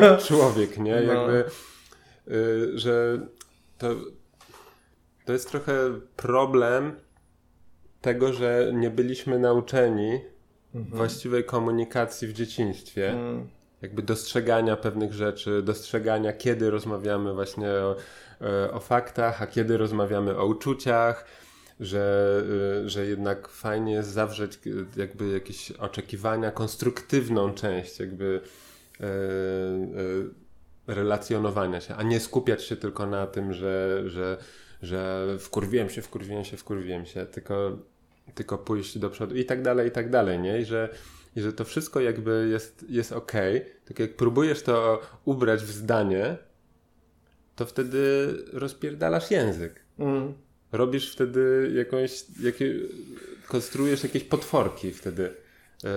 jak 0.00 0.22
człowiek, 0.28 0.78
nie? 0.78 1.00
No. 1.06 1.12
Jakby, 1.12 1.44
y, 2.34 2.78
że 2.78 3.26
to, 3.78 3.94
to 5.24 5.32
jest 5.32 5.50
trochę 5.50 5.72
problem 6.16 6.92
tego, 8.02 8.32
że 8.32 8.70
nie 8.74 8.90
byliśmy 8.90 9.38
nauczeni 9.38 10.20
właściwej 10.74 11.44
komunikacji 11.44 12.28
w 12.28 12.32
dzieciństwie. 12.32 13.10
Mm. 13.10 13.48
jakby 13.82 14.02
dostrzegania 14.02 14.76
pewnych 14.76 15.12
rzeczy, 15.12 15.62
dostrzegania 15.62 16.32
kiedy 16.32 16.70
rozmawiamy 16.70 17.34
właśnie 17.34 17.68
o, 17.68 17.96
e, 18.40 18.72
o 18.72 18.80
faktach, 18.80 19.42
a 19.42 19.46
kiedy 19.46 19.76
rozmawiamy 19.76 20.36
o 20.36 20.46
uczuciach, 20.46 21.24
że, 21.80 22.42
y, 22.84 22.88
że 22.88 23.06
jednak 23.06 23.48
fajnie 23.48 23.92
jest 23.92 24.10
zawrzeć 24.10 24.58
y, 24.66 24.86
jakby 24.96 25.28
jakieś 25.28 25.70
oczekiwania, 25.70 26.50
konstruktywną 26.50 27.54
część 27.54 28.00
jakby 28.00 28.40
e, 29.00 29.04
e, 29.04 30.94
relacjonowania 30.94 31.80
się, 31.80 31.94
a 31.94 32.02
nie 32.02 32.20
skupiać 32.20 32.64
się 32.64 32.76
tylko 32.76 33.06
na 33.06 33.26
tym, 33.26 33.52
że, 33.52 34.02
że, 34.06 34.38
że 34.82 35.26
wkurwiłem 35.38 35.90
się, 35.90 36.02
wkurwiłem 36.02 36.44
się, 36.44 36.56
wkurwiłem 36.56 37.06
się, 37.06 37.26
tylko, 37.26 37.78
tylko 38.34 38.58
pójść 38.58 38.98
do 38.98 39.10
przodu 39.10 39.34
i 39.36 39.44
tak 39.44 39.62
dalej, 39.62 39.88
i 39.88 39.90
tak 39.90 40.10
dalej, 40.10 40.38
nie? 40.38 40.60
I 40.60 40.64
że, 40.64 40.88
i 41.36 41.40
że 41.40 41.52
to 41.52 41.64
wszystko 41.64 42.00
jakby 42.00 42.48
jest, 42.52 42.84
jest 42.88 43.12
ok, 43.12 43.32
tylko 43.84 44.02
jak 44.02 44.16
próbujesz 44.16 44.62
to 44.62 45.00
ubrać 45.24 45.62
w 45.62 45.70
zdanie, 45.70 46.36
to 47.56 47.66
wtedy 47.66 48.28
rozpierdalasz 48.52 49.30
język. 49.30 49.80
Mm. 49.98 50.34
Robisz 50.72 51.12
wtedy 51.12 51.72
jakąś, 51.74 52.24
jakie, 52.40 52.74
konstruujesz 53.48 54.02
jakieś 54.02 54.24
potworki 54.24 54.92
wtedy. 54.92 55.34
E, 55.84 55.88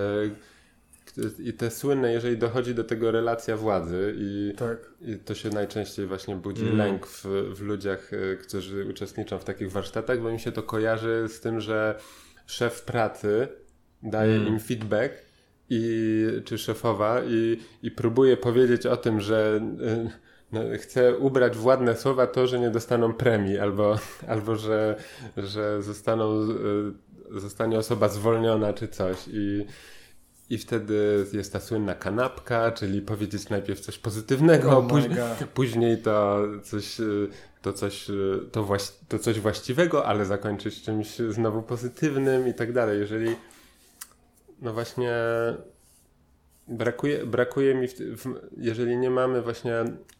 I 1.38 1.52
te 1.52 1.70
słynne, 1.70 2.12
jeżeli 2.12 2.38
dochodzi 2.38 2.74
do 2.74 2.84
tego 2.84 3.10
relacja 3.10 3.56
władzy 3.56 4.14
i, 4.18 4.52
Tak. 4.56 4.78
i 5.00 5.16
to 5.16 5.34
się 5.34 5.50
najczęściej 5.50 6.06
właśnie 6.06 6.36
budzi 6.36 6.62
Mm. 6.62 6.76
lęk 6.76 7.06
w, 7.06 7.24
w 7.54 7.60
ludziach, 7.60 8.12
e, 8.12 8.36
którzy 8.36 8.84
uczestniczą 8.84 9.38
w 9.38 9.44
takich 9.44 9.72
warsztatach, 9.72 10.20
bo 10.20 10.32
mi 10.32 10.40
się 10.40 10.52
to 10.52 10.62
kojarzy 10.62 11.24
z 11.28 11.40
tym, 11.40 11.60
że 11.60 11.98
szef 12.46 12.82
pracy 12.82 13.48
daje 14.02 14.36
Mm. 14.36 14.46
im 14.48 14.60
feedback 14.60 15.12
i, 15.70 16.26
czy 16.44 16.58
szefowa 16.58 17.20
i, 17.24 17.58
i 17.82 17.90
próbuje 17.90 18.36
powiedzieć 18.36 18.86
o 18.86 18.96
tym, 18.96 19.20
że 19.20 19.60
e, 19.86 20.10
no, 20.52 20.60
chce 20.78 21.16
ubrać 21.18 21.56
w 21.56 21.64
ładne 21.66 21.96
słowa 21.96 22.26
to, 22.26 22.46
że 22.46 22.60
nie 22.60 22.70
dostaną 22.70 23.12
premii 23.12 23.58
albo, 23.58 23.98
albo 24.28 24.56
że, 24.56 24.96
że 25.36 25.82
zostaną, 25.82 26.42
e, 27.34 27.40
zostanie 27.40 27.78
osoba 27.78 28.08
zwolniona 28.08 28.72
czy 28.72 28.88
coś 28.88 29.16
i 29.28 29.66
i 30.50 30.58
wtedy 30.58 31.26
jest 31.32 31.52
ta 31.52 31.60
słynna 31.60 31.94
kanapka, 31.94 32.70
czyli 32.70 33.02
powiedzieć 33.02 33.48
najpierw 33.48 33.80
coś 33.80 33.98
pozytywnego, 33.98 34.78
Oh 34.78 34.88
później, 34.88 35.18
później 35.54 35.98
to 35.98 36.42
coś, 36.62 37.00
y, 37.00 37.28
to, 37.62 37.72
coś, 37.72 38.10
y, 38.10 38.40
to, 38.52 38.64
właś, 38.64 38.92
to 39.08 39.18
coś 39.18 39.40
właściwego, 39.40 40.06
ale 40.06 40.24
zakończyć 40.24 40.82
czymś 40.82 41.16
znowu 41.16 41.62
pozytywnym 41.62 42.48
i 42.48 42.54
tak 42.54 42.72
dalej. 42.72 43.00
Jeżeli 43.00 43.36
no 44.62 44.72
właśnie 44.72 45.12
brakuje, 46.68 47.26
brakuje 47.26 47.74
mi, 47.74 47.88
w, 47.88 47.94
w, 47.94 48.40
jeżeli 48.56 48.96
nie 48.96 49.10
mamy 49.10 49.42
właśnie, 49.42 49.72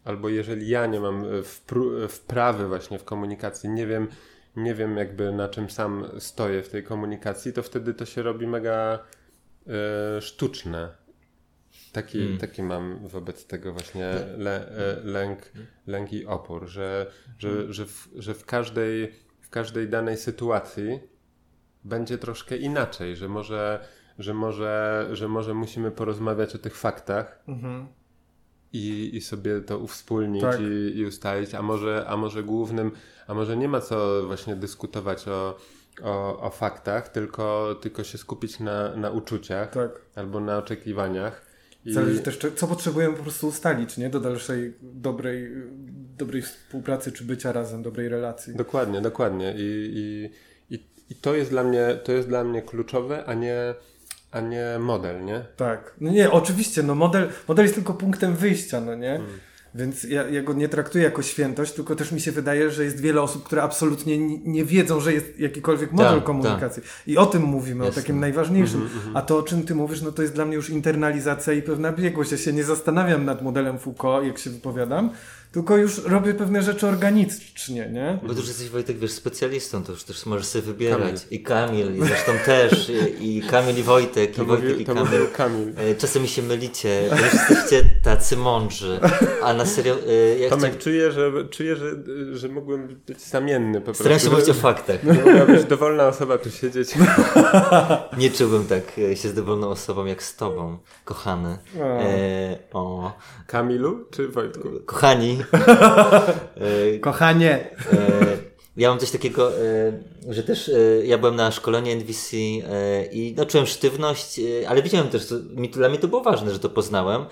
albo 0.05 0.29
jeżeli 0.29 0.69
ja 0.69 0.85
nie 0.85 0.99
mam 0.99 1.25
wpru, 1.43 2.07
wprawy 2.07 2.67
właśnie 2.67 2.99
w 2.99 3.03
komunikacji, 3.03 3.69
nie 3.69 3.87
wiem, 3.87 4.07
nie 4.55 4.75
wiem 4.75 4.97
jakby 4.97 5.31
na 5.31 5.49
czym 5.49 5.69
sam 5.69 6.05
stoję 6.19 6.63
w 6.63 6.69
tej 6.69 6.83
komunikacji, 6.83 7.53
to 7.53 7.63
wtedy 7.63 7.93
to 7.93 8.05
się 8.05 8.23
robi 8.23 8.47
mega 8.47 8.99
sztuczne. 10.21 10.89
Taki, 11.91 12.21
Mm. 12.21 12.37
taki 12.37 12.63
mam 12.63 13.07
wobec 13.07 13.47
tego 13.47 13.73
właśnie 13.73 14.13
le, 14.37 14.69
e, 14.69 15.01
lęk, 15.03 15.39
lęk 15.87 16.13
i 16.13 16.25
opór, 16.25 16.67
że, 16.67 17.11
że, 17.39 17.73
że, 17.73 17.85
w, 17.85 18.09
że 18.15 18.33
w, 18.33 18.45
każdej, 18.45 19.11
w 19.41 19.49
każdej 19.49 19.89
danej 19.89 20.17
sytuacji 20.17 20.99
będzie 21.83 22.17
troszkę 22.17 22.57
inaczej, 22.57 23.15
że 23.15 23.29
może, 23.29 23.85
że 24.19 24.33
może, 24.33 25.07
że 25.11 25.27
może 25.27 25.53
musimy 25.53 25.91
porozmawiać 25.91 26.55
o 26.55 26.57
tych 26.57 26.75
faktach 26.77 27.43
Mhm. 27.47 27.87
i, 28.73 29.09
i 29.13 29.21
sobie 29.21 29.61
to 29.61 29.77
uwspólnić 29.79 30.41
Tak. 30.41 30.59
i, 30.61 30.97
i 30.97 31.05
ustalić, 31.05 31.55
a 31.55 31.61
może, 31.61 32.05
a 32.07 32.17
może 32.17 32.43
głównym, 32.43 32.91
a 33.27 33.33
może 33.33 33.57
nie 33.57 33.67
ma 33.67 33.81
co 33.81 34.23
właśnie 34.25 34.55
dyskutować 34.55 35.27
o, 35.27 35.57
o, 36.03 36.41
o 36.41 36.49
faktach, 36.49 37.09
tylko, 37.09 37.75
tylko 37.81 38.03
się 38.03 38.17
skupić 38.17 38.59
na, 38.59 38.95
na 38.95 39.11
uczuciach 39.11 39.71
Tak. 39.71 39.91
albo 40.15 40.39
na 40.39 40.57
oczekiwaniach. 40.57 41.47
I, 41.85 41.93
Zależy 41.93 42.19
też, 42.19 42.39
co 42.55 42.67
potrzebujemy 42.67 43.15
po 43.15 43.23
prostu 43.23 43.47
ustalić, 43.47 43.97
nie? 43.97 44.09
Do 44.09 44.19
dalszej 44.19 44.73
dobrej, 44.81 45.51
dobrej 46.17 46.41
współpracy, 46.41 47.11
czy 47.11 47.23
bycia 47.23 47.51
razem, 47.51 47.83
dobrej 47.83 48.09
relacji. 48.09 48.55
Dokładnie, 48.55 49.01
dokładnie. 49.01 49.53
I, 49.57 49.91
i, 49.95 50.29
i, 50.75 50.85
i 51.09 51.15
to, 51.15 51.35
jest 51.35 51.49
dla 51.49 51.63
mnie, 51.63 51.99
to 52.03 52.11
jest 52.11 52.27
dla 52.27 52.43
mnie 52.43 52.61
kluczowe, 52.61 53.25
a 53.25 53.33
nie, 53.33 53.73
a 54.31 54.41
nie 54.41 54.65
model, 54.79 55.25
nie? 55.25 55.45
Tak. 55.55 55.95
No 56.01 56.11
nie, 56.11 56.31
oczywiście, 56.31 56.83
no 56.83 56.95
model, 56.95 57.29
model 57.47 57.65
jest 57.65 57.75
tylko 57.75 57.93
punktem 57.93 58.35
wyjścia, 58.35 58.81
no 58.81 58.95
nie? 58.95 59.15
Mm. 59.15 59.27
Więc 59.77 60.03
ja, 60.03 60.29
ja 60.29 60.43
go 60.43 60.53
nie 60.53 60.69
traktuję 60.69 61.03
jako 61.03 61.21
świętość, 61.21 61.73
tylko 61.73 61.95
też 61.95 62.11
mi 62.11 62.21
się 62.21 62.31
wydaje, 62.31 62.71
że 62.71 62.83
jest 62.83 63.01
wiele 63.01 63.21
osób, 63.21 63.43
które 63.43 63.63
absolutnie 63.63 64.17
nie 64.45 64.65
wiedzą, 64.65 64.99
że 64.99 65.13
jest 65.13 65.39
jakikolwiek 65.39 65.91
model 65.91 66.15
Tak, 66.15 66.23
komunikacji. 66.23 66.83
I 67.07 67.17
o 67.17 67.25
tym 67.25 67.41
mówimy, 67.43 67.85
Jasne. 67.85 67.99
o 67.99 68.03
takim 68.03 68.19
najważniejszym. 68.19 68.81
Mhm, 68.81 69.17
A 69.17 69.21
to, 69.21 69.37
o 69.37 69.43
czym 69.43 69.63
ty 69.63 69.75
mówisz, 69.75 70.01
no 70.01 70.11
to 70.11 70.21
jest 70.21 70.33
dla 70.33 70.45
mnie 70.45 70.55
już 70.55 70.69
internalizacja 70.69 71.53
i 71.53 71.61
pewna 71.61 71.91
biegłość. 71.91 72.31
Ja 72.31 72.37
się 72.37 72.53
nie 72.53 72.63
zastanawiam 72.63 73.25
nad 73.25 73.41
modelem 73.41 73.79
Foucault, 73.79 74.27
jak 74.27 74.37
się 74.37 74.49
wypowiadam, 74.49 75.09
tylko 75.51 75.77
już 75.77 76.03
robię 76.03 76.33
pewne 76.33 76.61
rzeczy 76.61 76.87
organicznie, 76.87 77.89
nie? 77.93 78.19
Bo 78.23 78.33
tu 78.33 78.39
już 78.39 78.47
jesteś 78.47 78.69
Wojtek, 78.69 78.97
wiesz, 78.97 79.11
specjalistą, 79.11 79.83
to 79.83 79.91
już 79.91 80.03
też 80.03 80.25
możesz 80.25 80.45
sobie 80.47 80.61
wybierać. 80.61 80.99
Kamil. 80.99 81.19
I 81.31 81.43
Kamil, 81.43 81.95
i 81.95 82.07
zresztą 82.07 82.31
też, 82.45 82.91
i, 83.19 83.37
i 83.37 83.41
Kamil 83.41 83.77
i 83.77 83.83
Wojtek, 83.83 84.35
To 84.35 84.43
i 84.43 84.45
Wojtek 84.45 84.67
mówił, 84.67 84.79
i 84.79 84.85
Kamil. 84.85 85.27
Kamil. 85.33 85.73
E, 85.77 85.95
Czasami 85.95 86.27
się 86.27 86.41
mylicie, 86.41 87.03
bo 87.09 87.15
już 87.15 87.33
jesteście 87.33 87.83
tacy 88.03 88.37
mądrzy. 88.37 88.99
A 89.43 89.53
na 89.53 89.65
serio, 89.65 89.95
e, 90.07 90.39
ja 90.39 90.49
Tomek, 90.49 90.63
chciałem... 90.65 90.79
czuję, 90.79 91.11
że, 91.11 91.31
czuję 91.49 91.75
że, 91.75 91.91
że 92.33 92.47
mógłbym 92.47 93.01
być 93.07 93.21
zamienny 93.21 93.79
po 93.79 93.85
prostu. 93.85 94.03
Staram 94.03 94.19
się 94.19 94.29
mówić 94.29 94.49
o 94.49 94.53
faktach. 94.53 95.03
Nie 95.03 95.13
mogła 95.13 95.45
być 95.45 95.63
dowolna 95.63 96.07
osoba 96.07 96.37
tu 96.37 96.51
siedzieć. 96.51 96.89
Nie 98.17 98.31
czułbym 98.31 98.65
tak 98.65 98.83
e, 99.11 99.15
się 99.15 99.29
z 99.29 99.33
dowolną 99.33 99.67
osobą 99.69 100.05
jak 100.05 100.23
z 100.23 100.35
tobą, 100.35 100.77
kochany. 101.05 101.57
O. 101.81 101.83
E, 101.83 102.57
o, 102.73 103.13
Kamilu 103.47 104.05
czy 104.11 104.27
Wojtku? 104.27 104.69
kochani. 104.85 105.36
Kochanie! 107.01 107.69
Ja 108.77 108.89
mam 108.89 108.99
coś 108.99 109.11
takiego, 109.11 109.57
e, 109.57 109.93
że 110.29 110.43
też 110.43 110.69
e, 110.69 111.05
ja 111.05 111.17
byłem 111.17 111.35
na 111.35 111.51
szkoleniu 111.51 111.91
NVC 111.91 112.33
e, 112.33 113.05
i 113.05 113.33
no, 113.37 113.45
czułem 113.45 113.65
sztywność, 113.65 114.41
ale 114.67 114.81
wiedziałem 114.81 115.09
też, 115.09 115.27
to, 115.27 115.35
dla 115.71 115.89
mnie 115.89 115.97
to 115.97 116.07
było 116.07 116.23
ważne, 116.23 116.51
że 116.51 116.59
to 116.59 116.69
poznałem. 116.69 117.25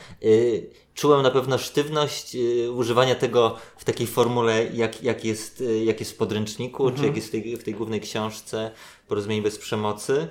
Czułem 0.94 1.22
na 1.22 1.32
pewno 1.32 1.58
sztywność 1.58 2.38
używania 2.76 3.16
tego 3.16 3.56
w 3.78 3.86
takiej 3.86 4.08
formule, 4.08 4.66
jak, 4.74 5.04
jak, 5.04 5.26
jest, 5.26 5.64
jak 5.86 6.00
jest 6.00 6.12
w 6.12 6.16
podręczniku, 6.16 6.92
czy 6.92 7.06
jak 7.06 7.16
jest 7.16 7.28
w 7.28 7.32
tej, 7.32 7.58
w 7.58 7.64
tej 7.64 7.74
głównej 7.74 8.02
książce 8.02 8.72
Porozumienie 9.08 9.42
bez 9.42 9.58
przemocy, 9.58 10.28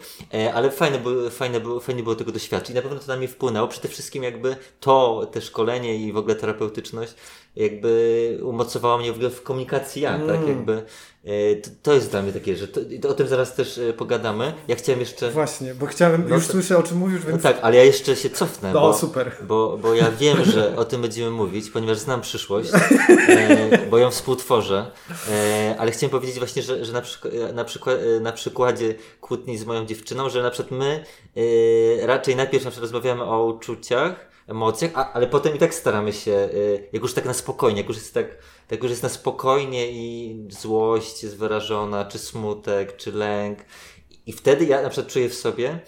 ale 0.55 0.71
fajne, 0.71 0.99
było, 0.99 1.31
fajne, 1.31 1.61
było, 1.61 1.81
fajnie 1.81 2.03
było 2.03 2.15
tego 2.15 2.33
doświadczyć 2.33 2.71
i 2.71 2.75
na 2.75 2.83
pewno 2.83 2.99
to 2.99 3.07
na 3.07 3.17
mnie 3.17 3.29
wpłynęło. 3.29 3.69
Przede 3.69 3.89
wszystkim 3.89 4.23
jakby 4.23 4.57
to, 4.81 5.27
te 5.33 5.41
szkolenie 5.41 5.97
i 5.97 6.13
w 6.13 6.17
ogóle 6.17 6.35
terapeutyczność 6.35 7.15
jakby 7.57 8.39
umocowało 8.43 8.99
mnie 8.99 9.13
w 9.13 9.15
ogóle 9.15 9.31
w 9.31 9.43
komunikacji 9.43 10.03
ja, 10.03 10.13
tak 10.19 10.37
Mm. 10.37 10.49
jakby 10.49 10.73
e, 11.25 11.57
to, 11.57 11.71
to 11.83 11.93
jest 11.93 12.11
dla 12.11 12.23
mnie 12.23 12.33
takie, 12.33 12.57
że 12.57 12.69
to, 12.69 12.81
to 13.03 13.09
o 13.09 13.15
tym 13.15 13.29
zaraz 13.29 13.55
też 13.55 13.79
e, 13.79 13.93
pogadamy. 13.93 14.53
Ja 14.69 14.77
chciałem 14.77 15.01
jeszcze... 15.01 15.31
Właśnie, 15.31 15.75
bo 15.75 15.87
chciałem, 15.87 16.25
No 16.29 16.35
już 16.35 16.47
słyszę 16.47 16.79
o 16.79 16.83
czym 16.83 16.97
mówisz, 16.99 17.21
No 17.25 17.31
więc... 17.31 17.43
tak, 17.43 17.59
ale 17.63 17.77
ja 17.77 17.85
jeszcze 17.85 18.17
się 18.17 18.31
cofnę, 18.31 18.73
No, 18.73 18.81
bo, 18.81 18.95
super. 18.95 19.33
bo, 19.49 19.79
bo 19.83 19.95
ja 19.95 20.11
wiem, 20.11 20.45
że 20.45 20.77
o 20.77 20.85
tym 20.85 21.03
będziemy 21.03 21.31
mówić, 21.31 21.71
ponieważ 21.71 21.99
znam 21.99 22.21
przyszłość, 22.21 22.71
e, 23.29 23.79
bo 23.91 23.99
ją 23.99 24.11
współtworzę, 24.11 24.91
e, 25.31 25.75
ale 25.79 25.91
chciałem 25.91 26.11
powiedzieć 26.11 26.39
właśnie, 26.39 26.63
że, 26.63 26.85
że 26.85 26.93
na, 26.93 27.03
przyk- 27.03 27.53
na, 27.55 27.65
przykład, 27.65 27.99
e, 28.17 28.21
na 28.21 28.33
przykładzie 28.33 28.95
kłótni 29.21 29.59
z 29.59 29.65
moją 29.65 29.87
dziewczyną, 29.87 30.29
że 30.29 30.43
na 30.43 30.51
przykład 30.51 30.79
my 30.79 31.05
e, 32.03 32.07
raczej 32.07 32.37
najpierw 32.37 32.65
na 32.65 32.71
przykład 32.71 32.93
rozmawiamy 32.93 33.25
o 33.25 33.45
uczuciach, 33.45 34.34
emocjach, 34.47 34.91
a, 34.95 35.13
ale 35.13 35.27
potem 35.27 35.57
i 35.57 35.59
tak 35.59 35.75
staramy 35.75 36.13
się, 36.13 36.33
e, 36.33 36.49
jak 36.93 37.03
już 37.03 37.15
tak 37.15 37.25
na 37.25 37.35
spokojnie, 37.35 37.81
jak 37.81 37.89
już 37.89 37.97
jest 37.97 38.15
tak, 38.15 38.39
tak 38.69 38.83
już 38.83 38.91
jest 38.91 39.03
na 39.03 39.09
spokojnie 39.09 39.93
i 39.93 40.37
złość 40.51 41.23
jest 41.23 41.37
wyrażona, 41.37 42.05
czy 42.05 42.19
smutek, 42.19 42.97
czy 42.97 43.13
lęk, 43.13 43.59
i 44.27 44.33
wtedy 44.33 44.65
ja 44.65 44.83
na 44.83 44.91
przykład 44.91 45.13
czuję 45.13 45.29
w 45.29 45.35
sobie 45.35 45.81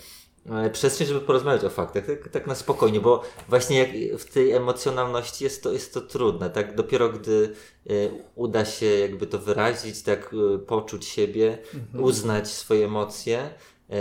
e, 0.51 0.71
przestrzeń, 0.71 1.07
żeby 1.07 1.21
porozmawiać 1.21 1.65
o 1.65 1.71
faktach, 1.71 2.07
tak, 2.07 2.29
tak 2.29 2.47
na 2.47 2.55
spokojnie, 2.55 3.01
bo 3.01 3.23
właśnie 3.49 3.79
jak 3.79 4.21
w 4.21 4.33
tej 4.33 4.53
emocjonalności 4.53 5.45
jest 5.45 5.63
to, 5.63 5.73
jest 5.73 5.95
to 5.95 6.01
trudne, 6.01 6.51
tak? 6.51 6.75
Dopiero 6.75 7.09
gdy 7.09 7.55
e, 7.87 7.93
uda 8.35 8.65
się 8.65 8.87
jakby 8.87 9.27
to 9.27 9.39
wyrazić, 9.39 10.03
tak 10.03 10.35
e, 10.55 10.59
poczuć 10.59 11.05
siebie, 11.07 11.59
uznać 11.99 12.49
swoje 12.49 12.85
emocje, 12.85 13.51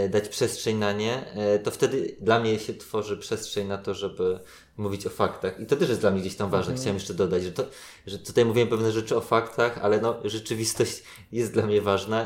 dać 0.10 0.30
przestrzeń 0.30 0.78
na 0.78 0.92
nie, 0.92 1.34
e, 1.34 1.60
to 1.60 1.72
wtedy 1.72 2.16
dla 2.22 2.40
mnie 2.40 2.60
się 2.60 2.74
tworzy 2.74 3.18
przestrzeń 3.18 3.68
na 3.68 3.78
to, 3.78 3.94
żeby, 3.94 4.40
mówić 4.78 5.08
o 5.08 5.10
faktach. 5.10 5.60
I 5.60 5.66
to 5.66 5.76
też 5.76 5.90
jest 5.90 6.02
dla 6.02 6.12
mnie 6.12 6.22
gdzieś 6.22 6.36
tam 6.36 6.50
ważne. 6.50 6.76
Chciałem 6.76 6.96
jeszcze 6.96 7.14
dodać, 7.14 7.44
że, 7.44 7.52
to, 7.52 7.64
że 8.08 8.20
tutaj 8.20 8.46
mówiłem 8.46 8.70
pewne 8.70 8.92
rzeczy 8.92 9.18
o 9.18 9.22
faktach, 9.22 9.80
ale 9.82 10.02
no, 10.02 10.16
rzeczywistość 10.24 11.04
jest 11.32 11.54
dla 11.54 11.66
mnie 11.66 11.82
ważna. 11.82 12.26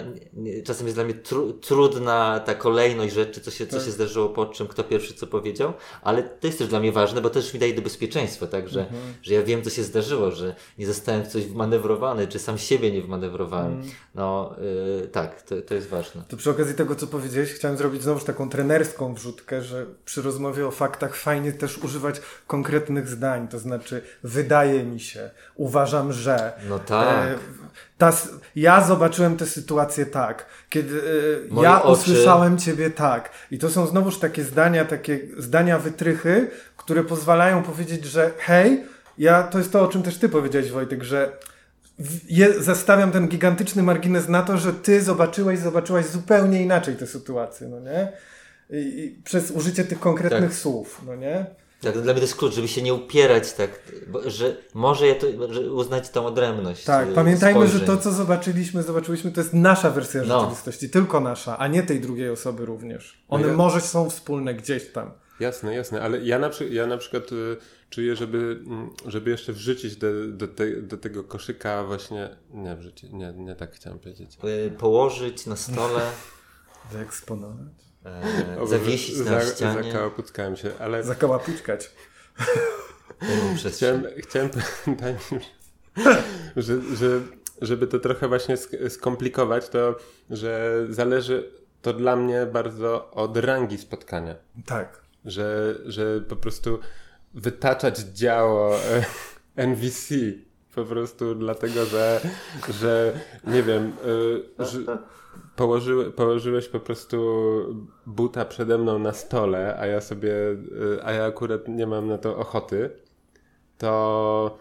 Czasem 0.66 0.88
jest 0.88 0.97
dla 0.97 1.04
mnie 1.04 1.14
tru, 1.14 1.54
trudna 1.54 2.39
ta 2.39 2.56
kolejność 2.56 3.14
rzeczy, 3.14 3.41
co 3.41 3.52
się, 3.52 3.68
co 3.68 3.80
się 3.80 3.91
zdarzyło 3.91 4.30
po 4.30 4.45
czym, 4.45 4.68
kto 4.68 4.84
pierwszy 4.84 5.14
co 5.14 5.28
powiedział, 5.28 5.74
ale 6.02 6.24
to 6.24 6.47
jest 6.47 6.60
też 6.60 6.68
dla 6.68 6.80
mnie 6.80 6.91
ważne, 6.91 7.22
bo 7.22 7.30
też 7.30 7.54
mi 7.54 7.60
daje 7.60 7.74
do 7.74 7.82
bezpieczeństwa, 7.82 8.47
tak, 8.47 8.70
że, 8.70 8.86
że 9.22 9.34
ja 9.34 9.43
wiem, 9.43 9.64
co 9.64 9.70
się 9.70 9.84
zdarzyło, 9.84 10.32
że 10.32 10.56
nie 10.78 10.88
zostałem 10.88 11.24
w 11.24 11.28
coś 11.28 11.45
wmanewrowany, 11.45 12.28
czy 12.28 12.39
sam 12.39 12.58
siebie 12.58 12.91
nie 12.91 13.02
wmanewrowałem. 13.02 13.82
No, 14.16 14.56
y, 15.04 15.08
tak, 15.08 15.41
to, 15.41 15.62
to 15.62 15.74
jest 15.74 15.88
ważne. 15.88 16.24
To 16.28 16.38
przy 16.38 16.50
okazji 16.50 16.76
tego, 16.76 16.95
co 16.95 17.08
powiedziałeś, 17.08 17.54
chciałem 17.54 17.78
zrobić 17.78 18.04
znowuż 18.04 18.24
taką 18.24 18.50
trenerską 18.50 19.14
wrzutkę, 19.14 19.62
że 19.62 19.86
przy 20.06 20.22
rozmowie 20.22 20.68
o 20.68 20.72
faktach 20.72 21.16
fajnie 21.16 21.52
też 21.52 21.78
używać 21.78 22.22
konkretnych 22.50 23.08
zdań, 23.08 23.47
to 23.47 23.60
znaczy 23.60 24.02
wydaje 24.24 24.84
mi 24.84 25.00
się, 25.00 25.30
uważam, 25.56 26.14
że. 26.14 26.54
No 26.70 26.80
tak. 26.80 27.08
E, 27.08 27.36
ta, 27.97 28.14
ja 28.56 28.84
zobaczyłem 28.84 29.38
tę 29.38 29.45
sytuację 29.45 30.06
tak, 30.06 30.45
kiedy 30.70 31.02
e, 31.60 31.64
ja 31.64 31.84
oczy- 31.84 32.02
usłyszałem 32.02 32.58
ciebie 32.58 32.89
tak. 32.89 33.30
I 33.52 33.58
to 33.60 33.70
są 33.70 33.88
znowuż 33.88 34.20
takie 34.20 34.43
zdania, 34.43 34.86
takie 34.86 35.20
zdania 35.38 35.80
wytrychy, 35.80 36.52
które 36.78 37.04
pozwalają 37.04 37.64
powiedzieć, 37.64 38.06
że 38.06 38.32
hej, 38.38 38.84
ja, 39.18 39.43
to 39.43 39.58
jest 39.58 39.72
to, 39.72 39.82
o 39.82 39.88
czym 39.88 40.04
też 40.04 40.18
ty 40.18 40.30
powiedziałeś, 40.30 40.72
Wojtek, 40.72 41.04
że 41.04 41.32
je, 42.30 42.64
zastawiam 42.64 43.12
ten 43.12 43.28
gigantyczny 43.28 43.84
margines 43.84 44.28
na 44.28 44.41
to, 44.43 44.58
że 44.58 44.74
ty 44.74 45.02
zobaczyłeś, 45.02 45.60
zobaczyłaś 45.60 46.06
zupełnie 46.06 46.64
inaczej 46.64 46.95
tę 46.95 47.08
sytuację, 47.08 47.68
no 47.68 47.80
nie? 47.80 48.12
I, 48.70 49.00
i 49.00 49.22
przez 49.24 49.52
użycie 49.52 49.84
tych 49.84 50.00
konkretnych 50.00 50.50
Tak. 50.50 50.60
słów, 50.60 51.02
no 51.06 51.16
nie? 51.16 51.45
Tak, 51.82 51.94
dla 51.94 52.04
mnie 52.04 52.14
to 52.16 52.20
jest 52.22 52.36
klucz, 52.36 52.54
żeby 52.54 52.68
się 52.68 52.82
nie 52.82 52.94
upierać 52.94 53.54
tak, 53.54 53.70
bo, 54.08 54.30
że 54.30 54.58
może 54.74 55.08
ja 55.08 55.16
to, 55.16 55.54
że 55.54 55.72
uznać 55.72 56.10
tą 56.10 56.26
odrębność. 56.26 56.84
Tak, 56.84 57.10
y, 57.10 57.14
pamiętajmy, 57.14 57.68
że 57.68 57.68
spojrzeń. 57.68 57.88
to, 57.98 58.04
co 58.04 58.12
zobaczyliśmy, 58.12 58.84
zobaczyliśmy, 58.84 59.32
to 59.32 59.42
jest 59.42 59.54
nasza 59.54 59.90
wersja 59.90 60.22
No. 60.28 60.40
rzeczywistości, 60.40 60.90
tylko 60.90 61.20
nasza, 61.20 61.58
a 61.58 61.68
nie 61.68 61.84
tej 61.84 62.02
drugiej 62.02 62.30
osoby 62.30 62.66
również. 62.66 63.24
One 63.30 63.48
ja- 63.48 63.54
może 63.54 63.82
są 63.82 64.10
wspólne 64.10 64.54
gdzieś 64.56 64.88
tam. 64.92 65.12
Jasne, 65.40 65.76
jasne, 65.76 66.02
ale 66.02 66.20
ja 66.26 66.40
na, 66.40 66.50
ja 66.70 66.88
na 66.88 66.98
przykład 66.98 67.32
y, 67.32 67.58
czuję, 67.90 68.16
żeby, 68.16 68.38
mm, 68.68 68.90
żeby 69.06 69.30
jeszcze 69.30 69.54
wrzucić 69.54 69.96
do, 69.96 70.08
do, 70.28 70.48
te, 70.48 70.82
do 70.82 70.98
tego 70.98 71.24
koszyka 71.24 71.84
właśnie, 71.84 72.30
nie 72.54 72.76
wrzucić, 72.76 73.12
nie, 73.12 73.34
nie 73.38 73.56
tak 73.56 73.76
chciałem 73.76 74.00
powiedzieć. 74.00 74.38
Y, 74.68 74.72
Położyć 74.78 75.46
na 75.46 75.56
stole, 75.56 76.02
Wyeksponować. 76.92 77.89
E, 78.62 78.68
zawiesić 78.68 79.18
na 79.18 79.24
za, 79.24 79.41
ścianie. 79.41 79.84
Zakałapuckałem 79.84 80.55
się, 80.55 80.72
ale 80.80 81.03
przestrzeń. 83.55 83.72
chciałem, 83.72 84.03
chciałem 84.18 84.49
mi, 85.32 85.39
że, 86.64 86.82
że, 86.95 87.22
żeby 87.62 87.88
to 87.88 87.99
trochę 87.99 88.28
właśnie 88.28 88.55
sk- 88.55 88.89
skomplikować, 88.89 89.70
to 89.70 89.95
że 90.30 90.86
zależy 90.89 91.51
to 91.82 91.93
dla 91.93 92.16
mnie 92.16 92.45
bardzo 92.45 93.12
od 93.12 93.38
rangi 93.38 93.78
spotkania. 93.78 94.36
Tak. 94.66 95.01
że, 95.26 95.76
że 95.86 96.22
po 96.22 96.36
prostu 96.36 96.80
wytaczać 97.34 97.99
działo 97.99 98.76
e, 99.55 99.68
NVC 99.68 100.16
po 100.76 100.86
prostu 100.86 101.36
dlatego, 101.36 101.86
że, 101.86 102.22
że 102.82 103.20
nie 103.47 103.64
wiem, 103.64 103.93
e, 104.60 104.66
że 104.66 104.80
położy, 105.60 106.12
położyłeś 106.16 106.68
po 106.68 106.80
prostu 106.80 107.18
buta 108.05 108.45
przede 108.45 108.78
mną 108.78 108.99
na 108.99 109.14
stole, 109.14 109.78
a 109.80 109.86
ja 109.86 110.01
sobie, 110.01 110.34
e, 110.97 111.05
a 111.05 111.12
ja 111.12 111.26
akurat 111.26 111.68
nie 111.68 111.88
mam 111.88 112.07
na 112.07 112.18
to 112.18 112.38
ochoty, 112.38 112.89
to 113.78 114.57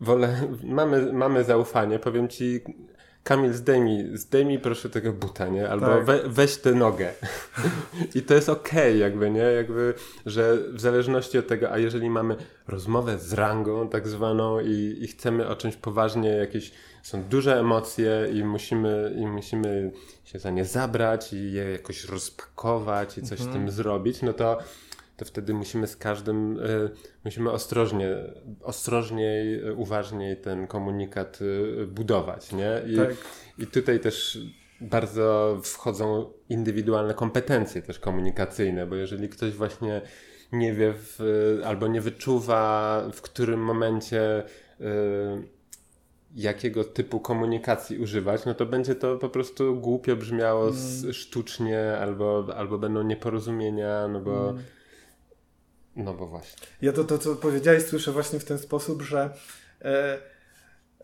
wolę, 0.00 0.48
mamy, 0.64 1.12
mamy 1.12 1.44
zaufanie, 1.44 1.98
powiem 1.98 2.28
ci, 2.28 2.60
Kamil, 3.24 3.52
zdejmij, 3.52 4.16
zdejmij 4.16 4.58
proszę 4.58 4.90
tego 4.90 5.12
buta, 5.12 5.48
nie? 5.48 5.68
Albo 5.68 5.86
Tak. 5.86 6.04
we, 6.04 6.28
weź 6.28 6.56
tę 6.56 6.74
nogę. 6.74 7.12
I 8.14 8.22
to 8.22 8.34
jest 8.34 8.48
okej, 8.48 8.98
jakby, 8.98 9.30
nie? 9.30 9.42
Jakby, 9.42 9.94
że 10.26 10.56
w 10.72 10.80
zależności 10.80 11.38
od 11.38 11.46
tego, 11.46 11.70
a 11.70 11.78
jeżeli 11.78 12.10
mamy 12.10 12.36
rozmowę 12.68 13.18
z 13.18 13.32
rangą 13.32 13.88
tak 13.88 14.08
zwaną 14.08 14.60
i, 14.60 14.98
i 15.00 15.06
chcemy 15.06 15.48
o 15.48 15.56
czymś 15.56 15.76
poważnie, 15.76 16.30
jakieś 16.30 16.72
są 17.08 17.22
duże 17.22 17.60
emocje 17.60 18.28
i 18.32 18.44
musimy, 18.44 19.14
i 19.16 19.26
musimy 19.26 19.92
się 20.24 20.38
za 20.38 20.50
nie 20.50 20.64
zabrać 20.64 21.32
i 21.32 21.52
je 21.52 21.64
jakoś 21.70 22.04
rozpakować 22.04 23.18
i 23.18 23.22
coś 23.22 23.40
z 23.40 23.48
tym 23.52 23.70
zrobić, 23.70 24.22
no 24.22 24.32
to 24.32 24.58
to 25.16 25.24
wtedy 25.24 25.54
musimy 25.54 25.86
z 25.86 25.96
każdym, 25.96 26.58
y, 26.60 26.90
musimy 27.24 27.50
ostrożnie, 27.50 28.08
ostrożniej, 28.62 29.70
uważniej 29.72 30.36
ten 30.36 30.66
komunikat 30.66 31.38
y, 31.40 31.86
budować, 31.86 32.52
nie? 32.52 32.82
I, 32.92 32.96
Tak. 32.96 33.14
I 33.58 33.66
tutaj 33.66 34.00
też 34.00 34.38
bardzo 34.80 35.58
wchodzą 35.62 36.32
indywidualne 36.48 37.14
kompetencje 37.14 37.82
też 37.82 37.98
komunikacyjne, 37.98 38.86
bo 38.86 38.94
jeżeli 38.94 39.28
ktoś 39.28 39.52
właśnie 39.52 40.02
nie 40.52 40.74
wie 40.74 40.94
w, 40.96 41.20
albo 41.64 41.86
nie 41.86 42.00
wyczuwa 42.00 43.02
w 43.12 43.22
którym 43.22 43.60
momencie 43.60 44.42
y, 44.80 45.57
jakiego 46.34 46.84
typu 46.84 47.20
komunikacji 47.20 47.98
używać, 47.98 48.44
no 48.44 48.54
to 48.54 48.66
będzie 48.66 48.94
to 48.94 49.16
po 49.18 49.28
prostu 49.28 49.76
głupio 49.80 50.16
brzmiało 50.16 50.68
s- 50.68 51.06
sztucznie 51.12 51.98
albo, 52.00 52.46
albo 52.56 52.78
będą 52.78 53.02
nieporozumienia, 53.02 54.08
no 54.08 54.20
bo 54.20 54.54
no 55.96 56.14
bo 56.14 56.26
właśnie. 56.26 56.66
Ja 56.82 56.92
to, 56.92 57.04
to, 57.04 57.18
co 57.18 57.36
powiedziałeś, 57.36 57.82
słyszę 57.82 58.12
właśnie 58.12 58.40
w 58.40 58.44
ten 58.44 58.58
sposób, 58.58 59.02
że 59.02 59.34
e, 59.82 60.18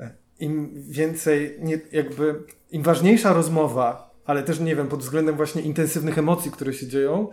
e, 0.01 0.15
im 0.39 0.71
więcej, 0.89 1.57
nie, 1.61 1.81
jakby, 1.93 2.43
im 2.71 2.83
ważniejsza 2.83 3.33
rozmowa, 3.33 4.15
ale 4.25 4.43
też 4.43 4.61
nie 4.61 4.77
wiem, 4.77 4.89
pod 4.89 5.01
względem 5.01 5.37
właśnie 5.37 5.63
intensywnych 5.63 6.19
emocji, 6.19 6.51
które 6.51 6.73
się 6.73 6.87
dzieją, 6.87 7.29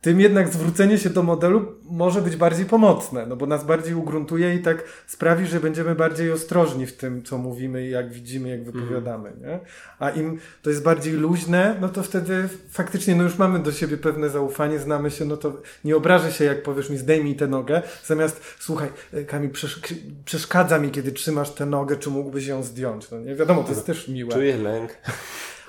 tym 0.00 0.20
jednak 0.20 0.48
zwrócenie 0.48 0.98
się 0.98 1.10
do 1.10 1.22
modelu 1.22 1.74
może 1.90 2.22
być 2.22 2.36
bardziej 2.36 2.66
pomocne, 2.66 3.26
no 3.26 3.36
bo 3.36 3.46
nas 3.46 3.64
bardziej 3.66 3.94
ugruntuje 3.94 4.54
i 4.54 4.58
tak 4.62 4.84
sprawi, 5.06 5.46
że 5.46 5.60
będziemy 5.60 5.94
bardziej 5.94 6.32
ostrożni 6.32 6.86
w 6.86 6.96
tym, 6.96 7.22
co 7.22 7.38
mówimy 7.38 7.86
i 7.86 7.90
jak 7.90 8.12
widzimy, 8.12 8.48
jak 8.48 8.64
wypowiadamy, 8.64 9.32
nie? 9.40 9.60
A 9.98 10.10
im 10.10 10.38
to 10.62 10.70
jest 10.70 10.82
bardziej 10.82 11.12
luźne, 11.12 11.76
no 11.80 11.88
to 11.88 12.02
wtedy 12.02 12.48
faktycznie, 12.70 13.14
no 13.14 13.22
już 13.22 13.38
mamy 13.38 13.58
do 13.58 13.72
siebie 13.72 13.96
pewne 13.96 14.28
zaufanie, 14.30 14.78
znamy 14.78 15.10
się, 15.10 15.24
no 15.24 15.36
to 15.36 15.52
nie 15.84 15.96
obrażę 15.96 16.32
się, 16.32 16.44
jak 16.44 16.62
powiesz 16.62 16.90
mi, 16.90 16.98
zdejmij 16.98 17.36
tę 17.36 17.46
nogę, 17.46 17.82
zamiast, 18.04 18.40
słuchaj, 18.58 18.88
e, 19.12 19.24
Kamil, 19.24 19.50
przesz- 19.50 19.94
przeszkadza 20.24 20.78
mi, 20.78 20.90
kiedy 20.90 21.12
trzymasz 21.12 21.50
tę 21.50 21.66
nogę, 21.66 21.96
czy 21.96 22.10
mógłbyś 22.10 22.46
ją 22.46 22.62
zdjąć, 22.62 23.10
no 23.10 23.20
nie? 23.20 23.34
Wiadomo, 23.34 23.62
to 23.62 23.70
jest 23.70 23.86
też 23.86 24.08
miłe. 24.08 24.32
Czuję 24.32 24.56
lęk, 24.56 24.90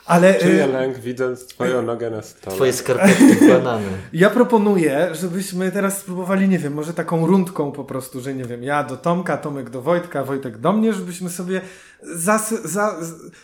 Ale 0.10 0.38
e, 0.38 0.39
czuję 0.39 0.68
lęk 0.68 0.97
widząc 0.97 1.47
twoją 1.47 1.82
nogę 1.82 2.10
na 2.10 2.22
stole. 2.22 2.55
Twoje 2.55 2.74
skarpetki 2.74 3.47
banany. 3.49 3.88
Ja 4.14 4.30
proponuję, 4.30 5.10
żebyśmy 5.12 5.72
teraz 5.72 5.97
spróbowali, 5.97 6.49
nie 6.49 6.60
wiem, 6.60 6.74
może 6.74 6.93
taką 6.93 7.28
rundką 7.28 7.72
po 7.72 7.84
prostu, 7.84 8.22
że 8.22 8.34
nie 8.34 8.45
wiem, 8.45 8.64
ja 8.64 8.84
do 8.84 8.97
Tomka, 8.97 9.38
Tomek 9.38 9.70
do 9.70 9.82
Wojtka, 9.82 10.24
Wojtek 10.24 10.57
do 10.57 10.74
mnie, 10.74 10.93
żebyśmy 10.93 11.30
sobie 11.30 11.62
zas, 12.01 12.49
za, 12.49 12.95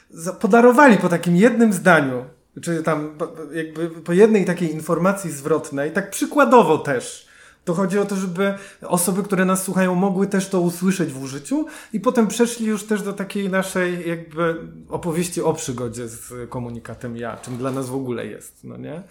za, 0.10 0.34
podarowali 0.34 0.98
po 0.98 1.10
takim 1.10 1.36
jednym 1.36 1.74
zdaniu, 1.74 2.26
czy 2.62 2.84
tam 2.84 3.18
jakby 3.54 3.90
po 3.90 4.14
jednej 4.14 4.46
takiej 4.46 4.74
informacji 4.74 5.32
zwrotnej, 5.32 5.92
tak 5.92 6.10
przykładowo 6.10 6.78
też. 6.78 7.28
To 7.66 7.74
chodzi 7.74 8.00
o 8.00 8.06
to, 8.06 8.16
żeby 8.16 8.54
osoby, 8.82 9.24
które 9.24 9.46
nas 9.46 9.64
słuchają, 9.64 9.96
mogły 9.96 10.28
też 10.28 10.50
to 10.50 10.62
usłyszeć 10.62 11.10
w 11.14 11.24
użyciu 11.24 11.66
i 11.94 12.00
potem 12.00 12.28
przeszli 12.28 12.66
już 12.66 12.84
też 12.84 13.02
do 13.02 13.14
takiej 13.14 13.50
naszej 13.50 14.10
jakby 14.10 14.56
opowieści 14.90 15.42
o 15.42 15.54
przygodzie 15.54 16.08
z 16.08 16.50
komunikatem 16.50 17.18
ja, 17.18 17.38
czym 17.38 17.58
dla 17.58 17.72
nas 17.72 17.90
w 17.90 17.96
ogóle 17.96 18.26
jest, 18.28 18.64
no 18.64 18.78
nie? 18.78 19.04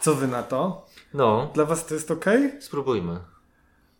Co 0.00 0.14
wy 0.14 0.26
na 0.28 0.42
to? 0.42 0.86
No, 1.14 1.50
Dla 1.54 1.64
was 1.64 1.86
to 1.86 1.94
jest 1.94 2.10
ok? 2.10 2.24
spróbujmy. 2.60 3.18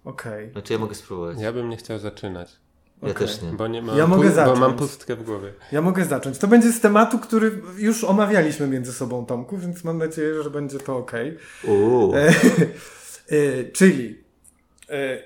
Okej. 0.04 0.52
Znaczy 0.52 0.72
ja 0.72 0.78
mogę 0.78 0.94
spróbować. 0.94 1.40
Ja 1.40 1.52
bym 1.52 1.68
nie 1.68 1.76
chciał 1.76 1.98
zaczynać, 1.98 2.56
Ja 3.02 3.14
też 3.14 3.42
nie. 3.42 3.52
bo 3.52 3.66
nie 3.68 3.82
mam, 3.82 3.98
Ja 3.98 4.06
mogę 4.06 4.28
bo 4.28 4.34
zacząć. 4.34 4.59
mam 4.61 4.74
pustkę 4.76 5.16
w 5.16 5.22
głowie. 5.22 5.52
Ja 5.72 5.80
mogę 5.82 6.04
zacząć. 6.04 6.38
To 6.38 6.48
będzie 6.48 6.72
z 6.72 6.80
tematu, 6.80 7.18
który 7.18 7.62
już 7.76 8.04
omawialiśmy 8.04 8.66
między 8.66 8.92
sobą, 8.92 9.26
Tomku, 9.26 9.59
więc 9.59 9.84
mam 9.84 9.98
nadzieję, 9.98 10.42
że 10.42 10.50
będzie 10.50 10.78
to 10.78 10.96
ok. 10.96 11.12
Uuu. 11.64 12.12
E, 13.29 13.64
czyli, 13.64 14.24
e, 14.91 15.22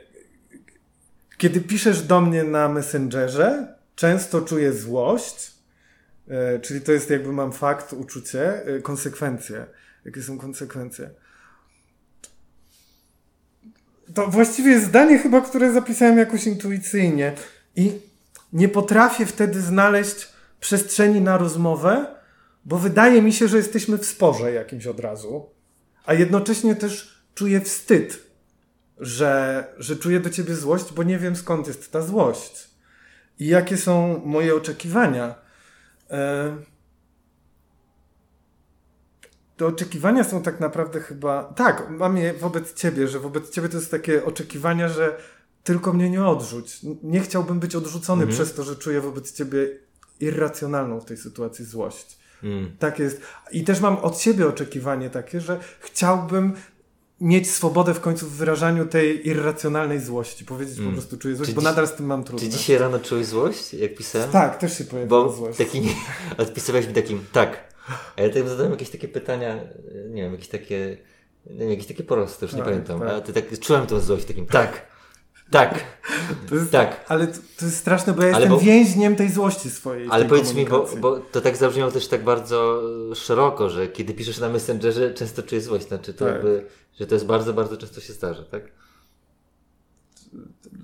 kiedy 1.38 1.60
piszesz 1.60 2.02
do 2.02 2.20
mnie 2.20 2.44
na 2.44 2.68
Messengerze, 2.68 3.74
często 3.94 4.40
czuję 4.40 4.72
złość, 4.72 5.52
e, 6.28 6.60
czyli 6.60 6.80
to 6.80 6.92
jest 6.92 7.10
jakby 7.10 7.32
mam 7.32 7.52
fakt, 7.52 7.92
uczucie, 7.92 8.62
konsekwencje. 8.82 9.66
Jakie 10.04 10.22
są 10.22 10.38
konsekwencje? 10.38 11.10
To 14.14 14.26
właściwie 14.26 14.70
jest 14.70 14.86
zdanie 14.86 15.18
chyba, 15.18 15.40
które 15.40 15.72
zapisałem 15.72 16.18
jakoś 16.18 16.46
intuicyjnie 16.46 17.32
i 17.76 17.92
nie 18.52 18.68
potrafię 18.68 19.26
wtedy 19.26 19.60
znaleźć 19.60 20.28
przestrzeni 20.60 21.20
na 21.20 21.38
rozmowę, 21.38 22.06
bo 22.64 22.78
wydaje 22.78 23.22
mi 23.22 23.32
się, 23.32 23.48
że 23.48 23.56
jesteśmy 23.56 23.98
w 23.98 24.06
sporze 24.06 24.52
jakimś 24.52 24.86
od 24.86 25.00
razu, 25.00 25.50
a 26.04 26.14
jednocześnie 26.14 26.76
też 26.76 27.11
czuję 27.34 27.60
wstyd, 27.60 28.26
że, 28.98 29.64
że 29.78 29.96
czuję 29.96 30.20
do 30.20 30.30
ciebie 30.30 30.54
złość, 30.54 30.92
bo 30.92 31.02
nie 31.02 31.18
wiem 31.18 31.36
skąd 31.36 31.66
jest 31.66 31.92
ta 31.92 32.02
złość. 32.02 32.68
I 33.38 33.46
jakie 33.46 33.76
są 33.76 34.22
moje 34.24 34.54
oczekiwania. 34.54 35.34
E, 36.10 36.56
te 39.56 39.66
oczekiwania 39.66 40.24
są 40.24 40.42
tak 40.42 40.60
naprawdę 40.60 41.00
chyba. 41.00 41.44
Tak, 41.44 41.90
mam 41.90 42.16
je 42.16 42.34
wobec 42.34 42.74
ciebie, 42.74 43.08
że 43.08 43.18
wobec 43.18 43.50
ciebie 43.50 43.68
to 43.68 43.76
jest 43.76 43.90
takie 43.90 44.24
oczekiwania, 44.24 44.88
że 44.88 45.16
tylko 45.64 45.92
mnie 45.92 46.10
nie 46.10 46.24
odrzuć. 46.24 46.80
Nie 47.02 47.20
chciałbym 47.20 47.60
być 47.60 47.76
odrzucony 47.76 48.22
Mhm. 48.22 48.36
przez 48.36 48.54
to, 48.54 48.64
że 48.64 48.76
czuję 48.76 49.00
wobec 49.00 49.32
ciebie 49.32 49.68
irracjonalną 50.20 51.00
w 51.00 51.04
tej 51.04 51.16
sytuacji 51.16 51.64
złość. 51.64 52.18
Mm. 52.42 52.76
Tak 52.78 52.98
jest. 52.98 53.20
I 53.52 53.64
też 53.64 53.80
mam 53.80 53.96
od 53.96 54.18
siebie 54.18 54.48
oczekiwanie 54.48 55.10
takie, 55.10 55.40
że 55.40 55.60
chciałbym 55.80 56.52
mieć 57.22 57.50
swobodę 57.50 57.94
w 57.94 58.00
końcu 58.00 58.26
w 58.26 58.30
wyrażaniu 58.32 58.86
tej 58.86 59.28
irracjonalnej 59.28 60.00
złości. 60.00 60.44
Powiedzieć 60.44 60.76
po 60.76 60.82
Mm. 60.82 60.94
prostu 60.94 61.16
czuję 61.16 61.36
złość, 61.36 61.50
Czy 61.50 61.54
bo 61.54 61.60
dziś- 61.60 61.64
nadal 61.64 61.88
z 61.88 61.92
tym 61.94 62.06
mam 62.06 62.24
trudno. 62.24 62.40
Czy 62.46 62.48
dzisiaj 62.56 62.78
rano 62.78 62.98
czułeś 62.98 63.26
złość, 63.26 63.74
jak 63.74 63.94
pisałem? 63.94 64.30
Tak, 64.30 64.58
też 64.58 64.78
się 64.78 64.84
pojawiła 64.84 65.22
Bo 65.24 65.32
złość. 65.32 65.58
taki 65.58 65.82
odpisywałeś 66.38 66.86
mi 66.86 66.92
takim 66.94 67.24
tak. 67.32 67.72
A 68.16 68.22
ja 68.22 68.30
tak 68.30 68.48
zadałem 68.48 68.72
jakieś 68.72 68.90
takie 68.90 69.08
pytania, 69.08 69.60
nie 70.10 70.22
wiem, 70.22 70.32
jakieś 70.32 70.48
takie, 70.48 70.96
nie 71.50 71.58
wiem, 71.58 71.70
jakieś 71.70 71.86
takie 71.86 72.02
prosty, 72.02 72.44
już 72.44 72.52
nie 72.52 72.58
Tak, 72.58 72.68
pamiętam. 72.68 73.00
tak. 73.00 73.08
A 73.08 73.20
ty 73.20 73.32
tak 73.32 73.58
czułem 73.60 73.86
tą 73.86 74.00
złość 74.00 74.24
takim 74.24 74.46
tak, 74.46 74.86
tak, 75.50 75.84
To 76.48 76.54
jest, 76.54 76.70
tak. 76.70 77.04
Ale 77.08 77.26
to, 77.26 77.38
to 77.58 77.64
jest 77.64 77.76
straszne, 77.78 78.12
bo 78.12 78.22
ja 78.22 78.28
Ale 78.28 78.40
jestem 78.40 78.58
bo- 78.58 78.64
więźniem 78.64 79.16
tej 79.16 79.30
złości 79.30 79.70
swojej. 79.70 80.08
Ale 80.10 80.24
powiedz 80.24 80.54
mi, 80.54 80.66
bo, 80.66 80.88
bo 81.00 81.16
to 81.20 81.40
tak 81.40 81.56
zabrzmiało 81.56 81.90
też 81.90 82.08
tak 82.08 82.24
bardzo 82.24 82.82
e, 83.12 83.14
szeroko, 83.14 83.70
że 83.70 83.88
kiedy 83.88 84.14
piszesz 84.14 84.38
na 84.38 84.48
Messengerze, 84.48 85.14
często 85.14 85.42
czujesz 85.42 85.64
złość. 85.64 85.88
Znaczy 85.88 86.14
to 86.14 86.24
Tak. 86.24 86.34
jakby, 86.34 86.66
że 87.02 87.06
to 87.06 87.14
jest 87.14 87.26
bardzo, 87.26 87.52
bardzo 87.52 87.76
często 87.76 88.00
się 88.00 88.12
zdarza, 88.12 88.42
tak? 88.42 88.62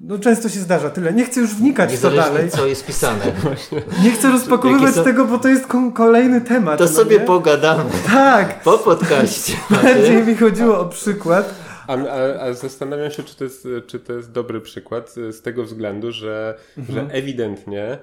No 0.01 0.19
często 0.19 0.49
się 0.49 0.61
zdarza, 0.61 0.91
tyle. 0.91 1.13
Nie 1.13 1.25
chcę 1.25 1.41
już 1.41 1.55
wnikać 1.55 1.97
w 1.97 2.01
to 2.01 2.11
dalej. 2.11 2.51
co 2.51 2.67
jest 2.67 2.87
pisane. 2.87 3.25
Nie 4.05 4.11
chcę 4.11 4.31
rozpakowywać 4.31 4.95
są- 4.95 5.05
tego, 5.05 5.25
bo 5.25 5.39
to 5.39 5.49
jest 5.49 5.67
kolejny 5.95 6.41
temat. 6.41 6.79
To 6.79 6.85
no 6.85 6.91
sobie 6.91 7.19
nie? 7.19 7.25
pogadamy 7.25 7.91
Tak! 8.07 8.63
po 8.63 8.79
podcaście. 8.79 9.53
Bardziej 9.83 10.27
mi 10.27 10.37
chodziło 10.37 10.81
o 10.81 10.87
przykład. 10.87 11.55
A, 11.87 11.97
a, 11.97 12.41
a 12.41 12.53
zastanawiam 12.53 13.11
się, 13.11 13.23
czy 13.23 13.37
to, 13.37 13.45
jest, 13.45 13.69
czy 13.87 14.01
to 14.01 14.13
jest 14.13 14.33
dobry 14.33 14.61
przykład 14.61 15.15
z 15.15 15.43
tego 15.43 15.65
względu, 15.65 16.13
że, 16.13 16.59
że 16.89 17.07
ewidentnie, 17.11 17.99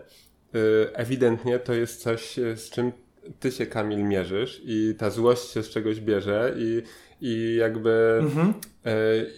y, 0.55 0.89
ewidentnie 0.93 1.59
to 1.59 1.73
jest 1.73 2.01
coś, 2.01 2.35
z 2.55 2.69
czym 2.69 2.91
ty 3.39 3.51
się, 3.51 3.65
Kamil, 3.65 4.03
mierzysz 4.03 4.61
i 4.65 4.95
ta 4.97 5.09
złość 5.09 5.51
się 5.51 5.63
z 5.63 5.69
czegoś 5.69 5.99
bierze 5.99 6.53
i, 6.57 6.81
i 7.21 7.55
jakby 7.59 8.19
Mhm. 8.21 8.53
y, 8.87 9.31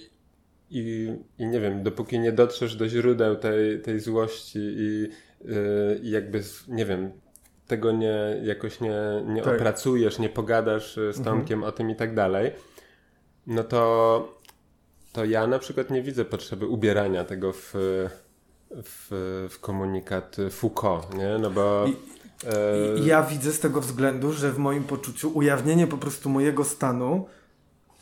i, 0.69 1.11
i 1.37 1.47
nie 1.47 1.59
wiem, 1.59 1.83
dopóki 1.83 2.19
nie 2.19 2.31
dotrzesz 2.31 2.75
do 2.75 2.89
źródeł 2.89 3.35
tej, 3.35 3.81
tej 3.81 3.99
złości 3.99 4.59
i, 4.61 5.09
y, 5.45 5.99
i 6.03 6.09
jakby, 6.09 6.43
nie 6.67 6.85
wiem, 6.85 7.11
tego 7.67 7.91
nie, 7.91 8.17
jakoś 8.43 8.79
nie, 8.81 8.95
nie 9.25 9.41
Tak. 9.41 9.55
opracujesz, 9.55 10.19
nie 10.19 10.29
pogadasz 10.29 10.97
y, 10.97 11.13
z 11.13 11.21
Tomkiem 11.21 11.63
o 11.63 11.71
tym 11.71 11.89
i 11.89 11.95
tak 11.95 12.15
dalej, 12.15 12.51
no 13.47 13.63
to, 13.63 14.39
to 15.13 15.25
ja 15.25 15.47
na 15.47 15.59
przykład 15.59 15.89
nie 15.89 16.01
widzę 16.01 16.25
potrzeby 16.25 16.67
ubierania 16.67 17.23
tego 17.23 17.53
w, 17.53 17.73
w, 18.71 19.07
w 19.49 19.59
komunikat 19.59 20.35
Foucault, 20.51 21.13
nie? 21.17 21.37
No 21.41 21.49
bo... 21.51 21.85
E, 22.47 22.99
I 22.99 23.05
ja 23.05 23.23
widzę 23.23 23.51
z 23.51 23.59
tego 23.59 23.81
względu, 23.81 24.33
że 24.33 24.51
w 24.51 24.57
moim 24.57 24.83
poczuciu 24.83 25.37
ujawnienie 25.37 25.87
po 25.87 25.97
prostu 25.97 26.29
mojego 26.29 26.63
stanu 26.63 27.25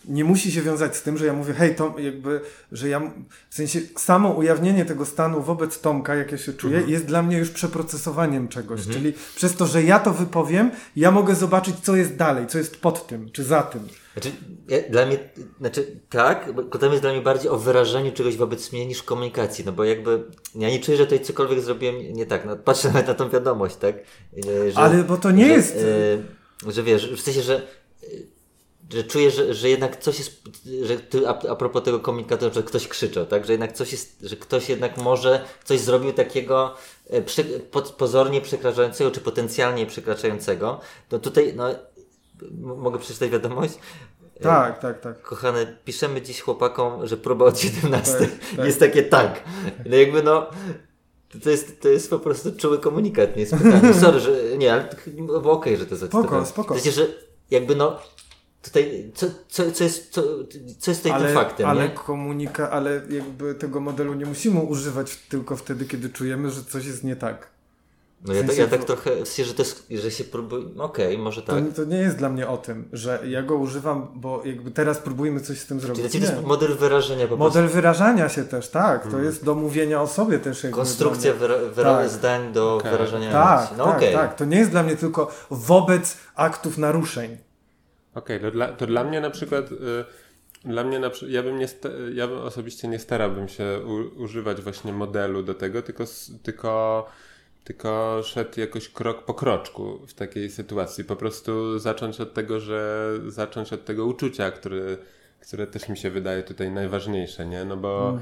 nie 0.08 0.24
musi 0.24 0.52
się 0.52 0.62
wiązać 0.62 0.96
z 0.96 1.02
tym, 1.04 1.18
że 1.18 1.26
ja 1.26 1.34
mówię, 1.34 1.54
hej, 1.54 1.76
Tom, 1.76 1.94
jakby, 1.98 2.42
że 2.72 2.90
ja, 2.90 3.12
w 3.50 3.56
sensie 3.56 3.80
samo 3.98 4.30
ujawnienie 4.30 4.86
tego 4.86 5.06
stanu 5.06 5.42
wobec 5.42 5.80
Tomka, 5.80 6.16
jak 6.16 6.32
ja 6.32 6.38
się 6.38 6.54
czuję, 6.54 6.84
jest 6.88 7.06
dla 7.06 7.24
mnie 7.24 7.38
już 7.38 7.50
przeprocesowaniem 7.50 8.48
czegoś, 8.48 8.88
czyli 8.88 9.14
przez 9.36 9.56
to, 9.56 9.68
że 9.68 9.84
ja 9.84 10.00
to 10.00 10.14
wypowiem, 10.14 10.72
ja 10.96 11.12
mogę 11.12 11.36
zobaczyć, 11.36 11.76
co 11.84 11.96
jest 11.96 12.16
dalej, 12.16 12.48
co 12.48 12.58
jest 12.58 12.78
pod 12.78 13.08
tym, 13.08 13.32
czy 13.32 13.44
za 13.44 13.64
tym. 13.64 13.88
Znaczy, 14.14 14.32
ja, 14.68 14.78
dla 14.90 15.06
mnie, 15.06 15.18
znaczy 15.60 16.00
tak, 16.10 16.54
bo 16.54 16.64
to 16.64 16.86
jest 16.86 17.02
dla 17.02 17.12
mnie 17.12 17.22
bardziej 17.22 17.50
o 17.50 17.58
wyrażeniu 17.58 18.12
czegoś 18.12 18.38
wobec 18.38 18.72
mnie 18.72 18.86
niż 18.86 19.04
komunikacji, 19.04 19.66
no 19.66 19.72
bo 19.72 19.84
jakby 19.84 20.24
ja 20.56 20.70
nie 20.70 20.80
czuję, 20.80 20.98
że 20.98 21.04
tutaj 21.04 21.20
cokolwiek 21.20 21.62
zrobiłem 21.62 22.14
nie 22.14 22.26
tak, 22.26 22.46
no 22.46 22.56
patrzę 22.56 22.88
nawet 22.88 23.08
na 23.08 23.14
tą 23.14 23.30
wiadomość, 23.30 23.76
tak? 23.76 23.96
E, 23.96 24.72
Że, 24.72 24.78
Ale 24.78 25.04
bo 25.04 25.18
to 25.18 25.32
nie 25.32 25.46
że, 25.46 25.52
jest... 25.54 25.76
E, 26.68 26.72
że 26.72 26.84
wiesz, 26.84 27.16
w 27.16 27.22
sensie, 27.22 27.42
że 27.42 27.68
że 28.94 29.04
czuję, 29.04 29.32
że, 29.32 29.54
że 29.54 29.70
jednak 29.70 29.98
coś 29.98 30.20
jest, 30.20 30.42
że 30.84 30.98
ty, 30.98 31.28
a, 31.28 31.40
a 31.50 31.56
propos 31.56 31.84
tego 31.84 32.00
komunikatu, 32.00 32.54
że 32.54 32.64
ktoś 32.64 32.88
krzyczał, 32.88 33.26
tak, 33.26 33.46
że 33.46 33.54
jednak 33.54 33.74
coś 33.74 33.92
jest, 33.92 34.22
że 34.22 34.36
ktoś 34.36 34.70
jednak 34.70 34.98
może 34.98 35.46
coś 35.64 35.80
zrobił 35.80 36.14
takiego 36.14 36.76
e, 37.10 37.22
prze, 37.22 37.44
po, 37.44 37.82
pozornie 37.82 38.42
przekraczającego, 38.42 39.12
czy 39.12 39.22
potencjalnie 39.22 39.86
przekraczającego, 39.86 40.80
no 41.12 41.20
tutaj, 41.20 41.54
no, 41.56 41.70
mogę 42.60 43.00
przeczytać 43.00 43.30
wiadomość? 43.30 43.74
E, 44.40 44.44
Tak, 44.44 44.80
tak, 44.80 45.02
tak. 45.02 45.22
Kochane, 45.22 45.78
piszemy 45.86 46.22
dziś 46.22 46.42
chłopakom, 46.42 47.08
że 47.08 47.18
próba 47.18 47.46
od 47.46 47.60
17 47.60 48.12
Tak, 48.20 48.30
tak. 48.58 48.66
jest 48.66 48.80
takie 48.80 49.04
tak. 49.04 49.44
No 49.86 49.96
jakby 49.96 50.24
no, 50.24 50.50
to 51.44 51.50
jest, 51.50 51.82
to 51.82 51.90
jest 51.90 52.10
po 52.10 52.20
prostu 52.20 52.52
czuły 52.56 52.80
komunikat, 52.80 53.36
nie 53.36 53.42
jest 53.42 53.56
pytanie. 53.56 53.94
Sorry, 53.94 54.20
że 54.20 54.58
nie, 54.58 54.74
ale 54.74 54.90
okej, 55.44 55.78
że 55.78 55.86
to 55.86 55.96
zacytowałem. 55.96 56.46
Spoko, 56.46 56.46
spoko. 56.46 56.74
W 56.74 56.82
sensie, 56.82 56.92
że 56.92 57.08
jakby 57.52 57.76
no, 57.76 58.00
tutaj, 58.66 59.12
co, 59.16 59.26
co, 59.48 59.72
co 59.72 59.84
jest, 59.84 60.10
co, 60.12 60.22
co 60.80 60.92
jest 60.92 61.04
tutaj 61.04 61.12
Ale, 61.12 61.26
tym 61.26 61.36
faktem, 61.36 61.70
ale 61.70 61.84
nie? 61.84 61.90
komunika, 61.90 62.70
ale 62.72 63.02
jakby 63.10 63.56
tego 63.56 63.80
modelu 63.80 64.14
nie 64.14 64.26
musimy 64.26 64.60
używać 64.60 65.16
tylko 65.16 65.56
wtedy, 65.56 65.86
kiedy 65.86 66.10
czujemy, 66.10 66.52
że 66.52 66.64
coś 66.64 66.86
jest 66.86 67.04
nie 67.04 67.16
tak. 67.16 67.56
No 68.28 68.34
ja, 68.34 68.40
w 68.44 68.46
tak- 68.46 68.56
sensie 68.56 68.62
ja 68.62 68.68
tak 68.78 68.80
to- 68.80 68.86
trochę, 68.96 69.12
w 69.26 69.28
sensie, 69.28 69.46
że 69.46 69.54
to 69.54 69.62
jest, 69.64 69.86
że 69.92 70.12
się 70.12 70.24
próbuje, 70.24 70.64
okej, 70.78 71.18
może 71.18 71.42
To, 71.42 71.54
tak. 71.54 71.64
to 71.76 71.84
nie 71.86 71.98
jest 71.98 72.18
dla 72.18 72.30
mnie 72.30 72.48
o 72.48 72.58
tym, 72.58 72.90
że 72.94 73.20
ja 73.28 73.44
go 73.44 73.56
używam, 73.56 74.08
bo 74.16 74.42
jakby 74.46 74.72
teraz 74.72 74.98
próbujemy 74.98 75.40
coś 75.42 75.60
z 75.60 75.66
tym 75.66 75.80
Czyli 75.80 75.94
zrobić. 75.96 76.12
to 76.12 76.18
jest 76.18 76.44
model 76.48 76.76
wyrażenia 76.78 77.28
po 77.28 77.38
Model 77.38 77.68
wyrażania 77.68 78.30
się 78.30 78.44
też, 78.44 78.70
tak. 78.70 79.00
To 79.02 79.06
Mhm. 79.06 79.26
jest 79.26 79.44
do 79.46 79.56
mówienia 79.56 80.02
o 80.02 80.08
sobie 80.08 80.40
też. 80.40 80.64
jakby 80.64 80.76
Konstrukcja 80.78 81.34
wyra- 81.34 81.70
wyra- 81.76 81.98
Tak. 81.98 82.10
zdań 82.10 82.54
do 82.54 82.76
Okej. 82.76 82.92
wyrażania 82.92 83.32
Tak, 83.32 83.58
emocji. 83.60 83.76
No 83.78 83.86
tak, 83.86 83.98
okej. 83.98 84.14
tak. 84.14 84.36
To 84.36 84.46
nie 84.46 84.58
jest 84.58 84.72
dla 84.72 84.84
mnie 84.84 84.96
tylko 84.96 85.32
wobec 85.52 86.18
aktów 86.36 86.78
naruszeń. 86.78 87.38
Okej, 88.16 88.40
to, 88.40 88.52
dla, 88.52 88.68
to 88.68 88.88
dla 88.88 89.04
mnie 89.04 89.22
na 89.22 89.30
przykład, 89.30 89.72
y, 89.72 89.76
dla 90.66 90.84
mnie 90.84 91.00
na, 91.00 91.12
ja 91.28 91.44
bym 91.44 91.60
nie, 91.60 91.68
ja 92.14 92.28
bym 92.28 92.38
osobiście 92.38 92.88
nie 92.88 93.00
starałbym 93.00 93.48
się 93.48 93.80
u, 93.86 94.24
używać 94.24 94.62
właśnie 94.62 94.94
modelu 94.94 95.44
do 95.44 95.54
tego, 95.54 95.82
tylko, 95.82 96.04
tylko, 96.44 97.06
tylko 97.64 98.22
szedł 98.24 98.60
jakoś 98.60 98.90
krok 98.90 99.26
po 99.26 99.34
kroczku 99.34 100.00
w 100.08 100.14
takiej 100.14 100.50
sytuacji. 100.50 101.04
Po 101.04 101.16
prostu 101.16 101.80
zacząć 101.80 102.22
od 102.22 102.34
tego, 102.34 102.60
że 102.60 103.12
zacząć 103.28 103.74
od 103.74 103.86
tego 103.86 104.06
uczucia, 104.06 104.52
który, 104.52 104.98
które 105.42 105.68
też 105.68 105.90
mi 105.90 105.98
się 105.98 106.10
wydaje 106.10 106.44
tutaj 106.44 106.72
najważniejsze, 106.72 107.46
nie? 107.46 107.66
No 107.66 107.78
bo, 107.78 108.20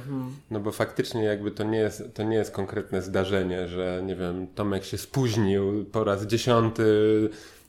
no 0.51 0.59
bo 0.59 0.71
faktycznie 0.71 1.23
jakby 1.23 1.51
to 1.51 1.63
nie, 1.63 1.77
jest, 1.77 2.03
to 2.13 2.23
nie 2.23 2.35
jest 2.35 2.51
konkretne 2.51 3.01
zdarzenie, 3.01 3.67
że 3.67 4.01
nie 4.05 4.15
wiem, 4.15 4.47
Tomek 4.55 4.83
się 4.83 4.97
spóźnił 4.97 5.85
po 5.91 6.03
raz 6.03 6.25
dziesiąty 6.25 6.83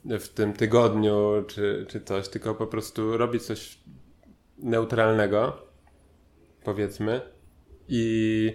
w 0.05 0.29
tym 0.29 0.53
tygodniu, 0.53 1.45
czy, 1.47 1.87
czy 1.89 2.01
coś, 2.01 2.29
tylko 2.29 2.55
po 2.55 2.67
prostu 2.67 3.17
robi 3.17 3.41
coś 3.41 3.79
neutralnego, 4.59 5.59
powiedzmy, 6.65 7.21
i, 7.89 8.55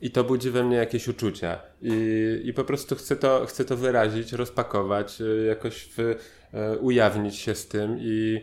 i 0.00 0.10
to 0.10 0.24
budzi 0.24 0.50
we 0.50 0.64
mnie 0.64 0.76
jakieś 0.76 1.08
uczucia. 1.08 1.60
I, 1.82 2.40
i 2.44 2.52
po 2.52 2.64
prostu 2.64 2.96
chcę 2.96 3.16
to, 3.16 3.46
chcę 3.46 3.64
to 3.64 3.76
wyrazić, 3.76 4.32
rozpakować, 4.32 5.20
y, 5.20 5.44
jakoś 5.48 5.90
w, 5.96 5.98
y, 5.98 6.16
ujawnić 6.80 7.36
się 7.36 7.54
z 7.54 7.68
tym 7.68 7.96
i, 8.00 8.42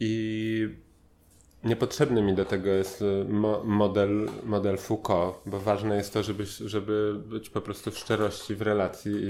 i 0.00 0.68
niepotrzebny 1.64 2.22
mi 2.22 2.34
do 2.34 2.44
tego 2.44 2.70
jest 2.70 3.02
y, 3.02 3.24
mo, 3.28 3.64
model, 3.64 4.28
model 4.44 4.78
Foucault, 4.78 5.36
bo 5.46 5.60
ważne 5.60 5.96
jest 5.96 6.12
to, 6.12 6.22
żeby, 6.22 6.44
żeby 6.46 7.14
być 7.26 7.50
po 7.50 7.60
prostu 7.60 7.90
w 7.90 7.98
szczerości 7.98 8.54
w 8.54 8.62
relacji 8.62 9.12
i, 9.12 9.28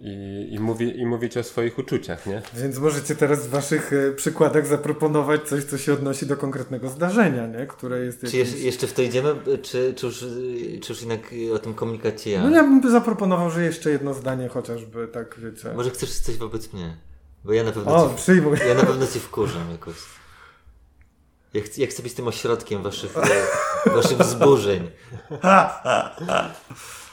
i, 0.00 0.48
i, 0.50 0.58
mówi, 0.60 1.00
i 1.00 1.06
mówić 1.06 1.36
o 1.36 1.42
swoich 1.42 1.78
uczuciach, 1.78 2.26
nie? 2.26 2.42
Więc 2.54 2.78
możecie 2.78 3.16
teraz 3.16 3.46
w 3.46 3.50
waszych 3.50 3.92
e, 3.92 4.12
przykładach 4.12 4.66
zaproponować 4.66 5.48
coś, 5.48 5.64
co 5.64 5.78
się 5.78 5.92
odnosi 5.92 6.26
do 6.26 6.36
konkretnego 6.36 6.88
zdarzenia, 6.88 7.46
nie? 7.46 7.66
które 7.66 7.98
jest 8.00 8.20
Czy 8.20 8.26
jakimś... 8.26 8.42
jeszcze, 8.50 8.58
jeszcze 8.58 8.86
w 8.86 8.92
to 8.92 9.02
idziemy, 9.02 9.34
czy, 9.62 9.94
czy, 9.96 10.06
już, 10.06 10.18
czy 10.82 10.92
już 10.92 11.00
jednak 11.00 11.20
o 11.54 11.58
tym 11.58 11.74
komunikacie 11.74 12.30
ja? 12.30 12.42
No 12.42 12.50
ja 12.56 12.62
bym 12.62 12.90
zaproponował, 12.90 13.50
że 13.50 13.64
jeszcze 13.64 13.90
jedno 13.90 14.14
zdanie 14.14 14.48
chociażby, 14.48 15.08
tak 15.08 15.38
wiecie. 15.38 15.72
Może 15.74 15.90
chcesz 15.90 16.10
coś 16.20 16.36
wobec 16.36 16.72
mnie? 16.72 16.96
Bo 17.44 17.52
ja 17.52 17.64
na 17.64 17.72
pewno, 17.72 17.96
O, 17.96 18.08
cię, 18.08 18.16
przyjmuj. 18.16 18.56
ja 18.68 18.74
na 18.74 18.82
pewno 18.84 19.06
cię 19.06 19.20
wkurzam 19.20 19.70
jakoś. 19.70 19.94
Ja 21.54 21.62
chcę, 21.62 21.80
ja 21.80 21.86
chcę 21.86 22.02
być 22.02 22.14
tym 22.14 22.28
ośrodkiem 22.28 22.82
waszych, 22.82 23.16
e, 23.86 23.90
waszych 23.90 24.18
wzburzeń. 24.18 24.90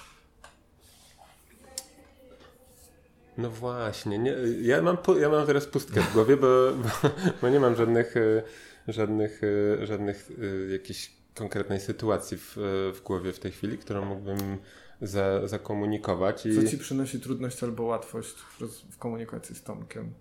No 3.38 3.50
właśnie, 3.50 4.20
nie, 4.20 4.36
ja, 4.62 4.82
mam, 4.82 4.98
ja 5.20 5.30
mam 5.30 5.46
teraz 5.46 5.66
pustkę 5.66 6.02
w 6.02 6.14
głowie, 6.14 6.38
bo, 6.38 6.48
bo, 6.74 7.10
bo 7.42 7.50
nie 7.50 7.60
mam 7.60 7.76
żadnych, 7.76 8.18
y, 8.18 8.44
żadnych, 8.88 9.44
y, 9.44 9.78
żadnych 9.88 10.32
y, 10.32 10.70
jakichś 10.72 11.12
konkretnej 11.36 11.80
sytuacji 11.80 12.38
w, 12.38 12.54
w 12.96 13.02
głowie 13.04 13.34
w 13.34 13.40
tej 13.40 13.52
chwili, 13.52 13.78
którą 13.78 14.06
mógłbym 14.06 14.58
za, 15.02 15.48
zakomunikować. 15.48 16.46
I... 16.46 16.56
Co 16.56 16.68
ci 16.68 16.78
przynosi 16.78 17.20
trudność 17.20 17.64
albo 17.64 17.84
łatwość 17.84 18.36
w, 18.36 18.62
roz- 18.62 18.86
w 18.92 18.98
komunikacji 18.98 19.56
z 19.56 19.64
Tomkiem? 19.64 20.14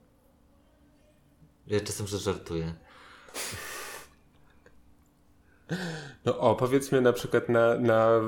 Ja 1.67 1.81
czasem 1.81 2.07
żartuję. 2.07 2.75
No 6.25 6.39
o, 6.39 6.55
powiedzmy 6.55 7.01
na 7.01 7.13
przykład 7.13 7.49
na, 7.49 7.75
na 7.75 8.07
e, 8.07 8.21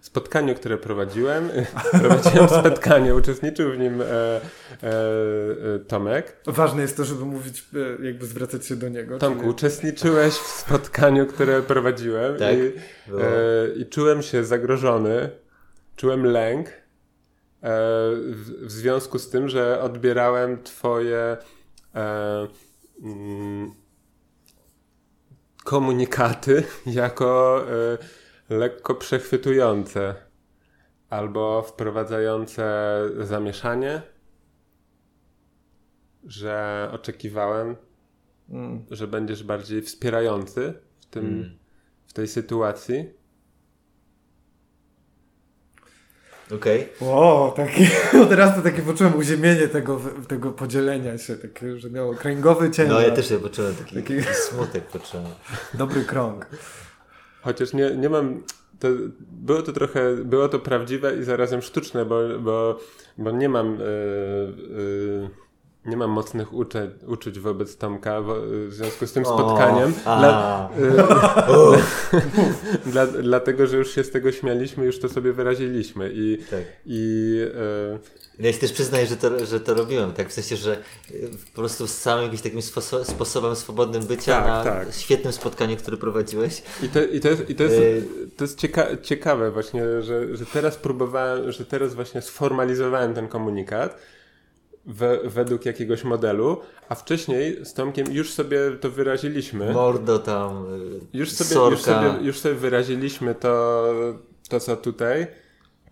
spotkaniu, 0.00 0.54
które 0.54 0.78
prowadziłem. 0.78 1.48
prowadziłem 2.00 2.48
spotkanie, 2.48 3.14
uczestniczył 3.14 3.72
w 3.72 3.78
nim 3.78 4.00
e, 4.00 4.04
e, 4.06 4.40
e, 4.82 5.78
Tomek. 5.88 6.36
Ważne 6.46 6.82
jest 6.82 6.96
to, 6.96 7.04
żeby 7.04 7.24
mówić, 7.24 7.64
e, 8.00 8.06
jakby 8.06 8.26
zwracać 8.26 8.66
się 8.66 8.76
do 8.76 8.88
niego. 8.88 9.18
Tomku, 9.18 9.40
czyli- 9.40 9.50
uczestniczyłeś 9.50 10.34
w 10.34 10.46
spotkaniu, 10.46 11.26
które 11.26 11.62
prowadziłem 11.62 12.36
Tak, 12.38 12.54
i, 12.54 12.60
e, 12.60 13.74
i 13.76 13.86
czułem 13.86 14.22
się 14.22 14.44
zagrożony, 14.44 15.30
czułem 15.96 16.26
lęk 16.26 16.68
e, 16.68 16.72
w, 18.26 18.66
w 18.66 18.70
związku 18.70 19.18
z 19.18 19.30
tym, 19.30 19.48
że 19.48 19.80
odbierałem 19.80 20.62
twoje 20.62 21.36
e, 21.94 22.46
mm, 23.02 23.81
komunikaty 25.64 26.64
jako 26.86 27.60
e, 27.72 27.98
lekko 28.54 28.94
przechwytujące 28.94 30.14
albo 31.10 31.62
wprowadzające 31.62 32.64
zamieszanie, 33.20 34.02
że 36.24 36.88
oczekiwałem, 36.92 37.76
Mm. 38.50 38.84
że 38.90 39.06
będziesz 39.06 39.44
bardziej 39.44 39.82
wspierający 39.82 40.74
w 41.00 41.06
tym, 41.06 41.26
Mm. 41.26 41.58
w 42.06 42.12
tej 42.12 42.28
sytuacji. 42.28 43.10
Okej. 46.54 46.88
O, 47.00 47.52
taki, 47.56 47.86
od 48.24 48.32
razu 48.32 48.62
takie 48.62 48.82
poczułem 48.82 49.16
uziemienie 49.16 49.68
tego, 49.68 50.00
tego 50.28 50.52
podzielenia 50.52 51.18
się, 51.18 51.36
takie, 51.36 51.78
że 51.78 51.90
miało 51.90 52.14
kręgowy 52.14 52.70
cień. 52.70 52.88
No 52.88 53.00
ja 53.00 53.10
też 53.10 53.30
ja 53.30 53.38
poczułem 53.38 53.74
taki, 53.74 53.94
Taki- 53.94 54.16
taki 54.16 54.34
smutek 54.34 54.84
poczułem. 54.84 55.26
Dobry 55.74 56.04
krąg. 56.04 56.46
Chociaż 57.42 57.72
nie, 57.72 57.90
nie 57.96 58.08
mam. 58.08 58.42
To, 58.80 58.88
było 59.20 59.62
to 59.62 59.72
trochę, 59.72 60.14
było 60.16 60.48
to 60.48 60.58
prawdziwe 60.58 61.16
i 61.16 61.24
zarazem 61.24 61.62
sztuczne, 61.62 62.04
bo, 62.04 62.20
bo, 62.40 62.78
bo 63.18 63.30
nie 63.30 63.48
mam. 63.48 63.78
Yy, 63.78 63.86
yy, 64.78 65.30
nie 65.86 65.96
mam 65.96 66.10
mocnych 66.10 66.52
ucze, 66.54 66.90
uczuć 67.06 67.38
wobec 67.40 67.76
Tomka 67.76 68.20
wo, 68.20 68.34
w 68.68 68.72
związku 68.72 69.06
z 69.06 69.12
tym 69.12 69.24
O, 69.26 69.26
spotkaniem. 69.38 69.94
a. 70.04 70.18
Dla, 70.18 70.70
yy, 70.80 71.82
dla, 72.92 73.06
dlatego, 73.06 73.66
że 73.66 73.76
już 73.76 73.90
się 73.94 74.04
z 74.04 74.10
tego 74.10 74.32
śmialiśmy, 74.32 74.84
już 74.84 74.98
to 75.00 75.08
sobie 75.08 75.32
wyraziliśmy. 75.32 76.10
I, 76.14 76.38
Tak. 76.50 76.60
i 76.86 77.38
No 78.38 78.46
Ja 78.46 78.52
się 78.52 78.58
też 78.58 78.72
przyznaję, 78.72 79.06
że 79.06 79.16
to, 79.16 79.46
że 79.46 79.60
to 79.60 79.74
robiłem, 79.74 80.12
tak? 80.12 80.28
W 80.28 80.32
sensie, 80.32 80.56
że 80.56 80.76
y, 81.10 81.28
po 81.54 81.60
prostu 81.60 81.86
z 81.86 81.94
samym 81.94 82.22
jakimś 82.24 82.42
takim 82.42 82.60
sposo- 82.60 83.04
sposobem 83.04 83.56
swobodnym 83.56 84.02
bycia 84.06 84.32
Tak, 84.42 84.46
na 84.46 84.64
tak. 84.64 84.94
świetnym 84.94 85.32
spotkaniu, 85.32 85.76
które 85.76 85.96
prowadziłeś. 85.96 86.62
I 86.82 86.88
to, 86.88 87.02
i 87.04 87.20
to 87.20 87.28
jest, 87.28 87.50
i 87.50 87.54
to 87.54 87.62
jest, 87.62 87.76
Yy. 87.76 88.02
to 88.36 88.44
jest 88.44 88.58
cieka 88.58 88.86
ciekawe 89.02 89.50
właśnie, 89.50 90.02
że, 90.02 90.36
że 90.36 90.46
teraz 90.46 90.76
próbowałem, 90.76 91.52
że 91.52 91.64
teraz 91.64 91.94
właśnie 91.94 92.22
sformalizowałem 92.22 93.14
ten 93.14 93.28
komunikat 93.28 93.98
we, 94.86 95.18
według 95.24 95.66
jakiegoś 95.66 96.04
modelu, 96.04 96.60
a 96.88 96.94
wcześniej 96.94 97.64
z 97.64 97.74
Tomkiem 97.74 98.12
już 98.12 98.30
sobie 98.32 98.58
to 98.80 98.90
wyraziliśmy. 98.90 99.72
Mordo 99.72 100.18
tam, 100.18 100.66
y, 101.12 101.18
Już 101.18 101.30
sobie, 101.32 101.50
sorka. 101.50 101.70
już 101.72 101.80
sobie, 101.82 102.26
już 102.26 102.38
sobie 102.38 102.54
wyraziliśmy 102.54 103.34
to, 103.34 103.84
to, 104.48 104.60
co 104.60 104.76
tutaj, 104.76 105.26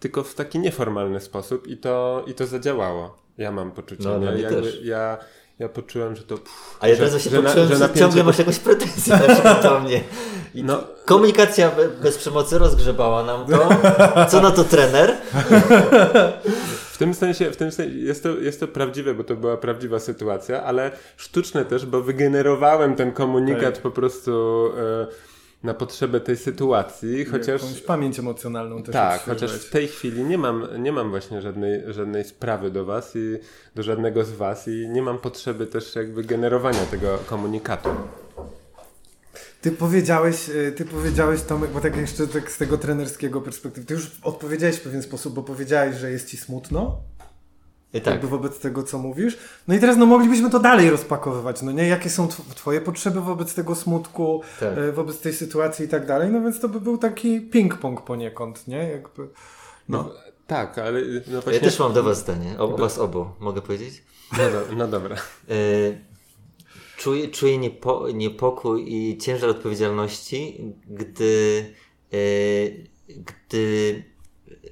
tylko 0.01 0.23
w 0.23 0.35
taki 0.35 0.59
nieformalny 0.59 1.21
sposób 1.21 1.67
i 1.67 1.77
to, 1.77 2.25
i 2.27 2.35
to 2.35 2.47
zadziałało. 2.47 3.19
Ja 3.39 3.51
mam 3.53 3.73
poczucie. 3.73 4.05
No, 4.09 4.19
nie? 4.19 4.43
Jakby 4.43 4.63
też. 4.63 4.81
Ja, 4.85 5.19
ja 5.59 5.69
poczułem, 5.69 6.17
że 6.17 6.23
to... 6.23 6.37
Pff, 6.39 6.77
A 6.81 6.89
ja 6.89 6.95
że, 6.95 7.07
teraz 7.07 7.23
się 7.23 7.31
że, 7.31 7.43
na- 7.43 7.49
poczułem, 7.49 7.69
że 7.69 7.75
że, 7.75 7.81
napięcie 7.81 8.01
ciągle 8.01 8.25
masz 8.25 8.39
jakąś 8.39 8.59
pretensję 8.59 9.19
na 9.45 9.55
do 9.55 9.81
mnie. 9.81 10.01
I 10.55 10.65
No. 10.65 10.81
Komunikacja 11.05 11.71
be- 11.71 11.89
bez 11.89 12.19
przemocy 12.19 12.59
rozgrzebała 12.59 13.23
nam 13.25 13.47
to. 13.47 13.69
Co 14.31 14.41
na 14.41 14.51
to 14.51 14.65
trener? 14.65 15.17
W 17.01 17.03
tym 17.03 17.15
sensie, 17.15 17.51
w 17.51 17.57
tym 17.57 17.73
sensie 17.73 17.97
jest, 17.97 18.23
to, 18.23 18.39
jest 18.39 18.61
to 18.61 18.69
prawdziwe, 18.69 19.15
bo 19.15 19.25
to 19.25 19.37
była 19.37 19.57
prawdziwa 19.57 19.99
sytuacja, 19.99 20.63
ale 20.63 20.91
sztuczne 21.17 21.65
też, 21.65 21.87
bo 21.87 22.03
wygenerowałem 22.03 22.97
ten 22.97 23.13
komunikat 23.13 23.75
Tak. 23.75 23.83
po 23.83 23.91
prostu 23.91 24.33
e, 24.79 25.07
na 25.63 25.75
potrzebę 25.75 26.21
tej 26.21 26.37
sytuacji, 26.37 27.25
chociaż 27.25 27.63
Jakąś 27.63 27.81
pamięć 27.81 28.19
emocjonalną 28.19 28.83
też 28.83 28.93
tak, 28.93 29.23
chociaż 29.23 29.53
w 29.53 29.71
tej 29.71 29.89
chwili 29.89 30.25
nie 30.25 30.39
mam, 30.39 30.67
nie 30.79 30.93
mam 30.93 31.11
właśnie 31.11 31.43
żadnej, 31.43 31.83
żadnej 31.89 32.25
sprawy 32.25 32.71
do 32.71 32.85
was 32.85 33.17
i 33.17 33.39
do 33.75 33.83
żadnego 33.83 34.25
z 34.25 34.33
was 34.33 34.69
i 34.69 34.89
nie 34.89 35.03
mam 35.03 35.19
potrzeby 35.19 35.67
też 35.67 35.95
jakby 35.95 36.25
generowania 36.25 36.85
tego 36.91 37.19
komunikatu. 37.27 37.89
Ty 39.61 39.73
powiedziałeś, 39.73 40.49
y, 40.49 40.73
ty 40.77 40.85
powiedziałeś 40.85 41.43
Tomek, 41.43 41.71
bo 41.71 41.81
tak 41.81 41.97
jeszcze 41.97 42.27
tak 42.27 42.51
z 42.51 42.59
tego 42.59 42.79
trenerskiego 42.79 43.41
perspektywy, 43.41 43.87
ty 43.87 43.95
już 43.95 44.11
odpowiedziałeś 44.23 44.77
w 44.77 44.81
pewien 44.81 45.03
sposób, 45.03 45.35
bo 45.35 45.43
powiedziałeś, 45.43 45.97
że 45.97 46.11
jest 46.11 46.29
ci 46.29 46.37
smutno, 46.37 47.01
I 47.95 48.01
tak. 48.01 48.13
jakby 48.15 48.29
wobec 48.29 48.59
tego, 48.59 48.83
co 48.83 48.99
mówisz. 48.99 49.39
No 49.69 49.75
i 49.75 49.79
teraz 49.81 49.97
no 49.97 50.07
moglibyśmy 50.07 50.51
to 50.51 50.59
dalej 50.61 50.91
rozpakowywać, 50.91 51.63
no 51.63 51.73
nie? 51.73 51.89
Jakie 51.89 52.11
są 52.11 52.27
tw- 52.29 52.55
twoje 52.55 52.81
potrzeby 52.81 53.21
wobec 53.21 53.55
tego 53.55 53.75
smutku, 53.75 54.43
Tak. 54.61 54.79
y, 54.79 54.93
wobec 54.93 55.21
tej 55.21 55.33
sytuacji 55.33 55.85
i 55.85 55.89
tak 55.89 56.07
dalej, 56.07 56.31
no 56.31 56.41
więc 56.41 56.61
to 56.61 56.69
by 56.69 56.81
był 56.81 56.99
taki 56.99 57.51
ping-pong 57.51 58.01
poniekąd, 58.05 58.69
nie? 58.69 58.91
Jakby, 58.91 59.29
no. 59.89 60.11
Tak, 60.47 60.79
ale 60.79 61.01
no 61.27 61.35
Ja 61.37 61.41
właśnie... 61.41 61.61
też 61.61 61.79
mam 61.79 61.93
do 61.93 62.03
was 62.03 62.19
zdanie, 62.19 62.59
o, 62.59 62.75
o 62.75 62.77
was 62.77 62.99
obu, 62.99 63.27
mogę 63.41 63.63
powiedzieć? 63.63 64.03
No, 64.33 64.39
do, 64.51 64.77
no 64.77 64.89
dobra. 64.89 65.17
Czuję, 67.01 67.29
czuję 67.29 67.59
niepo, 67.59 68.11
niepokój 68.11 68.95
i 68.95 69.19
ciężar 69.19 69.51
odpowiedzialności, 69.51 70.61
gdy, 70.87 71.65
e, 72.13 72.17
gdy, 73.09 74.05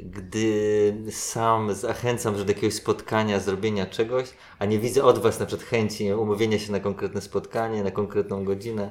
gdy 0.00 0.94
sam 1.10 1.74
zachęcam 1.74 2.38
że 2.38 2.44
do 2.44 2.52
jakiegoś 2.52 2.74
spotkania, 2.74 3.40
zrobienia 3.40 3.86
czegoś, 3.86 4.28
a 4.58 4.64
nie 4.64 4.78
widzę 4.78 5.04
od 5.04 5.18
Was 5.18 5.40
na 5.40 5.46
przykład 5.46 5.68
chęci 5.68 6.12
umówienia 6.12 6.58
się 6.58 6.72
na 6.72 6.80
konkretne 6.80 7.20
spotkanie, 7.20 7.84
na 7.84 7.90
konkretną 7.90 8.44
godzinę, 8.44 8.90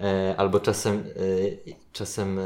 e, 0.00 0.34
albo 0.38 0.60
czasem, 0.60 0.98
e, 0.98 1.02
czasem 1.92 2.40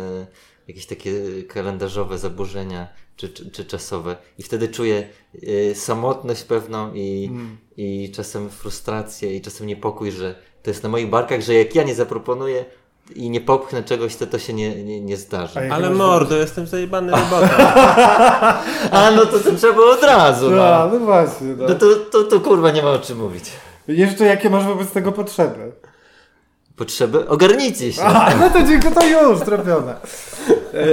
jakieś 0.70 0.86
takie 0.86 1.12
kalendarzowe 1.48 2.18
zaburzenia 2.18 2.88
czy, 3.16 3.28
czy, 3.28 3.50
czy 3.50 3.64
czasowe. 3.64 4.16
I 4.38 4.42
wtedy 4.42 4.68
czuję 4.68 5.08
e, 5.70 5.74
samotność 5.74 6.42
pewną 6.42 6.94
i, 6.94 7.30
i 7.76 8.12
czasem 8.14 8.50
frustrację 8.50 9.36
i 9.36 9.40
czasem 9.40 9.66
niepokój, 9.66 10.12
że 10.12 10.34
to 10.62 10.70
jest 10.70 10.82
na 10.82 10.88
moich 10.88 11.08
barkach, 11.10 11.40
że 11.40 11.54
jak 11.54 11.74
ja 11.74 11.82
nie 11.82 11.94
zaproponuję 11.94 12.64
i 13.14 13.30
nie 13.30 13.40
popchnę 13.40 13.82
czegoś, 13.82 14.16
to 14.16 14.26
to 14.26 14.38
się 14.38 14.52
nie, 14.52 14.84
nie, 14.84 15.00
nie 15.00 15.16
zdarzy. 15.16 15.72
Ale 15.72 15.88
masz- 15.88 15.98
mordo, 15.98 16.36
jestem 16.36 16.66
zajebany 16.66 17.12
robotą. 17.12 17.46
A 18.98 19.10
no 19.16 19.26
to, 19.26 19.38
to 19.40 19.54
trzeba 19.56 19.72
było 19.72 19.90
od 19.92 20.02
razu. 20.02 20.50
No, 20.50 20.56
No, 20.56 20.88
no 20.92 20.98
właśnie. 20.98 21.46
No. 21.46 21.68
no 21.68 21.74
to, 21.74 21.86
to, 21.96 22.24
to 22.24 22.40
kurwa 22.40 22.70
nie 22.70 22.82
ma 22.82 22.90
o 22.90 22.98
czym 22.98 23.18
mówić. 23.18 23.44
Jeszcze 23.88 24.24
jakie 24.24 24.50
masz 24.50 24.64
wobec 24.64 24.90
tego 24.90 25.12
potrzeby? 25.12 25.72
Potrzeby? 26.76 27.28
Ogarnijcie 27.28 27.92
się. 27.92 28.02
A, 28.02 28.34
no 28.34 28.50
to 28.50 28.62
dziękuję, 28.62 28.94
to 28.94 29.30
już, 29.30 29.40
trafione. 29.40 29.94
E, 30.74 30.86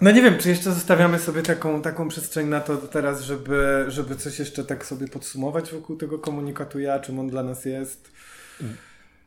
no 0.00 0.10
nie 0.10 0.22
wiem, 0.22 0.38
czy 0.38 0.48
jeszcze 0.48 0.72
zostawiamy 0.72 1.18
sobie 1.18 1.42
taką, 1.42 1.82
taką 1.82 2.08
przestrzeń 2.08 2.48
na 2.48 2.60
to 2.60 2.76
teraz, 2.76 3.22
żeby, 3.22 3.84
żeby 3.88 4.16
coś 4.16 4.38
jeszcze 4.38 4.64
tak 4.64 4.86
sobie 4.86 5.08
podsumować 5.08 5.72
wokół 5.72 5.96
tego 5.96 6.18
komunikatu 6.18 6.80
ja, 6.80 6.98
czym 6.98 7.18
on 7.18 7.28
dla 7.28 7.42
nas 7.42 7.64
jest. 7.64 8.10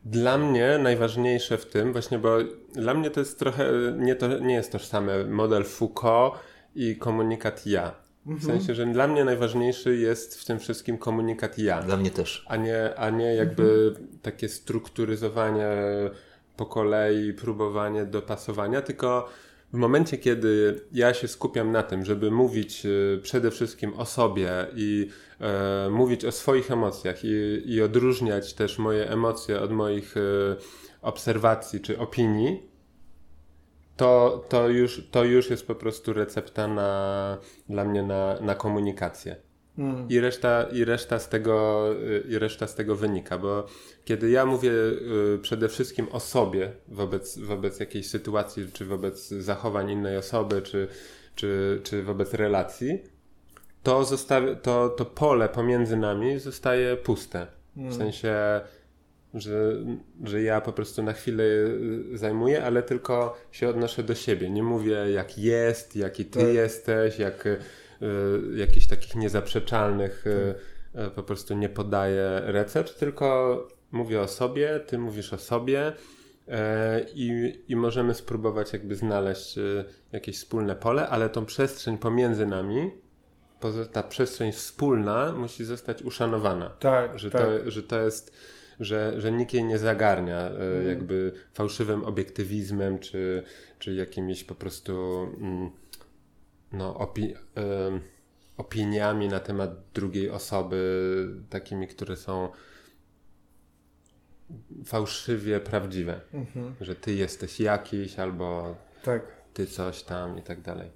Dla 0.05 0.37
mnie 0.37 0.79
najważniejsze 0.83 1.57
w 1.57 1.65
tym, 1.65 1.91
właśnie 1.91 2.19
bo 2.19 2.37
dla 2.73 2.93
mnie 2.93 3.09
to 3.09 3.19
jest 3.19 3.39
trochę, 3.39 3.71
nie, 3.97 4.15
to, 4.15 4.39
nie 4.39 4.53
jest 4.53 4.71
tożsame 4.71 5.23
model 5.23 5.63
Foucault 5.63 6.33
i 6.75 6.95
komunikat 6.95 7.67
ja. 7.67 7.95
W 8.25 8.45
sensie, 8.45 8.75
że 8.75 8.85
dla 8.85 9.07
mnie 9.07 9.25
najważniejszy 9.25 9.97
jest 9.97 10.41
w 10.41 10.45
tym 10.45 10.59
wszystkim 10.59 10.97
komunikat 10.97 11.57
ja, 11.57 11.81
Dla 11.81 11.97
mnie 11.97 12.11
też. 12.11 12.45
a 12.47 12.55
nie, 12.55 12.95
a 12.95 13.09
nie 13.09 13.35
jakby 13.35 13.95
takie 14.21 14.49
strukturyzowanie 14.49 15.67
po 16.61 16.65
kolei, 16.65 17.33
próbowanie 17.33 18.05
dopasowania, 18.05 18.81
tylko 18.81 19.29
w 19.73 19.77
momencie, 19.77 20.17
kiedy 20.17 20.81
ja 20.91 21.13
się 21.13 21.27
skupiam 21.27 21.71
na 21.71 21.83
tym, 21.83 22.05
żeby 22.05 22.31
mówić 22.31 22.85
e, 22.85 22.89
przede 23.21 23.51
wszystkim 23.51 23.93
o 23.93 24.05
sobie 24.05 24.67
i 24.75 25.09
e, 25.39 25.89
mówić 25.89 26.25
o 26.25 26.31
swoich 26.31 26.71
emocjach 26.71 27.23
i, 27.23 27.61
i 27.65 27.81
odróżniać 27.81 28.53
też 28.53 28.79
moje 28.79 29.09
emocje 29.09 29.61
od 29.61 29.71
moich 29.71 30.17
e, 30.17 30.21
obserwacji 31.01 31.79
czy 31.79 31.99
opinii, 31.99 32.69
to, 33.97 34.45
to, 34.49 34.69
już, 34.69 35.07
to 35.11 35.23
już 35.23 35.49
jest 35.49 35.67
po 35.67 35.75
prostu 35.75 36.13
recepta 36.13 36.67
na, 36.67 37.37
dla 37.69 37.85
mnie 37.85 38.03
na, 38.03 38.39
na 38.41 38.55
komunikację. 38.55 39.35
Mm. 39.77 40.05
I 40.09 40.19
reszta, 40.19 40.63
i, 40.71 40.85
reszta 40.85 41.19
z 41.19 41.29
tego, 41.29 41.85
y, 42.03 42.23
I 42.29 42.39
reszta 42.39 42.67
z 42.67 42.75
tego 42.75 42.95
wynika, 42.95 43.37
bo 43.37 43.65
kiedy 44.05 44.29
ja 44.29 44.45
mówię 44.45 44.71
y, 44.71 45.39
przede 45.41 45.69
wszystkim 45.69 46.07
o 46.11 46.19
sobie 46.19 46.71
wobec, 46.87 47.37
wobec 47.37 47.79
jakiejś 47.79 48.09
sytuacji, 48.09 48.67
czy 48.73 48.85
wobec 48.85 49.27
zachowań 49.27 49.89
innej 49.89 50.17
osoby, 50.17 50.61
czy, 50.61 50.87
czy, 51.35 51.81
czy 51.83 52.03
wobec 52.03 52.33
relacji, 52.33 52.99
to, 53.83 54.05
zostawi, 54.05 54.47
to, 54.61 54.89
to 54.89 55.05
pole 55.05 55.49
pomiędzy 55.49 55.97
nami 55.97 56.39
zostaje 56.39 56.95
puste. 56.95 57.47
W 57.75 57.95
sensie, 57.95 58.61
że, 59.33 59.75
że 60.23 60.41
ja 60.41 60.61
po 60.61 60.73
prostu 60.73 61.03
na 61.03 61.13
chwilę 61.13 61.43
y, 61.43 62.17
zajmuję, 62.17 62.63
ale 62.63 62.83
tylko 62.83 63.37
się 63.51 63.69
odnoszę 63.69 64.03
do 64.03 64.15
siebie. 64.15 64.49
Nie 64.49 64.63
mówię 64.63 65.11
jak 65.11 65.37
jest, 65.37 65.95
jaki 65.95 66.25
ty 66.25 66.39
Tak. 66.39 66.53
jesteś, 66.53 67.19
jak 67.19 67.47
jakichś 68.55 68.87
takich 68.87 69.15
niezaprzeczalnych 69.15 70.27
y, 70.27 70.55
y, 71.07 71.09
po 71.11 71.23
prostu 71.23 71.53
nie 71.53 71.69
podaję 71.69 72.41
recept, 72.45 72.99
tylko 72.99 73.67
mówię 73.91 74.21
o 74.21 74.27
sobie, 74.27 74.79
ty 74.87 74.97
mówisz 74.97 75.33
o 75.33 75.37
sobie. 75.37 75.89
y, 75.89 76.51
I, 77.15 77.59
I 77.67 77.75
możemy 77.75 78.13
spróbować 78.13 78.73
jakby 78.73 78.95
znaleźć 78.95 79.57
y, 79.57 79.85
jakieś 80.11 80.37
wspólne 80.37 80.75
pole, 80.75 81.09
ale 81.09 81.29
tą 81.29 81.45
przestrzeń 81.45 81.97
pomiędzy 81.97 82.45
nami, 82.45 82.91
ta 83.91 84.03
przestrzeń 84.03 84.51
wspólna 84.51 85.31
musi 85.31 85.65
zostać 85.65 86.01
uszanowana 86.01 86.69
Tak, 86.69 87.19
że, 87.19 87.31
tak. 87.31 87.41
to, 87.41 87.71
że 87.71 87.83
to 87.83 88.01
jest, 88.01 88.33
że, 88.79 89.13
że 89.21 89.31
nikt 89.31 89.53
jej 89.53 89.63
nie 89.63 89.77
zagarnia 89.77 90.49
Mm. 90.49 90.87
jakby 90.87 91.31
fałszywym 91.53 92.03
obiektywizmem, 92.03 92.99
czy, 92.99 93.43
czy 93.79 93.93
jakimiś 93.93 94.43
po 94.43 94.55
prostu 94.55 95.23
mm, 95.41 95.71
no, 96.73 96.93
opi- 96.93 97.35
opiniami 98.57 99.27
na 99.27 99.39
temat 99.39 99.69
drugiej 99.93 100.29
osoby, 100.29 101.27
takimi, 101.49 101.87
które 101.87 102.17
są 102.17 102.49
fałszywie 104.85 105.59
prawdziwe. 105.59 106.21
Mhm. 106.33 106.75
Że 106.81 106.95
ty 106.95 107.13
jesteś 107.13 107.59
jakiś, 107.59 108.19
albo 108.19 108.75
tak. 109.03 109.21
ty 109.53 109.67
coś 109.67 110.03
tam 110.03 110.37
i 110.37 110.41
tak 110.41 110.61
dalej. 110.61 110.89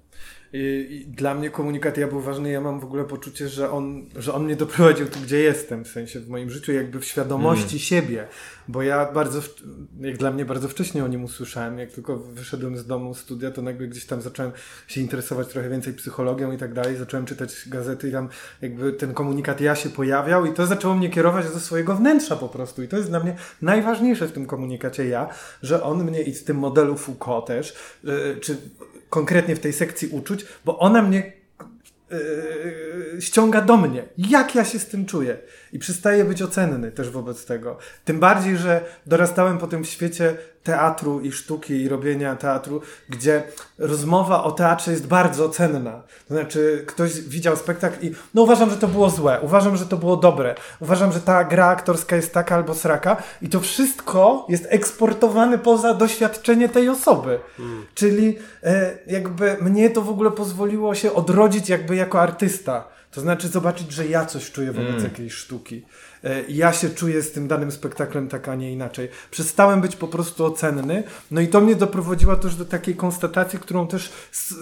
I, 0.52 0.88
I 0.90 1.06
dla 1.06 1.34
mnie 1.34 1.50
komunikat 1.50 1.96
ja 1.98 2.08
był 2.08 2.20
ważny. 2.20 2.50
Ja 2.50 2.60
mam 2.60 2.80
w 2.80 2.84
ogóle 2.84 3.04
poczucie, 3.04 3.48
że 3.48 3.70
on, 3.70 4.06
że 4.16 4.34
on 4.34 4.44
mnie 4.44 4.56
doprowadził 4.56 5.08
tu, 5.08 5.20
gdzie 5.20 5.38
jestem, 5.38 5.84
w 5.84 5.88
sensie 5.88 6.20
w 6.20 6.28
moim 6.28 6.50
życiu, 6.50 6.72
jakby 6.72 7.00
w 7.00 7.04
świadomości 7.04 7.78
siebie. 7.78 8.28
Bo 8.68 8.82
ja 8.82 9.12
bardzo, 9.12 9.40
jak 10.00 10.16
dla 10.16 10.30
mnie 10.30 10.44
bardzo 10.44 10.68
wcześnie 10.68 11.04
o 11.04 11.08
nim 11.08 11.24
usłyszałem. 11.24 11.78
Jak 11.78 11.92
tylko 11.92 12.16
wyszedłem 12.16 12.76
z 12.76 12.86
domu, 12.86 13.14
studia, 13.14 13.50
to 13.50 13.62
nagle 13.62 13.88
gdzieś 13.88 14.06
tam 14.06 14.22
zacząłem 14.22 14.52
się 14.88 15.00
interesować 15.00 15.48
trochę 15.48 15.70
więcej 15.70 15.92
psychologią 15.92 16.52
i 16.52 16.58
tak 16.58 16.72
dalej. 16.74 16.96
Zacząłem 16.96 17.26
czytać 17.26 17.68
gazety 17.68 18.08
i 18.08 18.12
tam 18.12 18.28
jakby 18.62 18.92
ten 18.92 19.14
komunikat 19.14 19.60
ja 19.60 19.74
się 19.74 19.90
pojawiał 19.90 20.46
i 20.46 20.52
to 20.52 20.66
zaczęło 20.66 20.94
mnie 20.94 21.10
kierować 21.10 21.50
do 21.50 21.60
swojego 21.60 21.96
wnętrza 21.96 22.36
po 22.36 22.48
prostu. 22.48 22.82
I 22.82 22.88
to 22.88 22.96
jest 22.96 23.08
dla 23.08 23.20
mnie 23.20 23.36
najważniejsze 23.62 24.28
w 24.28 24.32
tym 24.32 24.46
komunikacie 24.46 25.08
ja, 25.08 25.28
że 25.62 25.82
on 25.82 26.04
mnie 26.04 26.22
i 26.22 26.34
w 26.34 26.44
tym 26.44 26.56
modelu 26.56 26.96
Foucault 26.96 27.46
też, 27.46 27.74
yy, 28.04 28.38
czy 28.40 28.56
konkretnie 29.10 29.56
w 29.56 29.60
tej 29.60 29.72
sekcji 29.72 30.08
uczuć, 30.08 30.46
bo 30.64 30.78
ona 30.78 31.02
mnie 31.02 31.32
yy, 32.10 33.22
ściąga 33.22 33.60
do 33.60 33.76
mnie. 33.76 34.04
Jak 34.18 34.54
ja 34.54 34.64
się 34.64 34.78
z 34.78 34.86
tym 34.86 35.06
czuję? 35.06 35.38
I 35.72 35.78
przestaję 35.78 36.24
być 36.24 36.42
ocenny 36.42 36.92
też 36.92 37.10
wobec 37.10 37.46
tego. 37.46 37.78
Tym 38.04 38.20
bardziej, 38.20 38.56
że 38.56 38.84
dorastałem 39.06 39.58
potem 39.58 39.84
w 39.84 39.86
świecie 39.86 40.36
teatru 40.66 41.20
i 41.20 41.32
sztuki 41.32 41.82
i 41.82 41.88
robienia 41.88 42.36
teatru, 42.36 42.80
gdzie 43.08 43.42
rozmowa 43.78 44.44
o 44.44 44.52
teatrze 44.52 44.90
jest 44.90 45.06
bardzo 45.06 45.48
cenna. 45.48 46.02
To 46.28 46.34
znaczy, 46.34 46.84
ktoś 46.86 47.20
widział 47.20 47.56
spektakl 47.56 48.06
i 48.06 48.14
no 48.34 48.42
uważam, 48.42 48.70
że 48.70 48.76
to 48.76 48.88
było 48.88 49.10
złe, 49.10 49.40
uważam, 49.42 49.76
że 49.76 49.86
to 49.86 49.96
było 49.96 50.16
dobre, 50.16 50.54
uważam, 50.80 51.12
że 51.12 51.20
ta 51.20 51.44
gra 51.44 51.66
aktorska 51.66 52.16
jest 52.16 52.34
taka 52.34 52.54
albo 52.54 52.74
sraka 52.74 53.16
i 53.42 53.48
to 53.48 53.60
wszystko 53.60 54.46
jest 54.48 54.66
eksportowane 54.68 55.58
poza 55.58 55.94
doświadczenie 55.94 56.68
tej 56.68 56.88
osoby. 56.88 57.38
Czyli 57.94 58.38
e, 58.62 58.98
jakby 59.06 59.56
mnie 59.60 59.90
to 59.90 60.02
w 60.02 60.10
ogóle 60.10 60.30
pozwoliło 60.30 60.94
się 60.94 61.12
odrodzić 61.14 61.68
jakby 61.68 61.96
jako 61.96 62.20
artysta. 62.20 62.95
To 63.16 63.20
znaczy 63.20 63.48
zobaczyć, 63.48 63.92
że 63.92 64.06
ja 64.06 64.26
coś 64.26 64.50
czuję 64.50 64.72
wobec 64.72 65.02
jakiejś 65.02 65.32
sztuki. 65.32 65.82
E, 66.24 66.42
ja 66.48 66.72
się 66.72 66.90
czuję 66.90 67.22
z 67.22 67.32
tym 67.32 67.48
danym 67.48 67.72
spektaklem 67.72 68.28
tak, 68.28 68.48
a 68.48 68.54
nie 68.54 68.72
inaczej. 68.72 69.08
Przestałem 69.30 69.80
być 69.80 69.96
po 69.96 70.08
prostu 70.08 70.44
ocenny. 70.44 71.02
No 71.30 71.40
i 71.40 71.48
to 71.48 71.60
mnie 71.60 71.74
doprowadziło 71.74 72.36
też 72.36 72.54
do 72.56 72.64
takiej 72.64 72.96
konstatacji, 72.96 73.58
którą 73.58 73.86
też 73.86 74.12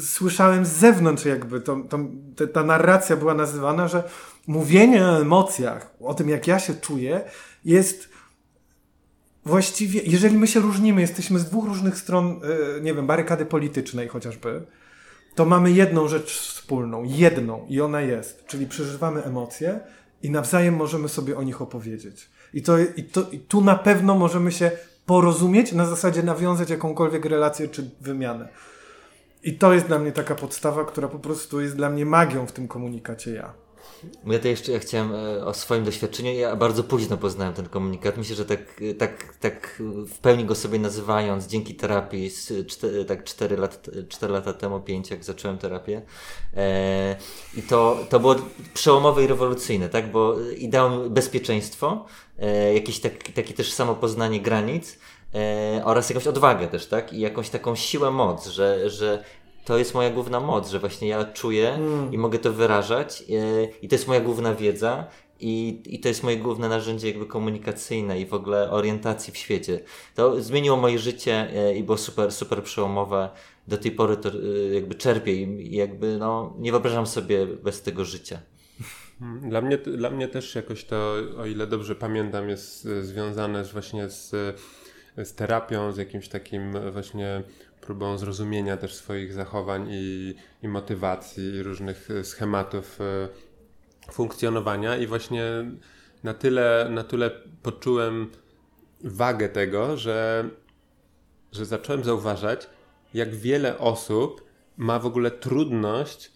słyszałem 0.02 0.66
z 0.66 0.68
zewnątrz 0.68 1.24
jakby. 1.24 1.60
To, 1.60 1.76
to, 1.88 1.98
ta 2.46 2.64
narracja 2.64 3.16
była 3.16 3.34
nazywana, 3.34 3.88
że 3.88 4.02
mówienie 4.46 5.04
o 5.04 5.20
emocjach, 5.20 5.90
o 6.00 6.14
tym 6.14 6.28
jak 6.28 6.46
ja 6.46 6.58
się 6.58 6.74
czuję, 6.74 7.20
jest 7.64 8.08
właściwie, 9.44 10.00
jeżeli 10.04 10.38
my 10.38 10.46
się 10.46 10.60
różnimy, 10.60 11.00
jesteśmy 11.00 11.38
z 11.38 11.44
dwóch 11.44 11.64
różnych 11.64 11.98
stron, 11.98 12.40
e, 12.76 12.80
nie 12.80 12.94
wiem, 12.94 13.06
barykady 13.06 13.46
politycznej 13.46 14.08
chociażby, 14.08 14.62
to 15.34 15.44
mamy 15.44 15.72
jedną 15.72 16.08
rzecz 16.08 16.40
wspólną, 16.40 17.02
jedną 17.04 17.66
i 17.68 17.80
ona 17.80 18.00
jest, 18.00 18.46
czyli 18.46 18.66
przeżywamy 18.66 19.24
emocje 19.24 19.80
i 20.22 20.30
nawzajem 20.30 20.76
możemy 20.76 21.08
sobie 21.08 21.36
o 21.36 21.42
nich 21.42 21.62
opowiedzieć. 21.62 22.30
I, 22.54 22.62
to, 22.62 22.78
i, 22.78 23.04
to, 23.04 23.22
I 23.32 23.38
tu 23.38 23.60
na 23.60 23.74
pewno 23.74 24.14
możemy 24.14 24.52
się 24.52 24.70
porozumieć, 25.06 25.72
na 25.72 25.86
zasadzie 25.86 26.22
nawiązać 26.22 26.70
jakąkolwiek 26.70 27.24
relację 27.24 27.68
czy 27.68 27.90
wymianę. 28.00 28.48
I 29.42 29.58
to 29.58 29.72
jest 29.72 29.86
dla 29.86 29.98
mnie 29.98 30.12
taka 30.12 30.34
podstawa, 30.34 30.84
która 30.84 31.08
po 31.08 31.18
prostu 31.18 31.60
jest 31.60 31.76
dla 31.76 31.90
mnie 31.90 32.06
magią 32.06 32.46
w 32.46 32.52
tym 32.52 32.68
komunikacie 32.68 33.34
ja. 33.34 33.63
Ja 34.26 34.38
to 34.38 34.48
jeszcze 34.48 34.72
ja 34.72 34.78
chciałem 34.78 35.14
e, 35.14 35.46
o 35.46 35.54
swoim 35.54 35.84
doświadczeniu. 35.84 36.32
Ja 36.32 36.56
bardzo 36.56 36.84
późno 36.84 37.16
poznałem 37.16 37.54
ten 37.54 37.68
komunikat. 37.68 38.16
Myślę, 38.16 38.36
że 38.36 38.44
tak, 38.44 38.60
e, 38.90 38.94
tak, 38.94 39.34
tak 39.40 39.82
w 40.06 40.18
pełni 40.18 40.44
go 40.44 40.54
sobie 40.54 40.78
nazywając, 40.78 41.46
dzięki 41.46 41.74
terapii, 41.74 42.30
tak 43.08 43.24
4, 43.24 43.56
lat, 43.56 43.90
4 44.08 44.32
lata 44.32 44.52
temu, 44.52 44.80
5, 44.80 45.10
jak 45.10 45.24
zacząłem 45.24 45.58
terapię. 45.58 46.02
E, 46.56 47.16
I 47.56 47.62
to, 47.62 47.98
to 48.08 48.20
było 48.20 48.36
przełomowe 48.74 49.24
i 49.24 49.26
rewolucyjne, 49.26 49.88
tak? 49.88 50.12
Bo 50.12 50.40
i 50.40 50.68
dało 50.68 50.90
mi 50.90 51.10
bezpieczeństwo, 51.10 52.06
e, 52.38 52.74
jakieś 52.74 53.00
tak, 53.00 53.12
takie 53.34 53.54
też 53.54 53.72
samopoznanie 53.72 54.40
granic. 54.40 54.98
E, 55.34 55.82
oraz 55.84 56.10
jakąś 56.10 56.26
odwagę 56.26 56.68
też, 56.68 56.86
tak? 56.86 57.12
I 57.12 57.20
jakąś 57.20 57.50
taką 57.50 57.74
siłę, 57.74 58.10
moc, 58.10 58.46
że, 58.46 58.90
że 58.90 59.24
to 59.64 59.78
jest 59.78 59.94
moja 59.94 60.10
główna 60.10 60.40
moc, 60.40 60.70
że 60.70 60.78
właśnie 60.78 61.08
ja 61.08 61.24
czuję 61.24 61.78
i 62.12 62.18
mogę 62.18 62.38
to 62.38 62.52
wyrażać 62.52 63.22
e, 63.22 63.24
i 63.82 63.88
to 63.88 63.94
jest 63.94 64.08
moja 64.08 64.20
główna 64.20 64.54
wiedza 64.54 65.06
i, 65.40 65.82
i 65.86 66.00
to 66.00 66.08
jest 66.08 66.22
moje 66.22 66.36
główne 66.36 66.68
narzędzie 66.68 67.08
jakby 67.08 67.26
komunikacyjne 67.26 68.20
i 68.20 68.26
w 68.26 68.34
ogóle 68.34 68.70
orientacji 68.70 69.32
w 69.32 69.36
świecie. 69.36 69.80
To 70.14 70.42
zmieniło 70.42 70.76
moje 70.76 70.98
życie 70.98 71.48
e, 71.54 71.76
i 71.76 71.82
było 71.82 71.98
super, 71.98 72.32
super 72.32 72.62
przełomowe. 72.62 73.30
Do 73.68 73.78
tej 73.78 73.90
pory 73.90 74.16
to 74.16 74.28
e, 74.28 74.74
jakby 74.74 74.94
czerpię 74.94 75.32
i 75.32 75.72
i 75.72 75.76
jakby 75.76 76.18
no 76.18 76.54
nie 76.58 76.70
wyobrażam 76.70 77.06
sobie 77.06 77.46
bez 77.46 77.82
tego 77.82 78.04
życia. 78.04 78.38
Dla 79.42 79.60
mnie, 79.60 79.78
dla 79.78 80.10
mnie 80.10 80.28
też 80.28 80.54
jakoś 80.54 80.84
to, 80.84 81.14
o 81.38 81.46
ile 81.46 81.66
dobrze 81.66 81.94
pamiętam, 81.94 82.48
jest 82.48 82.88
związane 83.00 83.64
z 83.64 83.72
właśnie 83.72 84.08
z, 84.08 84.30
z 85.16 85.34
terapią, 85.34 85.92
z 85.92 85.96
jakimś 85.96 86.28
takim 86.28 86.90
właśnie 86.92 87.42
próbą 87.86 88.18
zrozumienia 88.18 88.76
też 88.76 88.94
swoich 88.94 89.32
zachowań 89.32 89.88
i, 89.90 90.34
i 90.62 90.68
motywacji 90.68 91.44
i 91.54 91.62
różnych 91.62 92.10
e, 92.10 92.24
schematów 92.24 93.00
e, 93.00 93.28
funkcjonowania. 94.12 94.96
I 94.96 95.06
właśnie 95.06 95.42
na 96.22 96.34
tyle, 96.34 96.88
na 96.90 97.04
tyle 97.04 97.30
poczułem 97.62 98.30
wagę 99.04 99.48
tego, 99.48 99.96
że, 99.96 100.48
że 101.52 101.64
zacząłem 101.64 102.04
zauważać, 102.04 102.68
jak 103.14 103.34
wiele 103.34 103.78
osób 103.78 104.44
ma 104.76 104.98
w 104.98 105.06
ogóle 105.06 105.30
trudność 105.30 106.32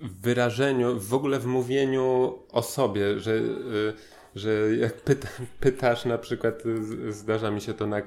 w 0.00 0.20
wyrażeniu, 0.20 1.00
w 1.00 1.14
ogóle 1.14 1.38
w 1.40 1.46
mówieniu 1.46 2.38
o 2.52 2.62
sobie, 2.62 3.20
że, 3.20 3.32
y, 3.34 3.92
że 4.36 4.76
jak 4.76 4.94
pyta, 4.94 5.28
pytasz 5.60 6.04
na 6.04 6.18
przykład, 6.18 6.62
zdarza 7.08 7.50
mi 7.50 7.60
się 7.60 7.74
to 7.74 7.86
na, 7.86 7.98
y, 7.98 8.04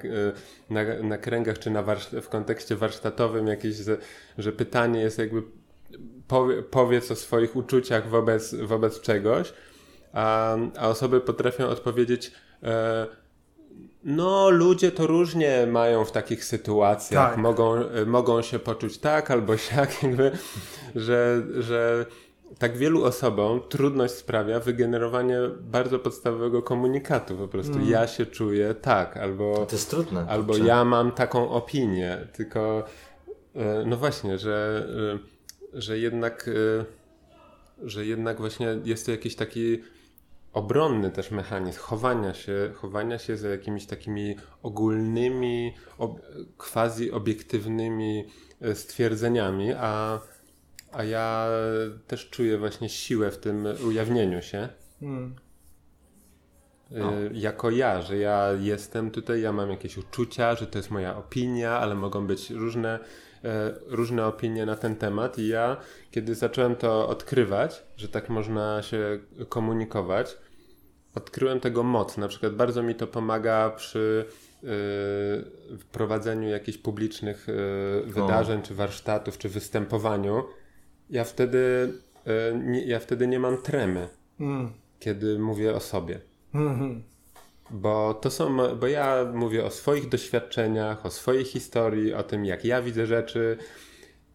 na, 0.70 0.82
na 1.04 1.18
kręgach 1.18 1.60
czy 1.60 1.70
na 1.70 1.84
w 2.22 2.30
kontekście 2.30 2.76
warsztatowym 2.76 3.48
jakieś, 3.48 3.76
że, 3.76 3.98
że 4.38 4.52
pytanie 4.52 5.02
jest 5.02 5.18
jakby 5.18 5.44
powie, 6.28 6.64
powiedz 6.64 7.12
o 7.12 7.16
swoich 7.16 7.56
uczuciach 7.56 8.10
wobec, 8.10 8.56
wobec 8.56 9.02
czegoś, 9.02 9.54
a, 10.14 10.56
a 10.78 10.90
osoby 10.90 11.22
potrafią 11.22 11.68
odpowiedzieć 11.68 12.32
e, 12.64 13.08
no, 14.04 14.50
ludzie 14.50 14.92
to 14.92 15.08
różnie 15.08 15.68
mają 15.72 16.06
w 16.06 16.12
takich 16.12 16.46
sytuacjach. 16.46 17.30
Tak. 17.30 17.38
Mogą, 17.38 17.76
e, 17.76 18.06
mogą 18.06 18.42
się 18.42 18.60
poczuć 18.60 18.98
tak 18.98 19.32
albo 19.32 19.58
siak, 19.58 19.90
jakby, 20.04 20.32
że, 20.96 21.44
że 21.60 22.06
tak 22.58 22.78
wielu 22.78 23.04
osobom 23.04 23.62
trudność 23.70 24.14
sprawia 24.14 24.60
wygenerowanie 24.60 25.38
bardzo 25.62 26.00
podstawowego 26.00 26.62
komunikatu. 26.62 27.38
Po 27.38 27.48
prostu 27.48 27.74
Mm. 27.74 27.90
ja 27.90 28.08
się 28.08 28.26
czuję 28.26 28.74
tak, 28.76 29.18
albo, 29.18 29.66
To 29.66 29.76
jest 29.76 29.90
trudne. 29.90 30.26
albo 30.30 30.54
kurczę. 30.54 30.68
ja 30.68 30.86
mam 30.86 31.12
taką 31.12 31.50
opinię. 31.50 32.28
Tylko, 32.34 32.84
e, 33.56 33.84
no 33.86 33.98
właśnie, 33.98 34.38
że, 34.38 34.86
e, 35.74 35.80
że 35.82 35.98
jednak. 36.00 36.48
e, 36.48 37.00
że 37.84 38.06
jednak 38.06 38.38
właśnie 38.40 38.68
jest 38.86 39.06
to 39.06 39.12
jakiś 39.12 39.36
taki 39.36 39.82
obronny 40.54 41.12
też 41.12 41.32
mechanizm 41.32 41.80
chowania 41.80 42.34
się, 42.34 42.72
chowania 42.76 43.18
się 43.20 43.38
za 43.38 43.48
jakimiś 43.50 43.86
takimi 43.86 44.36
ogólnymi, 44.64 45.74
ob, 45.98 46.20
quasi 46.58 47.12
obiektywnymi 47.12 48.26
stwierdzeniami, 48.74 49.74
a, 49.78 50.20
a 50.92 51.04
ja 51.04 51.48
też 52.08 52.30
czuję 52.30 52.58
właśnie 52.58 52.90
siłę 52.90 53.32
w 53.32 53.38
tym 53.38 53.68
ujawnieniu 53.88 54.42
się. 54.42 54.70
Hmm. 55.00 55.36
Jako 57.34 57.70
ja, 57.70 58.02
że 58.02 58.18
ja 58.18 58.50
jestem 58.60 59.12
tutaj, 59.12 59.42
ja 59.42 59.54
mam 59.54 59.70
jakieś 59.70 59.98
uczucia, 59.98 60.56
że 60.56 60.68
to 60.68 60.80
jest 60.80 60.92
moja 60.92 61.18
opinia, 61.18 61.80
ale 61.80 61.96
mogą 61.96 62.28
być 62.28 62.50
różne, 62.50 63.00
e, 63.44 63.74
różne 63.88 64.26
opinie 64.26 64.66
na 64.66 64.76
ten 64.76 64.96
temat. 64.96 65.38
I 65.38 65.48
ja, 65.48 65.78
kiedy 66.12 66.36
zacząłem 66.36 66.76
to 66.76 67.08
odkrywać, 67.08 67.84
że 67.98 68.08
tak 68.08 68.30
można 68.30 68.82
się 68.82 69.20
komunikować, 69.50 70.38
odkryłem 71.16 71.60
tego 71.60 71.84
moc. 71.84 72.18
Na 72.18 72.28
przykład 72.28 72.56
bardzo 72.56 72.84
mi 72.84 72.96
to 72.96 73.08
pomaga 73.08 73.70
przy 73.70 74.26
yy, 74.64 74.70
prowadzeniu 75.92 76.50
jakichś 76.50 76.78
publicznych 76.78 77.48
wydarzeń, 78.06 78.60
o. 78.60 78.64
czy 78.64 78.76
warsztatów, 78.76 79.38
czy 79.38 79.50
występowaniu. 79.50 80.44
Ja 81.10 81.24
wtedy, 81.24 81.94
yy, 82.26 82.34
nie, 82.66 82.86
ja 82.86 83.00
wtedy 83.00 83.28
nie 83.28 83.40
mam 83.40 83.62
tremy, 83.62 84.08
mm. 84.40 84.72
kiedy 85.00 85.40
mówię 85.40 85.74
o 85.74 85.80
sobie. 85.80 86.20
Mm 86.54 86.80
-hmm. 86.80 87.02
Bo 87.72 88.14
to 88.14 88.32
są, 88.32 88.76
bo 88.76 88.88
ja 88.88 89.32
mówię 89.34 89.66
o 89.66 89.72
swoich 89.72 90.10
doświadczeniach, 90.10 91.06
o 91.06 91.12
swojej 91.12 91.46
historii, 91.46 92.14
o 92.14 92.24
tym, 92.24 92.46
jak 92.46 92.66
ja 92.66 92.82
widzę 92.82 93.06
rzeczy 93.06 93.58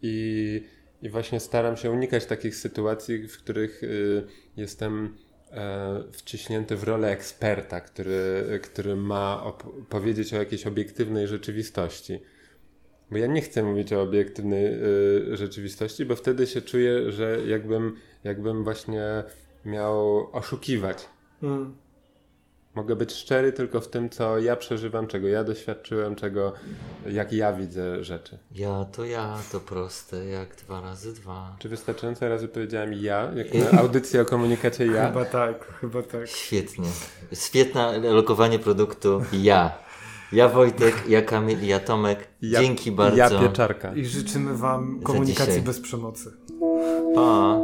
i, 0.03 0.62
i 1.03 1.11
właśnie 1.11 1.41
staram 1.41 1.77
się 1.77 1.91
unikać 1.91 2.27
takich 2.27 2.57
sytuacji, 2.57 3.29
w 3.29 3.39
których 3.39 3.83
y, 3.83 4.27
jestem 4.57 5.14
E, 5.55 6.03
wciśnięty 6.12 6.77
w 6.77 6.83
rolę 6.83 7.11
eksperta, 7.11 7.81
który, 7.81 8.61
który 8.62 8.97
ma 8.97 9.53
powiedzieć 9.89 10.35
o 10.35 10.37
jakiejś 10.37 10.66
obiektywnej 10.66 11.29
rzeczywistości. 11.29 12.20
Bo 13.11 13.18
ja 13.18 13.26
nie 13.26 13.40
chcę 13.40 13.62
mówić 13.62 13.92
o 13.92 14.02
obiektywnej 14.02 14.66
y, 14.66 15.36
rzeczywistości, 15.36 16.05
bo 16.05 16.16
wtedy 16.16 16.46
się 16.46 16.62
czuję, 16.62 17.12
że 17.12 17.38
jakbym, 17.46 17.96
jakbym 18.24 18.64
właśnie 18.64 19.24
miał 19.64 20.28
oszukiwać. 20.32 21.09
Mm. 21.42 21.74
Mogę 22.74 22.96
być 22.96 23.12
szczery 23.12 23.52
tylko 23.52 23.80
w 23.80 23.88
tym, 23.88 24.11
co 24.11 24.38
ja 24.38 24.57
przeżywam, 24.57 25.07
czego 25.07 25.28
ja 25.28 25.44
doświadczyłem, 25.44 26.16
czego, 26.16 26.52
jak 27.07 27.32
ja 27.32 27.52
widzę 27.52 28.05
rzeczy. 28.05 28.38
Ja 28.52 28.84
to 28.84 29.05
ja, 29.05 29.38
to 29.52 29.61
proste, 29.61 30.24
jak 30.24 30.57
dwa 30.57 30.80
razy 30.80 31.12
dwa. 31.12 31.57
Czy 31.59 31.68
wystarczająco 31.68 32.28
razy 32.28 32.48
powiedziałem 32.48 32.92
ja, 32.92 33.30
jak 33.34 33.72
na 33.72 33.78
audycji 33.80 34.20
o 34.20 34.24
komunikacie 34.24 34.86
ja? 34.86 35.07
Chyba 35.07 35.24
tak, 35.24 35.66
chyba 35.80 36.02
tak. 36.02 36.28
Świetnie. 36.28 36.88
Świetne 37.32 37.98
lokowanie 37.98 38.59
produktu 38.59 39.22
ja. 39.32 39.84
Ja 40.33 40.49
Wojtek, 40.49 41.09
ja 41.09 41.22
Kamil, 41.22 41.66
ja 41.66 41.81
Tomek. 41.81 42.29
Ja, 42.43 42.61
Dzięki 42.61 42.93
bardzo. 42.93 43.16
Ja 43.16 43.31
Pieczarka. 43.31 43.95
I 43.95 44.05
życzymy 44.05 44.57
Wam 44.57 45.01
komunikacji 45.01 45.62
bez 45.62 45.81
przemocy. 45.81 46.33
Pa. 47.14 47.59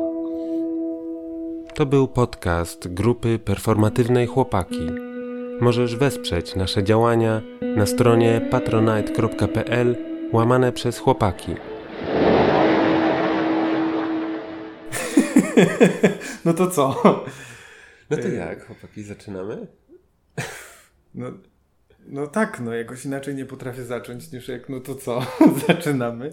To 1.74 1.86
był 1.86 2.08
podcast 2.08 2.88
grupy 2.88 3.38
performatywnej 3.38 4.26
Chłopaki. 4.26 4.90
Możesz 5.60 5.96
wesprzeć 5.96 6.56
nasze 6.56 6.84
działania 6.84 7.42
na 7.76 7.86
stronie 7.86 8.48
patronite.pl 8.50 9.96
łamane 10.32 10.72
przez 10.72 10.98
chłopaki. 10.98 11.54
No 16.44 16.54
to 16.54 16.70
co? 16.70 17.02
No 18.10 18.16
to 18.16 18.28
jak, 18.28 18.66
chłopaki, 18.66 19.02
zaczynamy? 19.02 19.66
No, 21.14 21.26
no 22.06 22.26
tak, 22.26 22.60
no 22.60 22.74
jakoś 22.74 23.04
inaczej 23.04 23.34
nie 23.34 23.46
potrafię 23.46 23.84
zacząć 23.84 24.32
niż 24.32 24.48
jak 24.48 24.68
no 24.68 24.80
to 24.80 24.94
co, 24.94 25.26
zaczynamy. 25.66 26.32